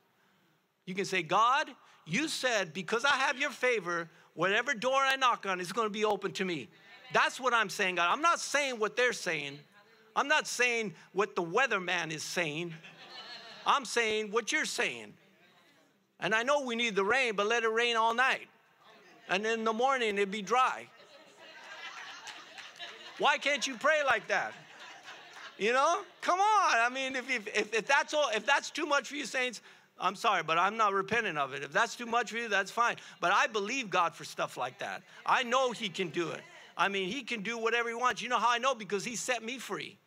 You 0.85 0.93
can 0.93 1.05
say, 1.05 1.23
God, 1.23 1.69
you 2.05 2.27
said, 2.27 2.73
because 2.73 3.05
I 3.05 3.15
have 3.15 3.39
your 3.39 3.49
favor, 3.49 4.09
whatever 4.33 4.73
door 4.73 4.97
I 4.97 5.15
knock 5.15 5.45
on 5.45 5.59
is 5.59 5.71
going 5.71 5.87
to 5.87 5.91
be 5.91 6.05
open 6.05 6.31
to 6.33 6.45
me. 6.45 6.67
That's 7.13 7.39
what 7.39 7.53
I'm 7.53 7.69
saying, 7.69 7.95
God. 7.95 8.11
I'm 8.11 8.21
not 8.21 8.39
saying 8.39 8.79
what 8.79 8.95
they're 8.95 9.13
saying. 9.13 9.57
I'm 10.15 10.27
not 10.27 10.47
saying 10.47 10.93
what 11.13 11.35
the 11.35 11.43
weatherman 11.43 12.11
is 12.11 12.23
saying. 12.23 12.73
I'm 13.65 13.85
saying 13.85 14.31
what 14.31 14.51
you're 14.51 14.65
saying. 14.65 15.13
And 16.19 16.35
I 16.35 16.43
know 16.43 16.63
we 16.63 16.75
need 16.75 16.95
the 16.95 17.05
rain, 17.05 17.35
but 17.35 17.47
let 17.47 17.63
it 17.63 17.71
rain 17.71 17.95
all 17.95 18.13
night. 18.13 18.47
And 19.29 19.45
in 19.45 19.63
the 19.63 19.73
morning, 19.73 20.17
it'd 20.17 20.31
be 20.31 20.41
dry. 20.41 20.87
Why 23.19 23.37
can't 23.37 23.65
you 23.67 23.75
pray 23.75 23.99
like 24.05 24.27
that? 24.27 24.53
You 25.57 25.73
know? 25.73 26.01
Come 26.21 26.39
on. 26.39 26.75
I 26.77 26.89
mean, 26.91 27.15
if, 27.15 27.29
if, 27.29 27.73
if, 27.73 27.85
that's 27.85 28.13
all, 28.13 28.29
if 28.33 28.45
that's 28.45 28.71
too 28.71 28.85
much 28.85 29.09
for 29.09 29.15
you, 29.15 29.25
saints, 29.25 29.61
I'm 29.99 30.15
sorry, 30.15 30.41
but 30.41 30.57
I'm 30.57 30.77
not 30.77 30.93
repenting 30.93 31.37
of 31.37 31.53
it. 31.53 31.61
If 31.61 31.73
that's 31.73 31.95
too 31.95 32.05
much 32.05 32.31
for 32.31 32.37
you, 32.37 32.47
that's 32.47 32.71
fine. 32.71 32.95
But 33.19 33.33
I 33.33 33.47
believe 33.47 33.89
God 33.89 34.15
for 34.15 34.23
stuff 34.23 34.55
like 34.57 34.79
that. 34.79 35.03
I 35.25 35.43
know 35.43 35.71
He 35.71 35.89
can 35.89 36.09
do 36.09 36.29
it. 36.29 36.41
I 36.77 36.87
mean, 36.87 37.09
He 37.09 37.21
can 37.23 37.43
do 37.43 37.57
whatever 37.57 37.89
He 37.89 37.95
wants. 37.95 38.21
You 38.21 38.29
know 38.29 38.39
how 38.39 38.49
I 38.49 38.57
know? 38.57 38.73
Because 38.73 39.03
He 39.03 39.17
set 39.17 39.43
me 39.43 39.57
free. 39.57 39.97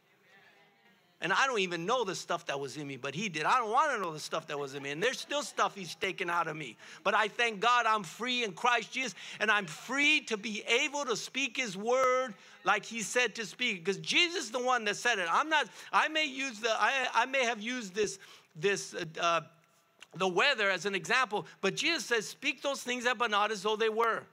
And 1.23 1.33
I 1.33 1.47
don't 1.47 1.61
even 1.61 1.87
know 1.87 2.05
the 2.05 2.17
stuff 2.17 2.45
that 2.47 2.59
was 2.59 2.77
in 2.77 2.87
me, 2.87 2.97
but 2.97 3.15
he 3.15 3.29
did. 3.29 3.45
I 3.45 3.59
don't 3.59 3.71
want 3.71 3.93
to 3.93 4.03
know 4.03 4.13
the 4.13 4.19
stuff 4.21 4.49
that 4.49 4.59
was 4.59 4.75
in 4.75 4.83
me. 4.83 4.91
And 4.91 5.01
there's 5.01 5.21
still 5.21 5.43
stuff 5.43 5.75
he's 5.75 5.95
taken 5.95 6.29
out 6.29 6.49
of 6.49 6.57
me. 6.57 6.77
But 7.05 7.15
I 7.15 7.29
thank 7.29 7.61
God 7.61 7.87
I'm 7.87 8.03
free 8.03 8.43
in 8.43 8.53
Christ 8.53 8.93
Jesus, 8.93 9.15
and 9.39 9.49
I'm 9.49 9.67
free 9.67 10.21
to 10.23 10.37
be 10.37 10.65
able 10.67 11.05
to 11.05 11.17
speak 11.17 11.57
his 11.57 11.77
word 11.77 12.35
like 12.65 12.85
he 12.85 13.03
said 13.03 13.37
to 13.37 13.47
speak. 13.47 13.85
Because 13.85 13.99
Jesus 13.99 14.45
is 14.45 14.51
the 14.51 14.63
one 14.63 14.85
that 14.85 14.97
said 14.97 15.21
it. 15.21 15.29
I'm 15.31 15.49
not, 15.49 15.69
I 15.93 16.09
may 16.09 16.25
use 16.25 16.59
the, 16.59 16.71
I, 16.71 17.07
I 17.15 17.27
may 17.27 17.45
have 17.45 17.61
used 17.63 17.95
this, 17.95 18.19
this, 18.57 18.93
uh, 18.93 19.05
uh, 19.21 19.41
the 20.17 20.29
weather 20.29 20.71
as 20.71 20.87
an 20.87 20.95
example, 20.95 21.47
but 21.61 21.77
Jesus 21.77 22.05
says, 22.05 22.29
speak 22.29 22.63
those 22.63 22.83
things 22.83 23.05
that 23.05 23.17
but 23.17 23.31
not 23.31 23.51
as 23.51 23.63
though 23.63 23.77
they 23.77 23.89
were. 23.89 24.25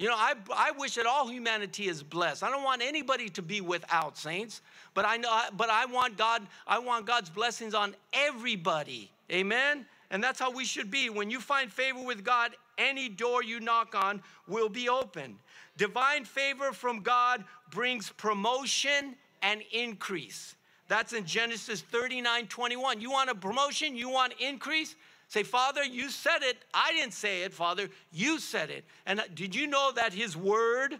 You 0.00 0.08
know, 0.08 0.16
I, 0.16 0.32
I 0.56 0.70
wish 0.70 0.94
that 0.94 1.04
all 1.04 1.28
humanity 1.28 1.86
is 1.86 2.02
blessed. 2.02 2.42
I 2.42 2.48
don't 2.48 2.64
want 2.64 2.80
anybody 2.80 3.28
to 3.28 3.42
be 3.42 3.60
without 3.60 4.16
saints, 4.16 4.62
but 4.94 5.04
I 5.04 5.18
know, 5.18 5.30
but 5.58 5.68
I 5.68 5.84
want 5.84 6.16
God, 6.16 6.46
I 6.66 6.78
want 6.78 7.04
God's 7.04 7.28
blessings 7.28 7.74
on 7.74 7.94
everybody. 8.14 9.10
Amen. 9.30 9.84
And 10.10 10.24
that's 10.24 10.40
how 10.40 10.50
we 10.50 10.64
should 10.64 10.90
be. 10.90 11.10
When 11.10 11.30
you 11.30 11.38
find 11.38 11.70
favor 11.70 12.02
with 12.02 12.24
God, 12.24 12.52
any 12.78 13.10
door 13.10 13.42
you 13.42 13.60
knock 13.60 13.94
on 13.94 14.22
will 14.48 14.70
be 14.70 14.88
open. 14.88 15.38
Divine 15.76 16.24
favor 16.24 16.72
from 16.72 17.00
God 17.00 17.44
brings 17.70 18.08
promotion 18.08 19.16
and 19.42 19.60
increase. 19.70 20.54
That's 20.88 21.12
in 21.12 21.26
Genesis 21.26 21.82
39 21.82 22.46
21. 22.46 23.02
You 23.02 23.10
want 23.10 23.28
a 23.28 23.34
promotion? 23.34 23.94
You 23.94 24.08
want 24.08 24.32
increase? 24.40 24.96
Say, 25.30 25.44
Father, 25.44 25.84
you 25.84 26.10
said 26.10 26.42
it. 26.42 26.58
I 26.74 26.92
didn't 26.92 27.14
say 27.14 27.44
it, 27.44 27.54
Father. 27.54 27.88
You 28.10 28.40
said 28.40 28.68
it. 28.68 28.84
And 29.06 29.22
did 29.32 29.54
you 29.54 29.68
know 29.68 29.92
that 29.94 30.12
His 30.12 30.36
word, 30.36 30.98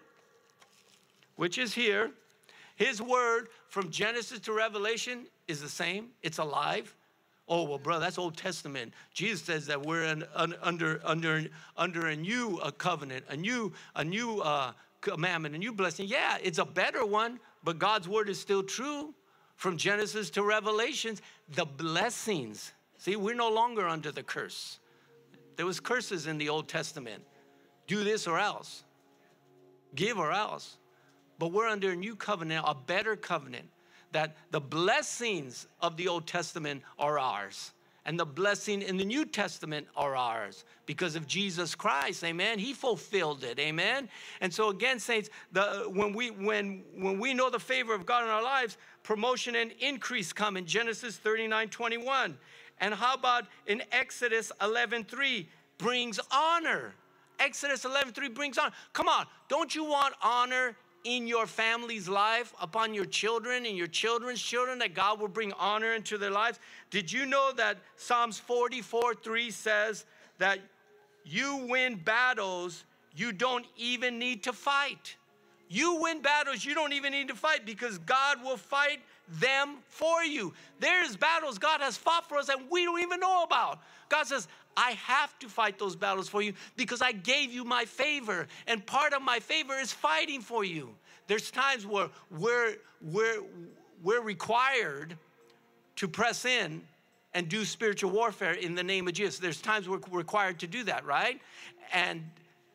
which 1.34 1.58
is 1.58 1.74
here, 1.74 2.12
His 2.76 3.02
word 3.02 3.48
from 3.68 3.90
Genesis 3.90 4.38
to 4.40 4.52
Revelation 4.52 5.26
is 5.48 5.60
the 5.60 5.68
same? 5.68 6.10
It's 6.22 6.38
alive. 6.38 6.94
Oh, 7.48 7.64
well, 7.64 7.78
brother, 7.78 8.04
that's 8.04 8.18
Old 8.18 8.36
Testament. 8.36 8.94
Jesus 9.12 9.42
says 9.42 9.66
that 9.66 9.84
we're 9.84 10.04
an, 10.04 10.22
un, 10.36 10.54
under, 10.62 11.00
under, 11.04 11.46
under 11.76 12.06
a 12.06 12.14
new 12.14 12.60
uh, 12.62 12.70
covenant, 12.70 13.24
a 13.30 13.36
new, 13.36 13.72
a 13.96 14.04
new 14.04 14.38
uh, 14.42 14.70
commandment, 15.00 15.56
a 15.56 15.58
new 15.58 15.72
blessing. 15.72 16.06
Yeah, 16.06 16.38
it's 16.40 16.58
a 16.58 16.64
better 16.64 17.04
one, 17.04 17.40
but 17.64 17.80
God's 17.80 18.08
word 18.08 18.28
is 18.28 18.38
still 18.38 18.62
true. 18.62 19.12
from 19.60 19.76
Genesis 19.76 20.30
to 20.30 20.42
Revelations, 20.42 21.20
the 21.54 21.66
blessings. 21.66 22.72
See, 23.00 23.16
we're 23.16 23.34
no 23.34 23.50
longer 23.50 23.88
under 23.88 24.12
the 24.12 24.22
curse. 24.22 24.78
There 25.56 25.64
was 25.64 25.80
curses 25.80 26.26
in 26.26 26.36
the 26.36 26.50
Old 26.50 26.68
Testament. 26.68 27.24
Do 27.86 28.04
this 28.04 28.26
or 28.26 28.38
else. 28.38 28.84
Give 29.94 30.18
or 30.18 30.32
else. 30.32 30.76
But 31.38 31.48
we're 31.48 31.66
under 31.66 31.92
a 31.92 31.96
new 31.96 32.14
covenant, 32.14 32.64
a 32.68 32.74
better 32.74 33.16
covenant, 33.16 33.70
that 34.12 34.36
the 34.50 34.60
blessings 34.60 35.66
of 35.80 35.96
the 35.96 36.08
Old 36.08 36.26
Testament 36.26 36.82
are 36.98 37.18
ours 37.18 37.72
and 38.06 38.18
the 38.18 38.26
blessing 38.26 38.82
in 38.82 38.96
the 38.96 39.04
New 39.04 39.24
Testament 39.24 39.86
are 39.94 40.16
ours 40.16 40.64
because 40.86 41.16
of 41.16 41.26
Jesus 41.26 41.74
Christ. 41.74 42.24
Amen. 42.24 42.58
He 42.58 42.72
fulfilled 42.72 43.44
it. 43.44 43.58
Amen. 43.58 44.08
And 44.40 44.52
so 44.52 44.70
again, 44.70 44.98
saints, 44.98 45.28
the, 45.52 45.84
when 45.92 46.12
we 46.12 46.30
when 46.30 46.82
when 46.96 47.18
we 47.18 47.34
know 47.34 47.50
the 47.50 47.60
favor 47.60 47.94
of 47.94 48.06
God 48.06 48.24
in 48.24 48.30
our 48.30 48.42
lives, 48.42 48.78
promotion 49.02 49.54
and 49.54 49.72
increase 49.80 50.32
come 50.32 50.56
in 50.56 50.66
Genesis 50.66 51.16
39, 51.18 51.68
21. 51.68 52.38
And 52.80 52.94
how 52.94 53.14
about 53.14 53.46
in 53.66 53.82
Exodus 53.92 54.50
11, 54.60 55.04
3? 55.04 55.48
Brings 55.78 56.18
honor. 56.30 56.94
Exodus 57.38 57.84
11, 57.84 58.12
3 58.12 58.28
brings 58.28 58.58
honor. 58.58 58.74
Come 58.92 59.08
on, 59.08 59.26
don't 59.48 59.74
you 59.74 59.84
want 59.84 60.14
honor 60.22 60.76
in 61.04 61.26
your 61.26 61.46
family's 61.46 62.08
life, 62.08 62.52
upon 62.60 62.92
your 62.92 63.06
children 63.06 63.64
and 63.64 63.76
your 63.76 63.86
children's 63.86 64.40
children, 64.40 64.78
that 64.78 64.94
God 64.94 65.18
will 65.18 65.28
bring 65.28 65.52
honor 65.54 65.94
into 65.94 66.18
their 66.18 66.30
lives. 66.30 66.58
Did 66.90 67.10
you 67.10 67.24
know 67.24 67.52
that 67.56 67.78
Psalms 67.96 68.38
44 68.38 69.14
3 69.14 69.50
says 69.50 70.04
that 70.38 70.58
you 71.24 71.66
win 71.68 71.96
battles 71.96 72.84
you 73.16 73.32
don't 73.32 73.66
even 73.76 74.18
need 74.18 74.42
to 74.44 74.52
fight? 74.52 75.16
You 75.68 75.96
win 76.02 76.20
battles 76.20 76.64
you 76.64 76.74
don't 76.74 76.92
even 76.92 77.12
need 77.12 77.28
to 77.28 77.34
fight 77.34 77.64
because 77.64 77.96
God 77.98 78.42
will 78.42 78.56
fight 78.58 79.00
them 79.38 79.76
for 79.88 80.24
you. 80.24 80.52
There's 80.80 81.16
battles 81.16 81.58
God 81.58 81.80
has 81.80 81.96
fought 81.96 82.28
for 82.28 82.38
us 82.38 82.46
that 82.46 82.70
we 82.70 82.84
don't 82.84 83.00
even 83.00 83.20
know 83.20 83.44
about. 83.44 83.80
God 84.08 84.26
says, 84.26 84.48
I 84.76 84.92
have 84.92 85.38
to 85.40 85.48
fight 85.48 85.78
those 85.78 85.96
battles 85.96 86.28
for 86.28 86.42
you 86.42 86.54
because 86.76 87.02
I 87.02 87.12
gave 87.12 87.52
you 87.52 87.64
my 87.64 87.84
favor. 87.84 88.46
And 88.66 88.84
part 88.84 89.12
of 89.12 89.22
my 89.22 89.38
favor 89.40 89.74
is 89.74 89.92
fighting 89.92 90.40
for 90.40 90.64
you. 90.64 90.94
There's 91.26 91.50
times 91.50 91.86
where 91.86 92.08
we're, 92.30 92.76
we're, 93.00 93.42
we're 94.02 94.22
required 94.22 95.16
to 95.96 96.08
press 96.08 96.44
in 96.44 96.82
and 97.34 97.48
do 97.48 97.64
spiritual 97.64 98.10
warfare 98.10 98.54
in 98.54 98.74
the 98.74 98.82
name 98.82 99.06
of 99.06 99.14
Jesus. 99.14 99.38
There's 99.38 99.60
times 99.60 99.88
we're 99.88 100.00
required 100.10 100.58
to 100.60 100.66
do 100.66 100.82
that, 100.84 101.04
right? 101.04 101.40
And 101.92 102.24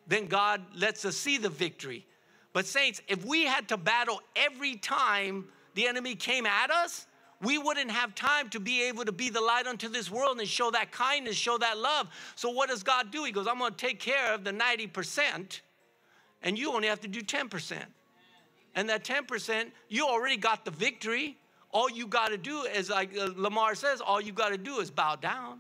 then 0.08 0.28
God 0.28 0.62
lets 0.76 1.04
us 1.04 1.18
see 1.18 1.38
the 1.38 1.50
victory. 1.50 2.06
But, 2.54 2.66
saints, 2.66 3.02
if 3.10 3.26
we 3.26 3.44
had 3.44 3.68
to 3.70 3.78
battle 3.78 4.22
every 4.36 4.76
time 4.76 5.46
the 5.76 5.88
enemy 5.88 6.16
came 6.16 6.46
at 6.46 6.72
us, 6.72 7.06
we 7.42 7.58
wouldn't 7.58 7.92
have 7.92 8.16
time 8.16 8.50
to 8.50 8.60
be 8.60 8.84
able 8.84 9.06
to 9.06 9.12
be 9.12 9.30
the 9.30 9.42
light 9.42 9.68
unto 9.68 9.90
this 9.90 10.10
world 10.10 10.40
and 10.40 10.48
show 10.48 10.72
that 10.72 10.92
kindness, 10.92 11.36
show 11.36 11.58
that 11.58 11.78
love. 11.78 12.08
So, 12.36 12.50
what 12.50 12.70
does 12.70 12.82
God 12.82 13.12
do? 13.12 13.24
He 13.24 13.32
goes, 13.32 13.46
I'm 13.48 13.60
going 13.60 13.72
to 13.72 13.78
take 13.78 14.00
care 14.00 14.34
of 14.34 14.44
the 14.44 14.52
90%, 14.52 15.62
and 16.42 16.58
you 16.58 16.74
only 16.74 16.88
have 16.88 17.02
to 17.02 17.08
do 17.08 17.22
10%. 17.22 17.78
And 18.76 18.90
that 18.90 19.04
10%, 19.04 19.72
you 19.90 20.06
already 20.06 20.38
got 20.38 20.66
the 20.66 20.72
victory. 20.72 21.38
All 21.72 21.90
you 21.90 22.08
got 22.08 22.30
to 22.30 22.38
do 22.38 22.62
is, 22.64 22.90
like 22.90 23.18
uh, 23.18 23.30
Lamar 23.36 23.76
says, 23.76 24.02
all 24.02 24.20
you 24.20 24.32
got 24.32 24.50
to 24.50 24.58
do 24.58 24.80
is 24.80 24.90
bow 24.90 25.16
down. 25.16 25.60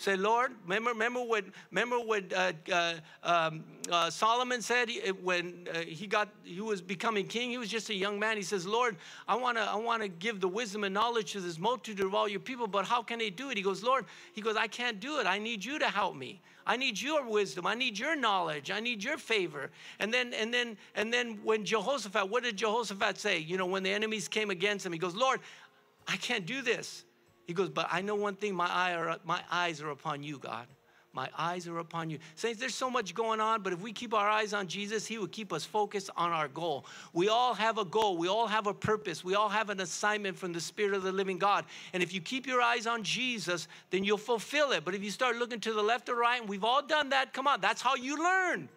Say, 0.00 0.16
Lord, 0.16 0.52
remember, 0.64 0.92
remember 0.92 1.20
what, 1.20 1.44
remember 1.70 2.00
what 2.00 2.32
uh, 2.32 2.52
uh, 2.72 2.94
um, 3.22 3.62
uh, 3.90 4.08
Solomon 4.08 4.62
said 4.62 4.88
when 5.22 5.68
uh, 5.74 5.80
he 5.80 6.06
got, 6.06 6.30
he 6.42 6.62
was 6.62 6.80
becoming 6.80 7.26
king. 7.26 7.50
He 7.50 7.58
was 7.58 7.68
just 7.68 7.90
a 7.90 7.94
young 7.94 8.18
man. 8.18 8.38
He 8.38 8.42
says, 8.42 8.66
Lord, 8.66 8.96
I 9.28 9.34
want 9.34 9.58
to, 9.58 9.62
I 9.62 9.76
want 9.76 10.00
to 10.00 10.08
give 10.08 10.40
the 10.40 10.48
wisdom 10.48 10.84
and 10.84 10.94
knowledge 10.94 11.32
to 11.32 11.40
this 11.40 11.58
multitude 11.58 12.00
of 12.00 12.14
all 12.14 12.26
your 12.26 12.40
people, 12.40 12.66
but 12.66 12.86
how 12.86 13.02
can 13.02 13.18
they 13.18 13.28
do 13.28 13.50
it? 13.50 13.58
He 13.58 13.62
goes, 13.62 13.82
Lord, 13.82 14.06
he 14.32 14.40
goes, 14.40 14.56
I 14.56 14.68
can't 14.68 15.00
do 15.00 15.20
it. 15.20 15.26
I 15.26 15.38
need 15.38 15.62
you 15.62 15.78
to 15.78 15.88
help 15.88 16.16
me. 16.16 16.40
I 16.66 16.78
need 16.78 16.98
your 16.98 17.28
wisdom. 17.28 17.66
I 17.66 17.74
need 17.74 17.98
your 17.98 18.16
knowledge. 18.16 18.70
I 18.70 18.80
need 18.80 19.04
your 19.04 19.18
favor. 19.18 19.70
And 19.98 20.14
then, 20.14 20.32
and 20.32 20.54
then, 20.54 20.78
and 20.94 21.12
then 21.12 21.40
when 21.44 21.62
Jehoshaphat, 21.62 22.26
what 22.30 22.42
did 22.42 22.56
Jehoshaphat 22.56 23.18
say? 23.18 23.40
You 23.40 23.58
know, 23.58 23.66
when 23.66 23.82
the 23.82 23.92
enemies 23.92 24.28
came 24.28 24.48
against 24.48 24.86
him, 24.86 24.94
he 24.94 24.98
goes, 24.98 25.14
Lord, 25.14 25.40
I 26.08 26.16
can't 26.16 26.46
do 26.46 26.62
this. 26.62 27.04
He 27.50 27.54
goes, 27.54 27.68
But 27.68 27.88
I 27.90 28.00
know 28.00 28.14
one 28.14 28.36
thing 28.36 28.54
my, 28.54 28.70
eye 28.70 28.94
are, 28.94 29.16
my 29.24 29.42
eyes 29.50 29.82
are 29.82 29.90
upon 29.90 30.22
you, 30.22 30.38
God. 30.38 30.68
My 31.12 31.28
eyes 31.36 31.66
are 31.66 31.78
upon 31.80 32.08
you. 32.08 32.20
Saints, 32.36 32.60
there's 32.60 32.76
so 32.76 32.88
much 32.88 33.12
going 33.12 33.40
on, 33.40 33.62
but 33.62 33.72
if 33.72 33.80
we 33.80 33.90
keep 33.90 34.14
our 34.14 34.28
eyes 34.28 34.52
on 34.52 34.68
Jesus, 34.68 35.04
He 35.04 35.18
will 35.18 35.26
keep 35.26 35.52
us 35.52 35.64
focused 35.64 36.10
on 36.16 36.30
our 36.30 36.46
goal. 36.46 36.86
We 37.12 37.28
all 37.28 37.52
have 37.54 37.78
a 37.78 37.84
goal. 37.84 38.16
We 38.16 38.28
all 38.28 38.46
have 38.46 38.68
a 38.68 38.72
purpose. 38.72 39.24
We 39.24 39.34
all 39.34 39.48
have 39.48 39.68
an 39.68 39.80
assignment 39.80 40.38
from 40.38 40.52
the 40.52 40.60
Spirit 40.60 40.94
of 40.94 41.02
the 41.02 41.10
living 41.10 41.38
God. 41.38 41.64
And 41.92 42.04
if 42.04 42.14
you 42.14 42.20
keep 42.20 42.46
your 42.46 42.62
eyes 42.62 42.86
on 42.86 43.02
Jesus, 43.02 43.66
then 43.90 44.04
you'll 44.04 44.16
fulfill 44.16 44.70
it. 44.70 44.84
But 44.84 44.94
if 44.94 45.02
you 45.02 45.10
start 45.10 45.36
looking 45.36 45.58
to 45.58 45.72
the 45.72 45.82
left 45.82 46.08
or 46.08 46.14
right, 46.14 46.40
and 46.40 46.48
we've 46.48 46.62
all 46.62 46.82
done 46.86 47.08
that, 47.08 47.32
come 47.32 47.48
on, 47.48 47.60
that's 47.60 47.82
how 47.82 47.96
you 47.96 48.22
learn. 48.22 48.68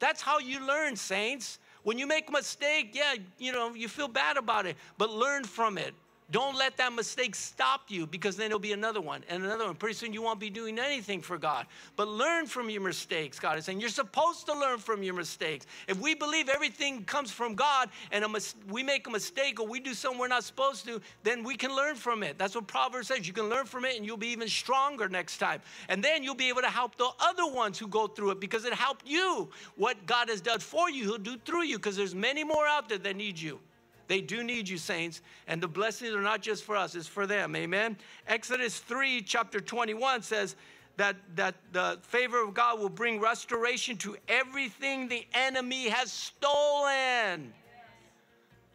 That's 0.00 0.20
how 0.20 0.40
you 0.40 0.66
learn, 0.66 0.96
saints. 0.96 1.60
When 1.84 2.00
you 2.00 2.08
make 2.08 2.30
a 2.30 2.32
mistake, 2.32 2.90
yeah, 2.94 3.14
you 3.38 3.52
know, 3.52 3.72
you 3.74 3.86
feel 3.86 4.08
bad 4.08 4.38
about 4.38 4.66
it, 4.66 4.76
but 4.98 5.08
learn 5.08 5.44
from 5.44 5.78
it. 5.78 5.94
Don't 6.32 6.56
let 6.56 6.78
that 6.78 6.94
mistake 6.94 7.34
stop 7.34 7.82
you 7.88 8.06
because 8.06 8.36
then 8.38 8.48
there'll 8.48 8.58
be 8.58 8.72
another 8.72 9.02
one 9.02 9.22
and 9.28 9.44
another 9.44 9.66
one. 9.66 9.74
Pretty 9.74 9.94
soon 9.94 10.14
you 10.14 10.22
won't 10.22 10.40
be 10.40 10.48
doing 10.48 10.78
anything 10.78 11.20
for 11.20 11.36
God. 11.36 11.66
But 11.94 12.08
learn 12.08 12.46
from 12.46 12.70
your 12.70 12.80
mistakes, 12.80 13.38
God 13.38 13.58
is 13.58 13.66
saying. 13.66 13.80
You're 13.80 13.90
supposed 13.90 14.46
to 14.46 14.58
learn 14.58 14.78
from 14.78 15.02
your 15.02 15.12
mistakes. 15.12 15.66
If 15.88 16.00
we 16.00 16.14
believe 16.14 16.48
everything 16.48 17.04
comes 17.04 17.30
from 17.30 17.54
God 17.54 17.90
and 18.12 18.24
mis- 18.32 18.54
we 18.70 18.82
make 18.82 19.06
a 19.06 19.10
mistake 19.10 19.60
or 19.60 19.66
we 19.66 19.78
do 19.78 19.92
something 19.92 20.18
we're 20.18 20.26
not 20.26 20.42
supposed 20.42 20.86
to, 20.86 21.02
then 21.22 21.44
we 21.44 21.54
can 21.54 21.76
learn 21.76 21.96
from 21.96 22.22
it. 22.22 22.38
That's 22.38 22.54
what 22.54 22.66
Proverbs 22.66 23.08
says. 23.08 23.26
You 23.26 23.34
can 23.34 23.50
learn 23.50 23.66
from 23.66 23.84
it 23.84 23.98
and 23.98 24.06
you'll 24.06 24.16
be 24.16 24.28
even 24.28 24.48
stronger 24.48 25.10
next 25.10 25.36
time. 25.36 25.60
And 25.90 26.02
then 26.02 26.24
you'll 26.24 26.34
be 26.34 26.48
able 26.48 26.62
to 26.62 26.70
help 26.70 26.96
the 26.96 27.10
other 27.20 27.46
ones 27.46 27.78
who 27.78 27.86
go 27.86 28.06
through 28.06 28.30
it 28.30 28.40
because 28.40 28.64
it 28.64 28.72
helped 28.72 29.06
you. 29.06 29.50
What 29.76 30.06
God 30.06 30.30
has 30.30 30.40
done 30.40 30.60
for 30.60 30.88
you, 30.88 31.04
He'll 31.04 31.18
do 31.18 31.36
through 31.44 31.64
you 31.64 31.76
because 31.76 31.94
there's 31.94 32.14
many 32.14 32.42
more 32.42 32.66
out 32.66 32.88
there 32.88 32.96
that 32.96 33.16
need 33.16 33.38
you. 33.38 33.60
They 34.08 34.20
do 34.20 34.42
need 34.42 34.68
you, 34.68 34.78
saints. 34.78 35.22
And 35.46 35.62
the 35.62 35.68
blessings 35.68 36.14
are 36.14 36.22
not 36.22 36.42
just 36.42 36.64
for 36.64 36.76
us, 36.76 36.94
it's 36.94 37.06
for 37.06 37.26
them. 37.26 37.56
Amen. 37.56 37.96
Exodus 38.26 38.78
3, 38.78 39.22
chapter 39.22 39.60
21 39.60 40.22
says 40.22 40.56
that, 40.96 41.16
that 41.36 41.54
the 41.72 41.98
favor 42.02 42.42
of 42.42 42.54
God 42.54 42.78
will 42.78 42.88
bring 42.88 43.20
restoration 43.20 43.96
to 43.98 44.16
everything 44.28 45.08
the 45.08 45.26
enemy 45.34 45.88
has 45.88 46.12
stolen. 46.12 47.52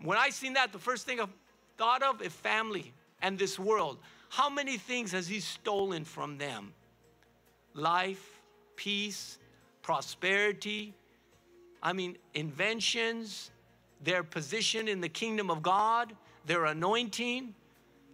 When 0.02 0.18
I 0.18 0.30
seen 0.30 0.54
that, 0.54 0.72
the 0.72 0.80
first 0.80 1.06
thing 1.06 1.20
I 1.20 1.26
thought 1.78 2.04
of 2.04 2.22
is 2.22 2.34
family 2.34 2.94
and 3.22 3.38
this 3.38 3.58
world. 3.58 3.98
How 4.30 4.50
many 4.50 4.78
things 4.78 5.12
has 5.12 5.28
he 5.28 5.40
stolen 5.40 6.04
from 6.04 6.38
them? 6.38 6.74
Life, 7.74 8.42
peace, 8.76 9.40
prosperity, 9.82 10.94
I 11.82 11.94
mean, 11.94 12.18
inventions, 12.34 13.52
their 14.04 14.24
position 14.24 14.88
in 14.88 15.02
the 15.02 15.10
kingdom 15.10 15.50
of 15.50 15.62
God, 15.62 16.14
their 16.46 16.66
anointing. 16.66 17.54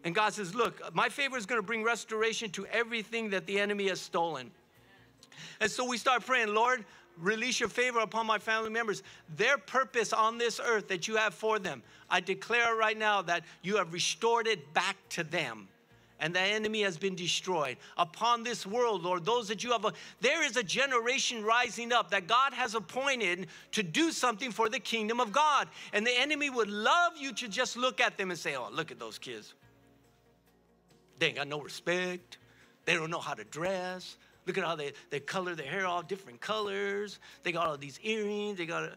And 0.03 0.13
God 0.13 0.33
says, 0.33 0.53
Look, 0.53 0.93
my 0.93 1.09
favor 1.09 1.37
is 1.37 1.45
going 1.45 1.59
to 1.59 1.65
bring 1.65 1.83
restoration 1.83 2.49
to 2.51 2.65
everything 2.67 3.29
that 3.31 3.45
the 3.45 3.59
enemy 3.59 3.87
has 3.87 4.01
stolen. 4.01 4.51
And 5.59 5.69
so 5.69 5.87
we 5.87 5.97
start 5.97 6.25
praying, 6.25 6.53
Lord, 6.53 6.85
release 7.19 7.59
your 7.59 7.69
favor 7.69 7.99
upon 7.99 8.25
my 8.25 8.39
family 8.39 8.69
members. 8.69 9.03
Their 9.35 9.57
purpose 9.57 10.13
on 10.13 10.37
this 10.37 10.59
earth 10.63 10.87
that 10.89 11.07
you 11.07 11.15
have 11.15 11.33
for 11.33 11.59
them, 11.59 11.83
I 12.09 12.19
declare 12.19 12.75
right 12.75 12.97
now 12.97 13.21
that 13.23 13.43
you 13.61 13.77
have 13.77 13.93
restored 13.93 14.47
it 14.47 14.73
back 14.73 14.97
to 15.09 15.23
them 15.23 15.67
and 16.23 16.33
the 16.33 16.39
enemy 16.39 16.83
has 16.83 16.97
been 16.97 17.15
destroyed. 17.15 17.75
Upon 17.97 18.43
this 18.43 18.65
world, 18.65 19.03
Lord, 19.03 19.25
those 19.25 19.49
that 19.49 19.61
you 19.61 19.73
have, 19.73 19.83
a, 19.83 19.91
there 20.21 20.41
is 20.41 20.55
a 20.55 20.63
generation 20.63 21.43
rising 21.43 21.91
up 21.91 22.11
that 22.11 22.27
God 22.27 22.53
has 22.53 22.75
appointed 22.75 23.47
to 23.73 23.83
do 23.83 24.09
something 24.09 24.49
for 24.49 24.69
the 24.69 24.79
kingdom 24.79 25.19
of 25.19 25.33
God. 25.33 25.67
And 25.91 26.07
the 26.07 26.17
enemy 26.17 26.49
would 26.49 26.69
love 26.69 27.17
you 27.17 27.33
to 27.33 27.49
just 27.49 27.75
look 27.75 27.99
at 27.99 28.17
them 28.17 28.31
and 28.31 28.39
say, 28.39 28.55
oh, 28.55 28.69
look 28.71 28.89
at 28.89 28.99
those 28.99 29.19
kids. 29.19 29.53
They 31.19 31.27
ain't 31.27 31.35
got 31.35 31.49
no 31.49 31.59
respect. 31.59 32.37
They 32.85 32.93
don't 32.93 33.09
know 33.09 33.19
how 33.19 33.33
to 33.33 33.43
dress. 33.43 34.15
Look 34.45 34.57
at 34.57 34.63
how 34.63 34.77
they, 34.77 34.93
they 35.09 35.19
color 35.19 35.55
their 35.55 35.67
hair 35.67 35.85
all 35.85 36.03
different 36.03 36.39
colors. 36.39 37.19
They 37.43 37.51
got 37.51 37.67
all 37.67 37.77
these 37.77 37.99
earrings. 38.01 38.57
They 38.57 38.65
got 38.65 38.91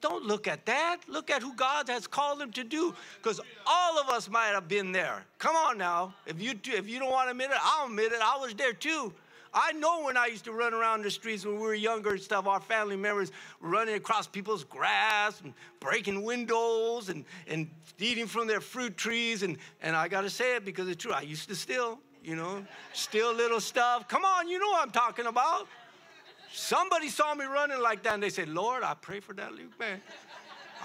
don't 0.00 0.24
look 0.24 0.46
at 0.46 0.64
that. 0.66 0.98
Look 1.08 1.30
at 1.30 1.42
who 1.42 1.54
God 1.54 1.88
has 1.88 2.06
called 2.06 2.38
them 2.38 2.52
to 2.52 2.64
do. 2.64 2.94
Because 3.16 3.40
all 3.66 3.98
of 3.98 4.08
us 4.08 4.28
might 4.28 4.48
have 4.48 4.68
been 4.68 4.92
there. 4.92 5.24
Come 5.38 5.56
on 5.56 5.78
now. 5.78 6.14
If 6.26 6.40
you, 6.40 6.54
if 6.64 6.88
you 6.88 6.98
don't 6.98 7.10
want 7.10 7.26
to 7.26 7.30
admit 7.32 7.50
it, 7.50 7.58
I'll 7.60 7.86
admit 7.86 8.12
it. 8.12 8.20
I 8.22 8.38
was 8.38 8.54
there 8.54 8.72
too. 8.72 9.12
I 9.52 9.72
know 9.72 10.02
when 10.02 10.16
I 10.16 10.26
used 10.26 10.44
to 10.44 10.52
run 10.52 10.74
around 10.74 11.02
the 11.02 11.10
streets 11.10 11.44
when 11.44 11.54
we 11.54 11.62
were 11.62 11.74
younger 11.74 12.10
and 12.10 12.20
stuff, 12.20 12.46
our 12.46 12.60
family 12.60 12.96
members 12.96 13.32
running 13.60 13.94
across 13.94 14.26
people's 14.26 14.64
grass 14.64 15.40
and 15.40 15.54
breaking 15.80 16.22
windows 16.22 17.08
and, 17.08 17.24
and 17.46 17.68
eating 17.98 18.26
from 18.26 18.46
their 18.46 18.60
fruit 18.60 18.96
trees. 18.96 19.42
And, 19.42 19.56
and 19.82 19.96
I 19.96 20.08
got 20.08 20.22
to 20.22 20.30
say 20.30 20.56
it 20.56 20.64
because 20.64 20.88
it's 20.88 21.02
true. 21.02 21.12
I 21.12 21.22
used 21.22 21.48
to 21.48 21.54
steal, 21.54 21.98
you 22.22 22.36
know, 22.36 22.64
steal 22.92 23.32
little 23.32 23.60
stuff. 23.60 24.06
Come 24.06 24.24
on, 24.24 24.48
you 24.48 24.58
know 24.58 24.68
what 24.68 24.82
I'm 24.82 24.92
talking 24.92 25.26
about. 25.26 25.66
Somebody 26.52 27.08
saw 27.08 27.34
me 27.34 27.44
running 27.44 27.80
like 27.80 28.02
that 28.04 28.14
and 28.14 28.22
they 28.22 28.30
said, 28.30 28.48
Lord, 28.48 28.82
I 28.82 28.94
pray 28.94 29.20
for 29.20 29.32
that 29.34 29.52
Luke 29.52 29.78
man. 29.78 30.00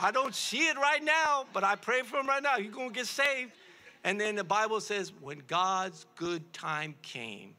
I 0.02 0.12
don't 0.12 0.34
see 0.34 0.68
it 0.68 0.78
right 0.78 1.04
now, 1.04 1.46
but 1.54 1.64
I 1.64 1.76
pray 1.76 2.02
for 2.02 2.18
him 2.18 2.28
right 2.28 2.42
now. 2.42 2.58
He's 2.58 2.72
going 2.72 2.90
to 2.90 2.96
get 2.96 3.08
saved. 3.08 3.52
And 4.04 4.20
then 4.20 4.36
the 4.36 4.44
Bible 4.44 4.82
says, 4.82 5.14
when 5.22 5.42
God's 5.48 6.06
good 6.16 6.52
time 6.52 6.96
came, 7.02 7.56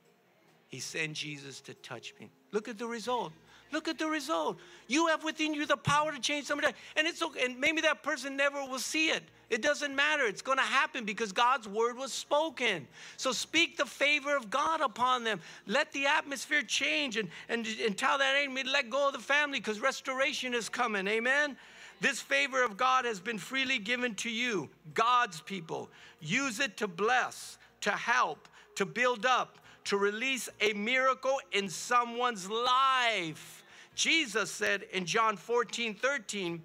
he 0.69 0.81
sent 0.81 1.15
Jesus 1.15 1.61
to 1.63 1.75
touch 1.75 2.15
me. 2.21 2.31
Look 2.53 2.69
at 2.69 2.79
the 2.79 2.87
result. 2.87 3.33
Look 3.73 3.89
at 3.89 3.99
the 3.99 4.07
result. 4.07 4.59
You 4.87 5.07
have 5.09 5.25
within 5.25 5.55
you 5.55 5.67
the 5.67 5.77
power 5.77 6.13
to 6.13 6.21
change 6.21 6.47
somebody. 6.47 6.73
And 6.97 7.07
it's 7.07 7.23
okay. 7.23 7.45
And 7.45 7.59
maybe 7.59 7.81
that 7.83 8.03
person 8.03 8.37
never 8.37 8.65
will 8.65 8.79
see 8.79 9.09
it. 9.09 9.23
It 9.55 9.63
doesn't 9.63 9.95
matter. 9.95 10.25
It's 10.25 10.43
going 10.43 10.59
to 10.59 10.65
happen 10.65 11.05
because 11.05 11.31
God's 11.31 11.69
word 11.69 11.97
was 11.97 12.13
spoken. 12.13 12.89
So 13.17 13.31
speak 13.31 13.77
the 13.77 13.87
favor 13.87 14.37
of 14.37 14.51
God 14.51 14.81
upon 14.81 15.23
them. 15.23 15.41
Let 15.69 15.93
the 15.93 16.07
atmosphere 16.07 16.63
change 16.63 17.17
and, 17.17 17.29
and, 17.49 17.65
and 17.87 17.97
tell 17.97 18.19
that 18.19 18.35
enemy, 18.37 18.65
to 18.65 18.71
let 18.71 18.91
go 18.91 19.07
of 19.07 19.13
the 19.13 19.21
family 19.21 19.61
because 19.61 19.79
restoration 19.79 20.55
is 20.55 20.69
coming. 20.69 21.07
Amen. 21.07 21.57
This 22.01 22.21
favor 22.21 22.65
of 22.65 22.77
God 22.77 23.05
has 23.05 23.21
been 23.21 23.39
freely 23.39 23.79
given 23.79 24.17
to 24.17 24.29
you, 24.29 24.69
God's 24.93 25.41
people. 25.41 25.89
Use 26.21 26.59
it 26.59 26.77
to 26.79 26.89
bless, 26.89 27.57
to 27.83 27.93
help, 27.93 28.49
to 28.75 28.85
build 28.85 29.25
up, 29.25 29.59
to 29.85 29.97
release 29.97 30.49
a 30.61 30.73
miracle 30.73 31.39
in 31.53 31.69
someone's 31.69 32.51
life. 32.51 33.63
Jesus 33.95 34.51
said 34.51 34.83
in 34.93 35.07
John 35.07 35.37
14, 35.37 35.95
13, 35.95 36.61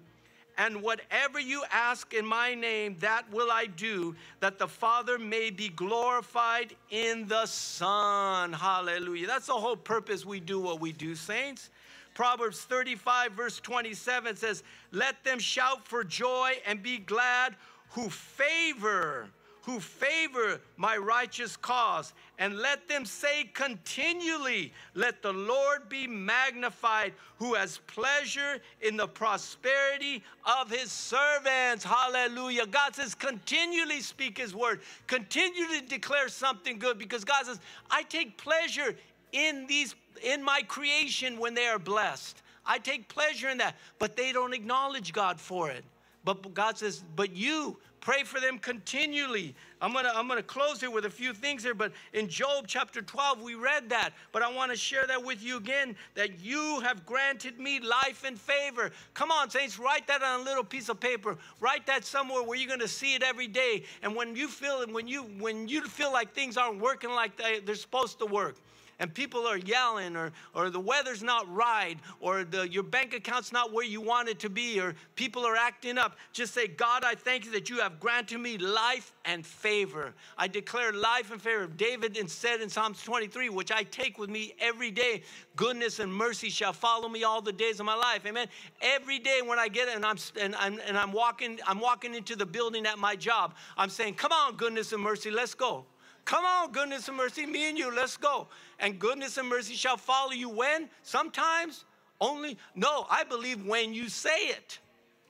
and 0.60 0.82
whatever 0.82 1.40
you 1.40 1.64
ask 1.72 2.12
in 2.12 2.26
my 2.26 2.54
name, 2.54 2.94
that 3.00 3.24
will 3.32 3.50
I 3.50 3.64
do, 3.64 4.14
that 4.40 4.58
the 4.58 4.68
Father 4.68 5.18
may 5.18 5.48
be 5.48 5.70
glorified 5.70 6.76
in 6.90 7.26
the 7.26 7.46
Son. 7.46 8.52
Hallelujah. 8.52 9.26
That's 9.26 9.46
the 9.46 9.54
whole 9.54 9.74
purpose 9.74 10.26
we 10.26 10.38
do 10.38 10.60
what 10.60 10.78
we 10.78 10.92
do, 10.92 11.14
saints. 11.14 11.70
Proverbs 12.12 12.60
35, 12.60 13.32
verse 13.32 13.58
27 13.58 14.36
says, 14.36 14.62
Let 14.92 15.24
them 15.24 15.38
shout 15.38 15.88
for 15.88 16.04
joy 16.04 16.52
and 16.66 16.82
be 16.82 16.98
glad 16.98 17.56
who 17.92 18.10
favor 18.10 19.30
who 19.62 19.78
favor 19.78 20.60
my 20.76 20.96
righteous 20.96 21.56
cause, 21.56 22.12
and 22.38 22.58
let 22.58 22.88
them 22.88 23.04
say 23.04 23.50
continually, 23.52 24.72
Let 24.94 25.22
the 25.22 25.32
Lord 25.32 25.88
be 25.88 26.06
magnified, 26.06 27.12
who 27.38 27.54
has 27.54 27.78
pleasure 27.86 28.58
in 28.80 28.96
the 28.96 29.06
prosperity 29.06 30.22
of 30.44 30.70
his 30.70 30.90
servants. 30.90 31.84
Hallelujah. 31.84 32.66
God 32.66 32.94
says, 32.94 33.14
continually 33.14 34.00
speak 34.00 34.38
his 34.38 34.54
word, 34.54 34.80
continue 35.06 35.66
to 35.78 35.86
declare 35.86 36.28
something 36.28 36.78
good, 36.78 36.98
because 36.98 37.24
God 37.24 37.46
says, 37.46 37.60
I 37.90 38.02
take 38.04 38.36
pleasure 38.36 38.96
in 39.32 39.66
these 39.66 39.94
in 40.22 40.42
my 40.42 40.62
creation 40.62 41.38
when 41.38 41.54
they 41.54 41.66
are 41.66 41.78
blessed. 41.78 42.42
I 42.66 42.78
take 42.78 43.08
pleasure 43.08 43.48
in 43.48 43.58
that, 43.58 43.76
but 43.98 44.16
they 44.16 44.32
don't 44.32 44.52
acknowledge 44.52 45.12
God 45.12 45.40
for 45.40 45.70
it. 45.70 45.84
But 46.24 46.52
God 46.52 46.76
says, 46.76 47.02
but 47.16 47.34
you 47.34 47.78
Pray 48.00 48.22
for 48.24 48.40
them 48.40 48.58
continually. 48.58 49.54
I'm 49.82 49.92
gonna, 49.92 50.12
I'm 50.14 50.26
gonna 50.26 50.42
close 50.42 50.80
here 50.80 50.90
with 50.90 51.04
a 51.04 51.10
few 51.10 51.34
things 51.34 51.62
here, 51.62 51.74
but 51.74 51.92
in 52.14 52.28
Job 52.28 52.64
chapter 52.66 53.02
12, 53.02 53.42
we 53.42 53.54
read 53.54 53.90
that. 53.90 54.10
But 54.32 54.42
I 54.42 54.50
wanna 54.52 54.76
share 54.76 55.06
that 55.06 55.22
with 55.22 55.42
you 55.42 55.58
again 55.58 55.94
that 56.14 56.40
you 56.40 56.80
have 56.80 57.04
granted 57.04 57.58
me 57.58 57.78
life 57.80 58.24
and 58.24 58.40
favor. 58.40 58.90
Come 59.12 59.30
on, 59.30 59.50
saints, 59.50 59.78
write 59.78 60.06
that 60.06 60.22
on 60.22 60.40
a 60.40 60.42
little 60.42 60.64
piece 60.64 60.88
of 60.88 60.98
paper. 60.98 61.36
Write 61.60 61.86
that 61.86 62.04
somewhere 62.04 62.42
where 62.42 62.56
you're 62.56 62.68
gonna 62.68 62.88
see 62.88 63.14
it 63.14 63.22
every 63.22 63.48
day. 63.48 63.84
And 64.02 64.14
when 64.16 64.34
you 64.34 64.48
feel 64.48 64.86
when 64.86 65.06
you 65.06 65.22
when 65.38 65.68
you 65.68 65.82
feel 65.82 66.12
like 66.12 66.34
things 66.34 66.56
aren't 66.56 66.80
working 66.80 67.10
like 67.10 67.36
they, 67.36 67.60
they're 67.60 67.74
supposed 67.74 68.18
to 68.20 68.26
work, 68.26 68.56
and 69.00 69.12
people 69.12 69.46
are 69.46 69.56
yelling 69.56 70.14
or, 70.14 70.30
or 70.54 70.70
the 70.70 70.78
weather's 70.78 71.22
not 71.22 71.52
right 71.52 71.98
or 72.20 72.44
the, 72.44 72.68
your 72.68 72.82
bank 72.82 73.14
account's 73.14 73.50
not 73.50 73.72
where 73.72 73.84
you 73.84 74.00
want 74.00 74.28
it 74.28 74.38
to 74.38 74.50
be 74.50 74.78
or 74.78 74.94
people 75.16 75.44
are 75.44 75.56
acting 75.56 75.98
up, 75.98 76.16
just 76.32 76.54
say, 76.54 76.68
God, 76.68 77.02
I 77.02 77.14
thank 77.14 77.46
you 77.46 77.50
that 77.52 77.70
you 77.70 77.80
have 77.80 77.98
granted 77.98 78.38
me 78.38 78.58
life 78.58 79.12
and 79.24 79.44
favor. 79.44 80.14
I 80.36 80.46
declare 80.46 80.92
life 80.92 81.32
and 81.32 81.40
favor. 81.40 81.66
David 81.66 82.16
said 82.30 82.60
in 82.60 82.68
Psalms 82.68 83.02
23, 83.02 83.48
which 83.48 83.72
I 83.72 83.82
take 83.84 84.18
with 84.18 84.28
me 84.28 84.54
every 84.60 84.90
day, 84.90 85.22
goodness 85.56 85.98
and 85.98 86.12
mercy 86.12 86.50
shall 86.50 86.74
follow 86.74 87.08
me 87.08 87.24
all 87.24 87.40
the 87.40 87.52
days 87.52 87.80
of 87.80 87.86
my 87.86 87.96
life. 87.96 88.26
Amen. 88.26 88.48
Every 88.82 89.18
day 89.18 89.40
when 89.44 89.58
I 89.58 89.68
get 89.68 89.88
and 89.88 90.04
I'm, 90.04 90.18
and 90.38 90.54
I'm, 90.56 90.78
and 90.86 90.98
I'm 90.98 91.12
walking, 91.12 91.58
I'm 91.66 91.80
walking 91.80 92.14
into 92.14 92.36
the 92.36 92.46
building 92.46 92.84
at 92.84 92.98
my 92.98 93.16
job, 93.16 93.54
I'm 93.78 93.88
saying, 93.88 94.14
come 94.14 94.32
on, 94.32 94.56
goodness 94.56 94.92
and 94.92 95.02
mercy, 95.02 95.30
let's 95.30 95.54
go. 95.54 95.86
Come 96.24 96.44
on, 96.44 96.70
goodness 96.72 97.08
and 97.08 97.16
mercy, 97.16 97.46
me 97.46 97.68
and 97.68 97.78
you, 97.78 97.94
let's 97.94 98.16
go. 98.16 98.48
And 98.78 98.98
goodness 98.98 99.36
and 99.36 99.48
mercy 99.48 99.74
shall 99.74 99.96
follow 99.96 100.32
you 100.32 100.48
when? 100.48 100.88
Sometimes 101.02 101.84
only, 102.20 102.56
no, 102.74 103.06
I 103.10 103.24
believe 103.24 103.64
when 103.66 103.94
you 103.94 104.08
say 104.08 104.48
it 104.48 104.78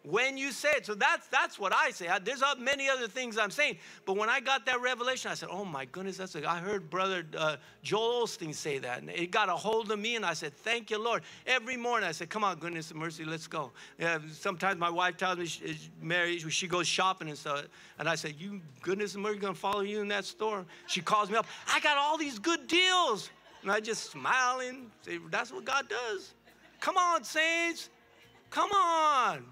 when 0.03 0.39
you 0.39 0.51
say 0.51 0.71
it. 0.77 0.87
So 0.87 0.95
that's 0.95 1.27
that's 1.29 1.59
what 1.59 1.73
I 1.75 1.91
say. 1.91 2.09
There's 2.25 2.43
many 2.59 2.89
other 2.89 3.09
things 3.09 3.37
I'm 3.37 3.51
saying, 3.51 3.79
but 4.07 4.17
when 4.17 4.29
I 4.29 4.41
got 4.41 4.65
that 4.67 4.81
revelation, 4.81 5.31
I 5.31 5.35
said, 5.35 5.51
"Oh 5.51 5.65
my 5.65 5.85
goodness, 5.85 6.17
that's." 6.17 6.35
A, 6.35 6.49
I 6.49 6.59
heard 6.59 6.89
Brother 6.89 7.25
uh, 7.37 7.57
Joel 7.83 8.25
Osteen 8.27 8.55
say 8.55 8.79
that, 8.79 9.01
and 9.01 9.11
it 9.11 9.31
got 9.31 9.49
a 9.49 9.55
hold 9.55 9.91
of 9.91 9.99
me, 9.99 10.17
and 10.17 10.25
I 10.25 10.33
said, 10.33 10.55
"Thank 10.55 10.91
you, 10.91 11.03
Lord." 11.03 11.23
Every 11.47 11.77
morning, 11.77 12.09
I 12.09 12.13
said, 12.13 12.31
"Come 12.31 12.45
on, 12.45 12.59
goodness 12.59 12.91
and 12.91 12.99
mercy, 12.99 13.25
let's 13.25 13.47
go." 13.47 13.73
Yeah, 13.99 14.19
sometimes 14.33 14.79
my 14.79 14.91
wife 14.91 15.17
tells 15.17 15.39
me 15.39 15.47
she's 15.47 15.91
married, 16.01 16.51
she 16.51 16.67
goes 16.67 16.87
shopping 16.87 17.29
and 17.29 17.37
stuff, 17.37 17.67
and 17.99 18.09
I 18.09 18.15
said, 18.15 18.37
"You 18.39 18.61
goodness 18.83 19.15
and 19.15 19.23
mercy 19.23 19.39
gonna 19.39 19.55
follow 19.55 19.83
you 19.83 20.01
in 20.01 20.09
that 20.09 20.25
store?" 20.25 20.65
She 20.87 21.01
calls 21.01 21.31
me 21.31 21.37
up. 21.37 21.47
I 21.73 21.81
got 21.81 21.99
all 21.99 22.17
these 22.17 22.39
good 22.39 22.67
deals, 22.67 23.31
and 23.63 23.71
I 23.71 23.81
just 23.81 24.11
smile 24.11 24.61
and 24.61 24.91
say, 25.03 25.19
"That's 25.31 25.53
what 25.53 25.65
God 25.65 25.89
does." 25.89 26.35
Come 26.81 26.97
on, 26.97 27.23
saints. 27.25 27.91
Come 28.49 28.71
on. 28.73 29.45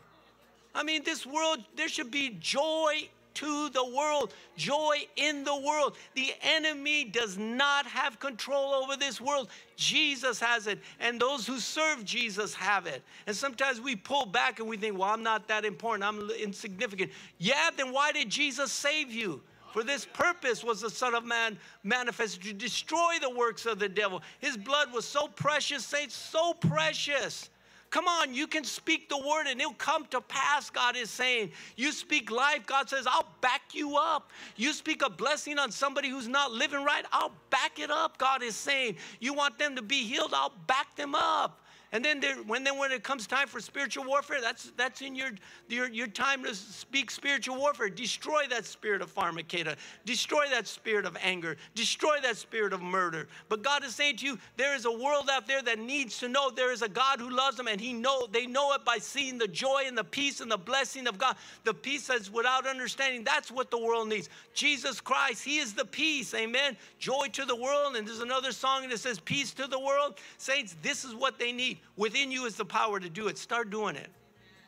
I 0.74 0.82
mean, 0.82 1.02
this 1.04 1.26
world, 1.26 1.64
there 1.76 1.88
should 1.88 2.10
be 2.10 2.36
joy 2.40 3.08
to 3.38 3.68
the 3.68 3.84
world, 3.84 4.34
joy 4.56 5.06
in 5.14 5.44
the 5.44 5.54
world. 5.54 5.96
The 6.16 6.32
enemy 6.42 7.04
does 7.04 7.38
not 7.38 7.86
have 7.86 8.18
control 8.18 8.74
over 8.74 8.96
this 8.96 9.20
world. 9.20 9.48
Jesus 9.76 10.40
has 10.40 10.66
it, 10.66 10.80
and 10.98 11.20
those 11.20 11.46
who 11.46 11.60
serve 11.60 12.04
Jesus 12.04 12.52
have 12.54 12.86
it. 12.86 13.00
And 13.28 13.36
sometimes 13.36 13.80
we 13.80 13.94
pull 13.94 14.26
back 14.26 14.58
and 14.58 14.68
we 14.68 14.76
think, 14.76 14.98
well, 14.98 15.10
I'm 15.10 15.22
not 15.22 15.46
that 15.48 15.64
important, 15.64 16.02
I'm 16.02 16.28
insignificant. 16.30 17.12
Yeah, 17.38 17.70
then 17.76 17.92
why 17.92 18.10
did 18.10 18.28
Jesus 18.28 18.72
save 18.72 19.12
you? 19.12 19.40
For 19.72 19.84
this 19.84 20.04
purpose 20.04 20.64
was 20.64 20.80
the 20.80 20.90
Son 20.90 21.14
of 21.14 21.24
Man 21.24 21.58
manifested 21.84 22.42
to 22.42 22.52
destroy 22.52 23.18
the 23.20 23.30
works 23.30 23.66
of 23.66 23.78
the 23.78 23.88
devil. 23.88 24.20
His 24.40 24.56
blood 24.56 24.92
was 24.92 25.04
so 25.04 25.28
precious, 25.28 25.84
saints, 25.84 26.16
so 26.16 26.54
precious 26.54 27.50
Come 27.90 28.06
on, 28.06 28.34
you 28.34 28.46
can 28.46 28.64
speak 28.64 29.08
the 29.08 29.16
word 29.16 29.46
and 29.46 29.60
it'll 29.60 29.72
come 29.72 30.04
to 30.06 30.20
pass, 30.20 30.68
God 30.68 30.94
is 30.94 31.08
saying. 31.08 31.52
You 31.76 31.90
speak 31.92 32.30
life, 32.30 32.66
God 32.66 32.88
says, 32.88 33.06
I'll 33.06 33.26
back 33.40 33.62
you 33.72 33.96
up. 33.96 34.30
You 34.56 34.74
speak 34.74 35.02
a 35.02 35.08
blessing 35.08 35.58
on 35.58 35.70
somebody 35.70 36.10
who's 36.10 36.28
not 36.28 36.52
living 36.52 36.84
right, 36.84 37.04
I'll 37.12 37.32
back 37.48 37.78
it 37.78 37.90
up, 37.90 38.18
God 38.18 38.42
is 38.42 38.56
saying. 38.56 38.96
You 39.20 39.32
want 39.32 39.58
them 39.58 39.74
to 39.76 39.82
be 39.82 40.04
healed, 40.04 40.34
I'll 40.34 40.52
back 40.66 40.96
them 40.96 41.14
up. 41.14 41.62
And 41.92 42.04
then, 42.04 42.20
there, 42.20 42.36
when, 42.46 42.64
then 42.64 42.76
when 42.78 42.92
it 42.92 43.02
comes 43.02 43.26
time 43.26 43.48
for 43.48 43.60
spiritual 43.60 44.04
warfare, 44.04 44.40
that's, 44.42 44.72
that's 44.76 45.00
in 45.00 45.14
your, 45.14 45.30
your, 45.68 45.88
your 45.88 46.06
time 46.06 46.44
to 46.44 46.54
speak 46.54 47.10
spiritual 47.10 47.56
warfare. 47.56 47.88
Destroy 47.88 48.42
that 48.50 48.66
spirit 48.66 49.00
of 49.00 49.14
pharmakeia. 49.14 49.74
Destroy 50.04 50.44
that 50.50 50.66
spirit 50.66 51.06
of 51.06 51.16
anger. 51.22 51.56
Destroy 51.74 52.16
that 52.22 52.36
spirit 52.36 52.74
of 52.74 52.82
murder. 52.82 53.26
But 53.48 53.62
God 53.62 53.84
is 53.84 53.94
saying 53.94 54.18
to 54.18 54.26
you, 54.26 54.38
there 54.58 54.74
is 54.74 54.84
a 54.84 54.92
world 54.92 55.30
out 55.32 55.46
there 55.46 55.62
that 55.62 55.78
needs 55.78 56.18
to 56.18 56.28
know 56.28 56.50
there 56.50 56.72
is 56.72 56.82
a 56.82 56.90
God 56.90 57.20
who 57.20 57.30
loves 57.30 57.56
them, 57.56 57.68
and 57.68 57.80
He 57.80 57.94
know 57.94 58.26
they 58.30 58.46
know 58.46 58.74
it 58.74 58.84
by 58.84 58.98
seeing 58.98 59.38
the 59.38 59.48
joy 59.48 59.84
and 59.86 59.96
the 59.96 60.04
peace 60.04 60.40
and 60.40 60.50
the 60.50 60.58
blessing 60.58 61.06
of 61.06 61.16
God. 61.16 61.36
The 61.64 61.72
peace 61.72 62.08
that's 62.08 62.30
without 62.30 62.66
understanding. 62.66 63.24
That's 63.24 63.50
what 63.50 63.70
the 63.70 63.78
world 63.78 64.08
needs. 64.08 64.28
Jesus 64.52 65.00
Christ, 65.00 65.42
He 65.42 65.56
is 65.56 65.72
the 65.72 65.86
peace. 65.86 66.34
Amen. 66.34 66.76
Joy 66.98 67.28
to 67.32 67.46
the 67.46 67.56
world. 67.56 67.96
And 67.96 68.06
there's 68.06 68.20
another 68.20 68.52
song 68.52 68.86
that 68.90 68.98
says, 68.98 69.18
Peace 69.20 69.54
to 69.54 69.66
the 69.66 69.80
world. 69.80 70.18
Saints, 70.36 70.76
this 70.82 71.04
is 71.04 71.14
what 71.14 71.38
they 71.38 71.50
need. 71.50 71.77
Within 71.96 72.30
you 72.30 72.46
is 72.46 72.56
the 72.56 72.64
power 72.64 73.00
to 73.00 73.08
do 73.08 73.28
it. 73.28 73.38
Start 73.38 73.70
doing 73.70 73.96
it. 73.96 74.10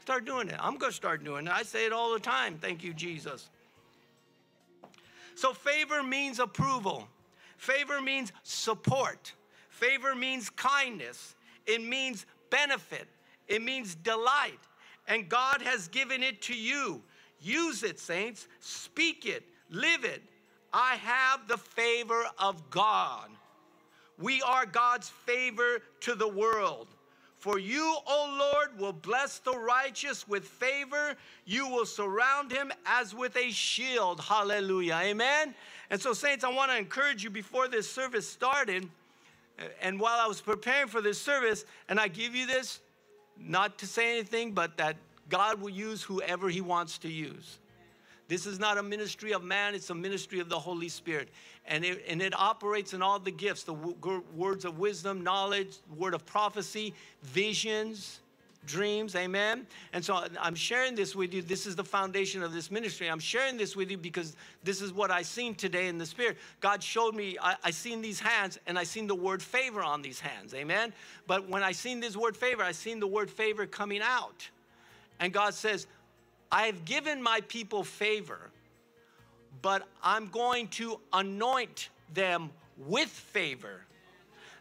Start 0.00 0.24
doing 0.24 0.48
it. 0.48 0.56
I'm 0.58 0.76
going 0.78 0.90
to 0.90 0.96
start 0.96 1.24
doing 1.24 1.46
it. 1.46 1.52
I 1.52 1.62
say 1.62 1.86
it 1.86 1.92
all 1.92 2.12
the 2.12 2.20
time. 2.20 2.58
Thank 2.60 2.82
you, 2.82 2.92
Jesus. 2.92 3.48
So, 5.34 5.52
favor 5.52 6.02
means 6.02 6.38
approval, 6.38 7.08
favor 7.56 8.00
means 8.02 8.32
support, 8.42 9.32
favor 9.68 10.14
means 10.14 10.50
kindness, 10.50 11.34
it 11.66 11.82
means 11.82 12.26
benefit, 12.50 13.08
it 13.48 13.62
means 13.62 13.94
delight. 13.94 14.58
And 15.08 15.28
God 15.28 15.62
has 15.62 15.88
given 15.88 16.22
it 16.22 16.42
to 16.42 16.54
you. 16.54 17.02
Use 17.40 17.82
it, 17.82 17.98
saints. 17.98 18.48
Speak 18.60 19.24
it, 19.24 19.44
live 19.70 20.04
it. 20.04 20.22
I 20.72 20.96
have 20.96 21.48
the 21.48 21.56
favor 21.56 22.24
of 22.38 22.70
God. 22.70 23.30
We 24.18 24.42
are 24.42 24.66
God's 24.66 25.08
favor 25.08 25.80
to 26.00 26.14
the 26.14 26.28
world. 26.28 26.88
For 27.40 27.58
you, 27.58 27.96
O 28.06 28.36
Lord, 28.38 28.78
will 28.78 28.92
bless 28.92 29.38
the 29.38 29.58
righteous 29.58 30.28
with 30.28 30.44
favor. 30.44 31.16
You 31.46 31.68
will 31.68 31.86
surround 31.86 32.52
him 32.52 32.70
as 32.84 33.14
with 33.14 33.34
a 33.34 33.50
shield. 33.50 34.20
Hallelujah. 34.20 35.00
Amen. 35.02 35.54
And 35.88 35.98
so, 35.98 36.12
saints, 36.12 36.44
I 36.44 36.50
want 36.50 36.70
to 36.70 36.76
encourage 36.76 37.24
you 37.24 37.30
before 37.30 37.66
this 37.66 37.90
service 37.90 38.28
started, 38.28 38.90
uh, 39.58 39.64
and 39.80 39.98
while 39.98 40.20
I 40.20 40.26
was 40.26 40.42
preparing 40.42 40.88
for 40.88 41.00
this 41.00 41.18
service, 41.18 41.64
and 41.88 41.98
I 41.98 42.08
give 42.08 42.34
you 42.34 42.46
this 42.46 42.80
not 43.38 43.78
to 43.78 43.86
say 43.86 44.18
anything, 44.18 44.52
but 44.52 44.76
that 44.76 44.96
God 45.30 45.62
will 45.62 45.70
use 45.70 46.02
whoever 46.02 46.50
he 46.50 46.60
wants 46.60 46.98
to 46.98 47.08
use. 47.08 47.59
This 48.30 48.46
is 48.46 48.60
not 48.60 48.78
a 48.78 48.82
ministry 48.82 49.32
of 49.32 49.42
man, 49.42 49.74
it's 49.74 49.90
a 49.90 49.94
ministry 49.94 50.38
of 50.38 50.48
the 50.48 50.58
Holy 50.58 50.88
Spirit. 50.88 51.30
And 51.66 51.84
it, 51.84 52.04
and 52.08 52.22
it 52.22 52.32
operates 52.38 52.94
in 52.94 53.02
all 53.02 53.18
the 53.18 53.32
gifts 53.32 53.64
the 53.64 53.74
w- 53.74 54.22
words 54.36 54.64
of 54.64 54.78
wisdom, 54.78 55.24
knowledge, 55.24 55.78
word 55.96 56.14
of 56.14 56.24
prophecy, 56.26 56.94
visions, 57.24 58.20
dreams, 58.68 59.16
amen? 59.16 59.66
And 59.92 60.04
so 60.04 60.28
I'm 60.40 60.54
sharing 60.54 60.94
this 60.94 61.16
with 61.16 61.34
you. 61.34 61.42
This 61.42 61.66
is 61.66 61.74
the 61.74 61.82
foundation 61.82 62.44
of 62.44 62.52
this 62.52 62.70
ministry. 62.70 63.10
I'm 63.10 63.18
sharing 63.18 63.56
this 63.56 63.74
with 63.74 63.90
you 63.90 63.98
because 63.98 64.36
this 64.62 64.80
is 64.80 64.92
what 64.92 65.10
I 65.10 65.22
seen 65.22 65.56
today 65.56 65.88
in 65.88 65.98
the 65.98 66.06
spirit. 66.06 66.36
God 66.60 66.84
showed 66.84 67.16
me, 67.16 67.36
I, 67.42 67.56
I 67.64 67.72
seen 67.72 68.00
these 68.00 68.20
hands 68.20 68.60
and 68.68 68.78
I 68.78 68.84
seen 68.84 69.08
the 69.08 69.14
word 69.14 69.42
favor 69.42 69.82
on 69.82 70.02
these 70.02 70.20
hands, 70.20 70.54
amen? 70.54 70.92
But 71.26 71.48
when 71.48 71.64
I 71.64 71.72
seen 71.72 71.98
this 71.98 72.16
word 72.16 72.36
favor, 72.36 72.62
I 72.62 72.70
seen 72.70 73.00
the 73.00 73.08
word 73.08 73.28
favor 73.28 73.66
coming 73.66 74.02
out. 74.04 74.48
And 75.18 75.32
God 75.32 75.52
says, 75.52 75.88
I 76.52 76.66
have 76.66 76.84
given 76.84 77.22
my 77.22 77.40
people 77.48 77.84
favor, 77.84 78.50
but 79.62 79.86
I'm 80.02 80.28
going 80.28 80.68
to 80.68 81.00
anoint 81.12 81.90
them 82.12 82.50
with 82.76 83.08
favor 83.08 83.84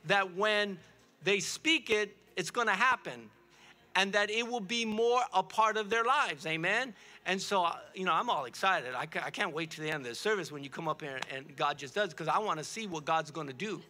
that 0.06 0.36
when 0.36 0.78
they 1.24 1.40
speak 1.40 1.90
it, 1.90 2.16
it's 2.36 2.52
going 2.52 2.68
to 2.68 2.74
happen 2.74 3.30
and 3.96 4.14
that 4.14 4.30
it 4.30 4.48
will 4.48 4.60
be 4.60 4.86
more 4.86 5.22
a 5.34 5.44
part 5.44 5.78
of 5.78 5.90
their 5.90 6.04
lives. 6.04 6.46
Amen. 6.46 6.94
And 7.26 7.42
so, 7.42 7.64
uh, 7.64 7.76
you 7.94 8.06
know, 8.06 8.14
I'm 8.14 8.30
all 8.30 8.46
excited. 8.46 8.94
I, 8.96 9.06
can't 9.06 9.54
wait 9.54 9.72
to 9.72 9.82
the 9.82 9.90
end 9.90 10.04
of 10.04 10.10
the 10.10 10.16
service 10.16 10.52
when 10.52 10.64
you 10.64 10.70
come 10.70 10.88
up 10.88 11.02
here 11.02 11.20
and 11.34 11.56
God 11.56 11.78
just 11.78 11.96
does, 11.96 12.10
because 12.10 12.28
I 12.28 12.38
want 12.40 12.60
to 12.60 12.64
see 12.64 12.88
what 12.88 13.06
God's 13.06 13.32
going 13.32 13.48
to 13.48 13.54
do. 13.54 13.82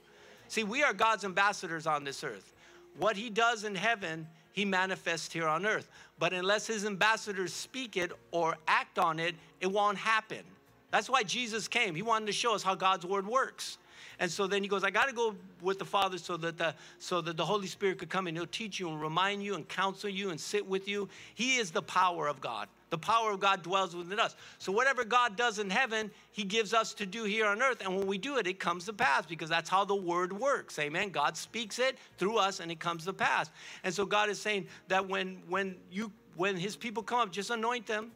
See, 0.47 0.63
we 0.63 0.83
are 0.83 0.93
God's 0.93 1.25
ambassadors 1.25 1.85
on 1.85 2.03
this 2.03 2.23
earth. 2.23 2.53
What 2.97 3.15
He 3.15 3.29
does 3.29 3.65
in 3.65 3.75
heaven, 3.75 4.27
He 4.51 4.65
manifests 4.65 5.33
here 5.33 5.47
on 5.47 5.65
earth. 5.65 5.89
But 6.19 6.33
unless 6.33 6.67
His 6.67 6.85
ambassadors 6.85 7.53
speak 7.53 7.97
it 7.97 8.11
or 8.31 8.57
act 8.67 8.99
on 8.99 9.19
it, 9.19 9.35
it 9.59 9.67
won't 9.67 9.97
happen. 9.97 10.43
That's 10.91 11.09
why 11.09 11.23
Jesus 11.23 11.67
came. 11.67 11.95
He 11.95 12.01
wanted 12.01 12.27
to 12.27 12.31
show 12.31 12.53
us 12.53 12.63
how 12.63 12.75
God's 12.75 13.05
word 13.05 13.27
works. 13.27 13.78
And 14.19 14.29
so 14.29 14.47
then 14.47 14.61
he 14.61 14.67
goes, 14.67 14.83
I 14.83 14.89
got 14.89 15.07
to 15.07 15.15
go 15.15 15.33
with 15.61 15.79
the 15.79 15.85
Father 15.85 16.17
so 16.17 16.35
that 16.37 16.57
the, 16.57 16.75
so 16.99 17.21
that 17.21 17.37
the 17.37 17.45
Holy 17.45 17.67
Spirit 17.67 17.99
could 17.99 18.09
come 18.09 18.27
and 18.27 18.35
he'll 18.35 18.45
teach 18.45 18.79
you 18.79 18.89
and 18.89 19.01
remind 19.01 19.43
you 19.43 19.55
and 19.55 19.67
counsel 19.67 20.09
you 20.09 20.29
and 20.29 20.39
sit 20.39 20.65
with 20.65 20.87
you. 20.87 21.07
He 21.35 21.57
is 21.57 21.71
the 21.71 21.81
power 21.81 22.27
of 22.27 22.41
God. 22.41 22.67
The 22.89 22.97
power 22.97 23.31
of 23.31 23.39
God 23.39 23.61
dwells 23.61 23.95
within 23.95 24.19
us. 24.19 24.35
So 24.57 24.71
whatever 24.71 25.05
God 25.05 25.35
does 25.35 25.59
in 25.59 25.69
heaven, 25.69 26.09
he 26.31 26.43
gives 26.43 26.73
us 26.73 26.93
to 26.95 27.05
do 27.05 27.23
here 27.23 27.45
on 27.45 27.61
earth. 27.61 27.81
And 27.81 27.95
when 27.95 28.07
we 28.07 28.17
do 28.17 28.37
it, 28.37 28.47
it 28.47 28.59
comes 28.59 28.85
to 28.85 28.93
pass 28.93 29.25
because 29.25 29.49
that's 29.49 29.69
how 29.69 29.85
the 29.85 29.95
word 29.95 30.33
works. 30.33 30.77
Amen. 30.79 31.09
God 31.09 31.37
speaks 31.37 31.79
it 31.79 31.97
through 32.17 32.37
us 32.37 32.59
and 32.59 32.71
it 32.71 32.79
comes 32.79 33.05
to 33.05 33.13
pass. 33.13 33.51
And 33.83 33.93
so 33.93 34.05
God 34.05 34.29
is 34.29 34.41
saying 34.41 34.67
that 34.87 35.07
when 35.07 35.41
when 35.47 35.75
you 35.91 36.11
when 36.35 36.57
his 36.57 36.75
people 36.75 37.03
come 37.03 37.19
up, 37.19 37.31
just 37.31 37.51
anoint 37.51 37.85
them, 37.85 38.11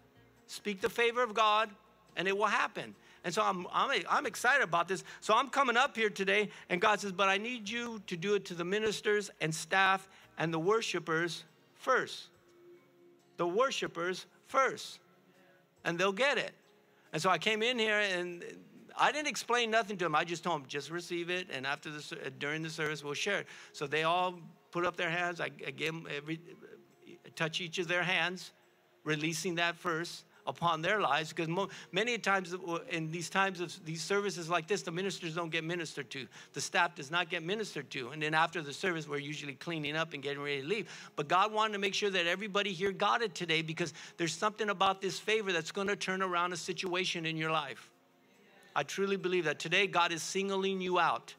speak 0.47 0.81
the 0.81 0.89
favor 0.89 1.21
of 1.23 1.33
God, 1.33 1.69
and 2.15 2.27
it 2.27 2.37
will 2.37 2.45
happen. 2.45 2.95
And 3.23 3.33
so 3.33 3.41
I'm, 3.41 3.65
I'm, 3.71 4.03
I'm 4.09 4.25
excited 4.25 4.63
about 4.63 4.87
this. 4.87 5.03
So 5.21 5.33
I'm 5.33 5.49
coming 5.49 5.77
up 5.77 5.95
here 5.95 6.09
today, 6.09 6.49
and 6.69 6.81
God 6.81 6.99
says, 6.99 7.11
But 7.11 7.29
I 7.29 7.37
need 7.37 7.69
you 7.69 8.01
to 8.07 8.17
do 8.17 8.35
it 8.35 8.45
to 8.45 8.53
the 8.53 8.65
ministers 8.65 9.31
and 9.39 9.53
staff 9.53 10.07
and 10.37 10.53
the 10.53 10.59
worshipers 10.59 11.43
first. 11.75 12.27
The 13.37 13.47
worshipers 13.47 14.25
first. 14.47 14.99
And 15.85 15.97
they'll 15.97 16.11
get 16.11 16.37
it. 16.37 16.51
And 17.13 17.21
so 17.21 17.29
I 17.29 17.37
came 17.37 17.61
in 17.61 17.77
here 17.77 17.99
and 17.99 18.43
I 18.97 19.11
didn't 19.11 19.27
explain 19.27 19.71
nothing 19.71 19.97
to 19.97 20.05
them. 20.05 20.15
I 20.15 20.23
just 20.23 20.43
told 20.43 20.61
them, 20.61 20.67
just 20.67 20.91
receive 20.91 21.29
it, 21.29 21.47
and 21.51 21.65
after 21.65 21.89
the 21.89 22.31
during 22.39 22.61
the 22.61 22.69
service, 22.69 23.03
we'll 23.03 23.13
share 23.13 23.39
it. 23.39 23.47
So 23.71 23.87
they 23.87 24.03
all 24.03 24.39
put 24.71 24.85
up 24.85 24.97
their 24.97 25.09
hands. 25.09 25.41
I, 25.41 25.45
I 25.65 25.71
gave 25.71 25.93
them 25.93 26.07
every 26.15 26.39
touch 27.35 27.61
each 27.61 27.79
of 27.79 27.87
their 27.87 28.03
hands, 28.03 28.51
releasing 29.03 29.55
that 29.55 29.75
first 29.75 30.25
upon 30.45 30.81
their 30.81 30.99
lives 30.99 31.29
because 31.29 31.47
mo- 31.47 31.69
many 31.91 32.17
times 32.17 32.55
in 32.89 33.11
these 33.11 33.29
times 33.29 33.59
of 33.59 33.73
these 33.85 34.01
services 34.01 34.49
like 34.49 34.67
this 34.67 34.81
the 34.81 34.91
ministers 34.91 35.35
don't 35.35 35.51
get 35.51 35.63
ministered 35.63 36.09
to. 36.11 36.27
The 36.53 36.61
staff 36.61 36.95
does 36.95 37.11
not 37.11 37.29
get 37.29 37.43
ministered 37.43 37.89
to. 37.91 38.09
And 38.09 38.21
then 38.21 38.33
after 38.33 38.61
the 38.61 38.73
service 38.73 39.07
we're 39.07 39.19
usually 39.19 39.53
cleaning 39.53 39.95
up 39.95 40.13
and 40.13 40.21
getting 40.21 40.41
ready 40.41 40.61
to 40.61 40.67
leave. 40.67 40.89
But 41.15 41.27
god 41.27 41.53
wanted 41.53 41.73
to 41.73 41.79
make 41.79 41.93
sure 41.93 42.09
that 42.09 42.27
everybody 42.27 42.73
here 42.73 42.91
got 42.91 43.21
it 43.21 43.35
today 43.35 43.61
because 43.61 43.93
there's 44.17 44.33
something 44.33 44.69
about 44.69 45.01
this 45.01 45.19
favor 45.19 45.51
that's 45.51 45.71
going 45.71 45.87
to 45.87 45.95
turn 45.95 46.21
around 46.21 46.53
a 46.53 46.57
situation 46.57 47.25
in 47.25 47.37
your 47.37 47.51
life. 47.51 47.89
I 48.75 48.83
truly 48.83 49.17
believe 49.17 49.45
that 49.45 49.59
today 49.59 49.87
god 49.87 50.11
is 50.11 50.21
singling 50.21 50.81
you 50.81 50.99
out 50.99 51.33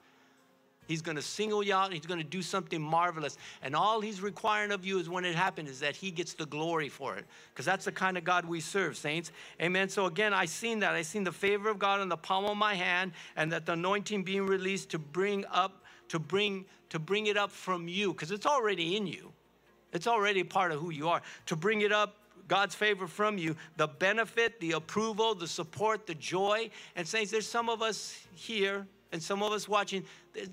He's 0.87 1.03
going 1.03 1.16
to 1.16 1.22
single 1.22 1.62
you 1.62 1.74
out. 1.74 1.93
He's 1.93 2.07
going 2.07 2.20
to 2.20 2.26
do 2.26 2.43
something 2.43 2.80
marvelous. 2.80 3.37
And 3.62 3.74
all 3.74 4.01
he's 4.01 4.20
requiring 4.20 4.72
of 4.72 4.85
you 4.85 4.99
is 4.99 5.09
when 5.09 5.24
it 5.24 5.35
happens 5.35 5.70
is 5.70 5.80
that 5.80 5.97
he 5.97 6.11
gets 6.11 6.35
the 6.35 6.47
glory 6.47 6.89
for 6.89 7.16
it. 7.16 7.24
Because 7.53 7.64
that's 7.64 7.85
the 7.85 7.93
kind 7.93 8.18
of 8.18 8.24
God 8.24 8.45
we 8.45 8.61
serve, 8.61 8.97
saints. 8.97 9.32
Amen. 9.61 9.89
So 9.89 10.07
again, 10.07 10.35
I 10.35 10.45
seen 10.47 10.80
that. 10.80 10.95
I 10.95 11.03
seen 11.03 11.24
the 11.24 11.32
favor 11.32 11.68
of 11.68 11.78
God 11.78 12.01
in 12.01 12.09
the 12.09 12.16
palm 12.16 12.45
of 12.45 12.57
my 12.57 12.74
hand 12.74 13.12
and 13.37 13.51
that 13.53 13.66
the 13.66 13.72
anointing 13.72 14.22
being 14.24 14.47
released 14.47 14.91
to 14.91 14.99
bring 14.99 15.45
up, 15.51 15.85
to 16.09 16.18
bring, 16.18 16.64
to 16.91 16.99
bring 16.99 17.26
it 17.26 17.37
up 17.37 17.51
from 17.51 17.89
you. 17.89 18.12
Because 18.12 18.30
it's 18.30 18.47
already 18.47 18.97
in 18.97 19.07
you. 19.07 19.32
It's 19.93 20.07
already 20.07 20.43
part 20.43 20.72
of 20.72 20.80
who 20.80 20.91
you 20.91 21.09
are. 21.09 21.22
To 21.47 21.57
bring 21.57 21.82
it 21.82 21.93
up 21.93 22.16
God's 22.49 22.74
favor 22.74 23.07
from 23.07 23.39
you, 23.39 23.57
the 23.76 23.87
benefit, 23.87 24.61
the 24.61 24.72
approval, 24.72 25.35
the 25.35 25.49
support, 25.49 26.07
the 26.07 26.14
joy. 26.14 26.70
And 26.97 27.07
saints, 27.07 27.30
there's 27.30 27.49
some 27.49 27.68
of 27.68 27.80
us 27.80 28.18
here 28.35 28.87
and 29.14 29.22
some 29.22 29.44
of 29.44 29.52
us 29.52 29.68
watching, 29.68 30.04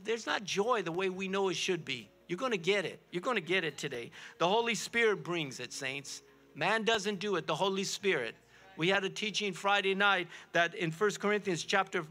there's 0.03 0.27
not 0.27 0.43
joy 0.43 0.83
the 0.83 0.91
way 0.91 1.09
we 1.09 1.27
know 1.27 1.49
it 1.49 1.55
should 1.55 1.83
be. 1.83 2.11
You're 2.27 2.37
going 2.37 2.51
to 2.51 2.59
get 2.59 2.85
it. 2.85 2.99
You're 3.11 3.23
going 3.23 3.35
to 3.35 3.41
get 3.41 3.63
it 3.63 3.75
today. 3.75 4.11
The 4.37 4.47
Holy 4.47 4.75
Spirit 4.75 5.23
brings 5.23 5.59
it, 5.59 5.73
saints. 5.73 6.21
Man 6.53 6.83
doesn't 6.83 7.19
do 7.19 7.37
it, 7.37 7.47
the 7.47 7.55
Holy 7.55 7.83
Spirit. 7.83 8.35
We 8.77 8.87
had 8.87 9.03
a 9.03 9.09
teaching 9.09 9.51
Friday 9.51 9.95
night 9.95 10.27
that 10.53 10.75
in 10.75 10.91
1 10.91 11.11
Corinthians 11.19 11.63
chapter 11.63 12.05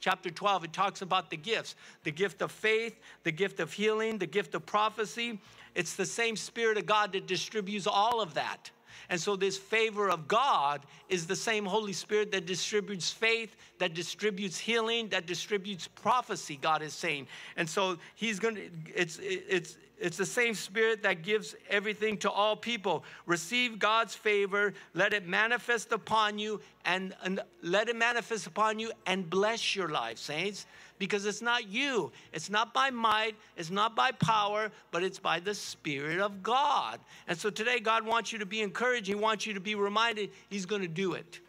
chapter 0.00 0.30
12 0.30 0.64
it 0.64 0.72
talks 0.72 1.00
about 1.00 1.30
the 1.30 1.36
gifts, 1.36 1.76
the 2.02 2.10
gift 2.10 2.42
of 2.42 2.50
faith, 2.50 2.98
the 3.22 3.32
gift 3.32 3.60
of 3.60 3.72
healing, 3.72 4.18
the 4.18 4.26
gift 4.26 4.56
of 4.56 4.66
prophecy. 4.66 5.38
It's 5.76 5.94
the 5.94 6.04
same 6.04 6.34
spirit 6.34 6.76
of 6.76 6.86
God 6.86 7.12
that 7.12 7.28
distributes 7.28 7.86
all 7.86 8.20
of 8.20 8.34
that. 8.34 8.72
And 9.08 9.20
so, 9.20 9.36
this 9.36 9.56
favor 9.56 10.10
of 10.10 10.28
God 10.28 10.82
is 11.08 11.26
the 11.26 11.36
same 11.36 11.64
Holy 11.64 11.92
Spirit 11.92 12.32
that 12.32 12.46
distributes 12.46 13.10
faith, 13.10 13.56
that 13.78 13.94
distributes 13.94 14.58
healing, 14.58 15.08
that 15.08 15.26
distributes 15.26 15.88
prophecy, 15.88 16.58
God 16.60 16.82
is 16.82 16.94
saying. 16.94 17.26
And 17.56 17.68
so, 17.68 17.98
He's 18.14 18.38
going 18.38 18.56
to, 18.56 18.70
it's, 18.94 19.18
it's, 19.22 19.76
it's 20.00 20.16
the 20.16 20.26
same 20.26 20.54
spirit 20.54 21.02
that 21.02 21.22
gives 21.22 21.56
everything 21.68 22.18
to 22.18 22.30
all 22.30 22.54
people. 22.56 23.04
Receive 23.26 23.78
God's 23.78 24.14
favor, 24.14 24.74
let 24.94 25.12
it 25.12 25.26
manifest 25.26 25.92
upon 25.92 26.38
you, 26.38 26.60
and, 26.84 27.14
and 27.24 27.40
let 27.62 27.88
it 27.88 27.96
manifest 27.96 28.46
upon 28.46 28.78
you 28.78 28.92
and 29.06 29.28
bless 29.28 29.74
your 29.74 29.88
life, 29.88 30.18
saints 30.18 30.66
because 30.98 31.26
it's 31.26 31.42
not 31.42 31.68
you. 31.68 32.12
It's 32.32 32.50
not 32.50 32.74
by 32.74 32.90
might, 32.90 33.36
it's 33.56 33.70
not 33.70 33.96
by 33.96 34.12
power, 34.12 34.70
but 34.90 35.02
it's 35.02 35.18
by 35.18 35.40
the 35.40 35.54
Spirit 35.54 36.20
of 36.20 36.42
God. 36.42 36.98
And 37.26 37.38
so 37.38 37.50
today, 37.50 37.80
God 37.80 38.04
wants 38.04 38.32
you 38.32 38.38
to 38.38 38.46
be 38.46 38.60
encouraged. 38.60 39.06
He 39.06 39.14
wants 39.14 39.46
you 39.46 39.54
to 39.54 39.60
be 39.60 39.74
reminded 39.74 40.30
He's 40.48 40.66
going 40.66 40.82
to 40.82 40.88
do 40.88 41.14
it. 41.14 41.40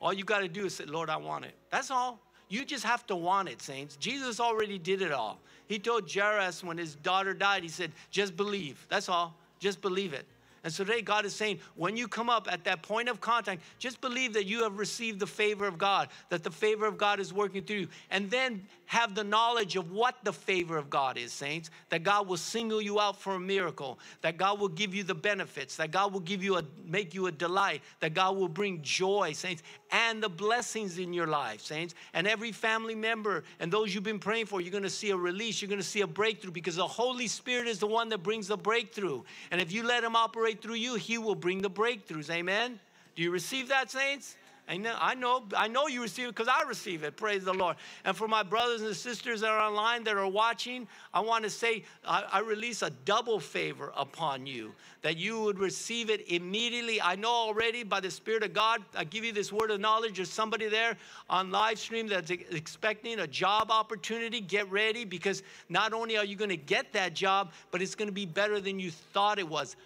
All 0.00 0.12
you 0.12 0.24
got 0.24 0.40
to 0.40 0.48
do 0.48 0.66
is 0.66 0.74
say, 0.74 0.84
Lord, 0.84 1.10
I 1.10 1.16
want 1.16 1.44
it. 1.44 1.54
That's 1.70 1.90
all. 1.90 2.20
You 2.48 2.64
just 2.64 2.84
have 2.84 3.06
to 3.06 3.16
want 3.16 3.48
it, 3.48 3.60
saints. 3.60 3.96
Jesus 3.96 4.38
already 4.38 4.78
did 4.78 5.02
it 5.02 5.10
all. 5.10 5.40
He 5.68 5.78
told 5.78 6.12
Jairus 6.12 6.62
when 6.62 6.78
his 6.78 6.94
daughter 6.94 7.34
died, 7.34 7.62
He 7.62 7.68
said, 7.68 7.92
just 8.10 8.36
believe. 8.36 8.86
That's 8.88 9.08
all. 9.08 9.34
Just 9.58 9.80
believe 9.80 10.12
it. 10.12 10.26
And 10.66 10.74
so 10.74 10.82
today, 10.82 11.00
God 11.00 11.24
is 11.24 11.32
saying, 11.32 11.60
when 11.76 11.96
you 11.96 12.08
come 12.08 12.28
up 12.28 12.52
at 12.52 12.64
that 12.64 12.82
point 12.82 13.08
of 13.08 13.20
contact, 13.20 13.62
just 13.78 14.00
believe 14.00 14.32
that 14.32 14.46
you 14.46 14.64
have 14.64 14.80
received 14.80 15.20
the 15.20 15.26
favor 15.26 15.64
of 15.64 15.78
God, 15.78 16.08
that 16.28 16.42
the 16.42 16.50
favor 16.50 16.86
of 16.86 16.98
God 16.98 17.20
is 17.20 17.32
working 17.32 17.62
through 17.62 17.76
you. 17.76 17.88
And 18.10 18.28
then 18.28 18.66
have 18.86 19.14
the 19.14 19.24
knowledge 19.24 19.76
of 19.76 19.92
what 19.92 20.16
the 20.22 20.32
favor 20.32 20.76
of 20.76 20.88
God 20.88 21.18
is, 21.18 21.32
saints. 21.32 21.70
That 21.90 22.02
God 22.02 22.26
will 22.26 22.36
single 22.36 22.80
you 22.80 23.00
out 23.00 23.20
for 23.20 23.34
a 23.34 23.40
miracle, 23.40 23.98
that 24.22 24.36
God 24.36 24.58
will 24.58 24.68
give 24.68 24.94
you 24.94 25.02
the 25.02 25.14
benefits, 25.14 25.76
that 25.76 25.90
God 25.90 26.12
will 26.12 26.20
give 26.20 26.42
you 26.42 26.56
a 26.56 26.62
make 26.84 27.12
you 27.12 27.26
a 27.26 27.32
delight, 27.32 27.82
that 28.00 28.14
God 28.14 28.36
will 28.36 28.48
bring 28.48 28.80
joy, 28.82 29.32
saints, 29.32 29.62
and 29.90 30.22
the 30.22 30.28
blessings 30.28 30.98
in 30.98 31.12
your 31.12 31.26
life, 31.26 31.60
saints. 31.60 31.94
And 32.14 32.26
every 32.26 32.52
family 32.52 32.94
member 32.94 33.44
and 33.60 33.72
those 33.72 33.94
you've 33.94 34.04
been 34.04 34.20
praying 34.20 34.46
for, 34.46 34.60
you're 34.60 34.72
gonna 34.72 34.88
see 34.88 35.10
a 35.10 35.16
release, 35.16 35.60
you're 35.60 35.68
gonna 35.68 35.82
see 35.82 36.02
a 36.02 36.06
breakthrough 36.06 36.52
because 36.52 36.76
the 36.76 36.86
Holy 36.86 37.26
Spirit 37.26 37.66
is 37.66 37.78
the 37.78 37.86
one 37.86 38.08
that 38.10 38.22
brings 38.22 38.46
the 38.48 38.56
breakthrough. 38.56 39.22
And 39.50 39.60
if 39.60 39.72
you 39.72 39.82
let 39.82 40.04
Him 40.04 40.14
operate 40.14 40.55
through 40.60 40.74
you, 40.74 40.94
He 40.96 41.18
will 41.18 41.34
bring 41.34 41.62
the 41.62 41.70
breakthroughs. 41.70 42.30
Amen. 42.30 42.78
Do 43.14 43.22
you 43.22 43.30
receive 43.30 43.68
that, 43.68 43.90
saints? 43.90 44.36
I 44.68 44.78
know, 44.78 44.96
I 44.98 45.14
know, 45.14 45.44
I 45.56 45.68
know 45.68 45.86
you 45.86 46.02
receive 46.02 46.26
it 46.26 46.34
because 46.34 46.48
I 46.48 46.66
receive 46.66 47.04
it. 47.04 47.16
Praise 47.16 47.44
the 47.44 47.54
Lord. 47.54 47.76
And 48.04 48.16
for 48.16 48.26
my 48.26 48.42
brothers 48.42 48.82
and 48.82 48.96
sisters 48.96 49.40
that 49.42 49.50
are 49.50 49.60
online 49.60 50.02
that 50.04 50.16
are 50.16 50.26
watching, 50.26 50.88
I 51.14 51.20
want 51.20 51.44
to 51.44 51.50
say 51.50 51.84
I, 52.04 52.24
I 52.32 52.40
release 52.40 52.82
a 52.82 52.90
double 53.04 53.38
favor 53.38 53.92
upon 53.96 54.44
you 54.44 54.72
that 55.02 55.18
you 55.18 55.40
would 55.40 55.60
receive 55.60 56.10
it 56.10 56.28
immediately. 56.28 57.00
I 57.00 57.14
know 57.14 57.30
already 57.30 57.84
by 57.84 58.00
the 58.00 58.10
Spirit 58.10 58.42
of 58.42 58.54
God, 58.54 58.82
I 58.96 59.04
give 59.04 59.24
you 59.24 59.32
this 59.32 59.52
word 59.52 59.70
of 59.70 59.78
knowledge. 59.78 60.16
There's 60.16 60.32
somebody 60.32 60.68
there 60.68 60.96
on 61.30 61.52
live 61.52 61.78
stream 61.78 62.08
that's 62.08 62.32
expecting 62.32 63.20
a 63.20 63.26
job 63.28 63.70
opportunity. 63.70 64.40
Get 64.40 64.68
ready 64.68 65.04
because 65.04 65.44
not 65.68 65.92
only 65.92 66.16
are 66.16 66.24
you 66.24 66.34
going 66.34 66.50
to 66.50 66.56
get 66.56 66.92
that 66.92 67.14
job, 67.14 67.52
but 67.70 67.82
it's 67.82 67.94
going 67.94 68.08
to 68.08 68.12
be 68.12 68.26
better 68.26 68.60
than 68.60 68.80
you 68.80 68.90
thought 68.90 69.38
it 69.38 69.48
was. 69.48 69.76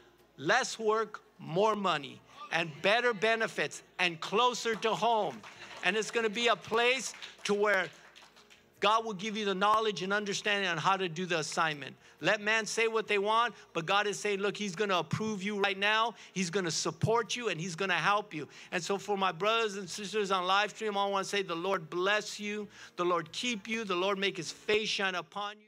Less 0.41 0.79
work, 0.79 1.21
more 1.39 1.77
money 1.77 2.19
and 2.51 2.71
better 2.81 3.13
benefits 3.13 3.83
and 3.99 4.19
closer 4.21 4.75
to 4.77 4.95
home. 4.95 5.39
And 5.85 5.97
it's 5.97 6.11
going 6.11 6.25
to 6.25 6.31
be 6.31 6.47
a 6.47 6.57
place 6.57 7.13
to 7.45 7.53
where 7.53 7.89
God 8.81 9.05
will 9.05 9.13
give 9.13 9.37
you 9.37 9.45
the 9.45 9.55
knowledge 9.55 10.01
and 10.01 10.15
understanding 10.15 10.67
on 10.67 10.79
how 10.79 10.97
to 10.97 11.11
do 11.11 11.27
the 11.27 11.41
assignment. 11.41 11.95
Let 12.23 12.41
man 12.41 12.65
say 12.65 12.89
what 12.89 13.07
they 13.07 13.19
want, 13.19 13.55
but 13.75 13.85
God 13.85 14.07
is 14.07 14.19
saying, 14.19 14.41
look, 14.41 14.57
He's 14.57 14.75
going 14.75 14.89
to 14.89 14.99
approve 14.99 15.43
you 15.43 15.61
right 15.61 15.79
now. 15.79 16.15
He's 16.33 16.49
going 16.49 16.65
to 16.65 16.71
support 16.71 17.37
you 17.37 17.51
and 17.51 17.61
He's 17.61 17.77
going 17.77 17.91
to 17.91 17.95
help 17.95 18.33
you. 18.33 18.49
And 18.73 18.83
so, 18.83 18.97
for 18.97 19.19
my 19.19 19.33
brothers 19.33 19.77
and 19.77 19.89
sisters 19.89 20.31
on 20.31 20.47
live 20.47 20.71
stream, 20.71 20.97
I 20.97 21.07
want 21.07 21.25
to 21.25 21.29
say, 21.29 21.43
the 21.43 21.55
Lord 21.55 21.91
bless 21.91 22.41
you, 22.41 22.67
the 22.97 23.05
Lord 23.05 23.31
keep 23.33 23.69
you, 23.69 23.85
the 23.85 23.95
Lord 23.97 24.19
make 24.19 24.39
His 24.39 24.51
face 24.51 24.89
shine 24.89 25.15
upon 25.15 25.57
you. 25.59 25.67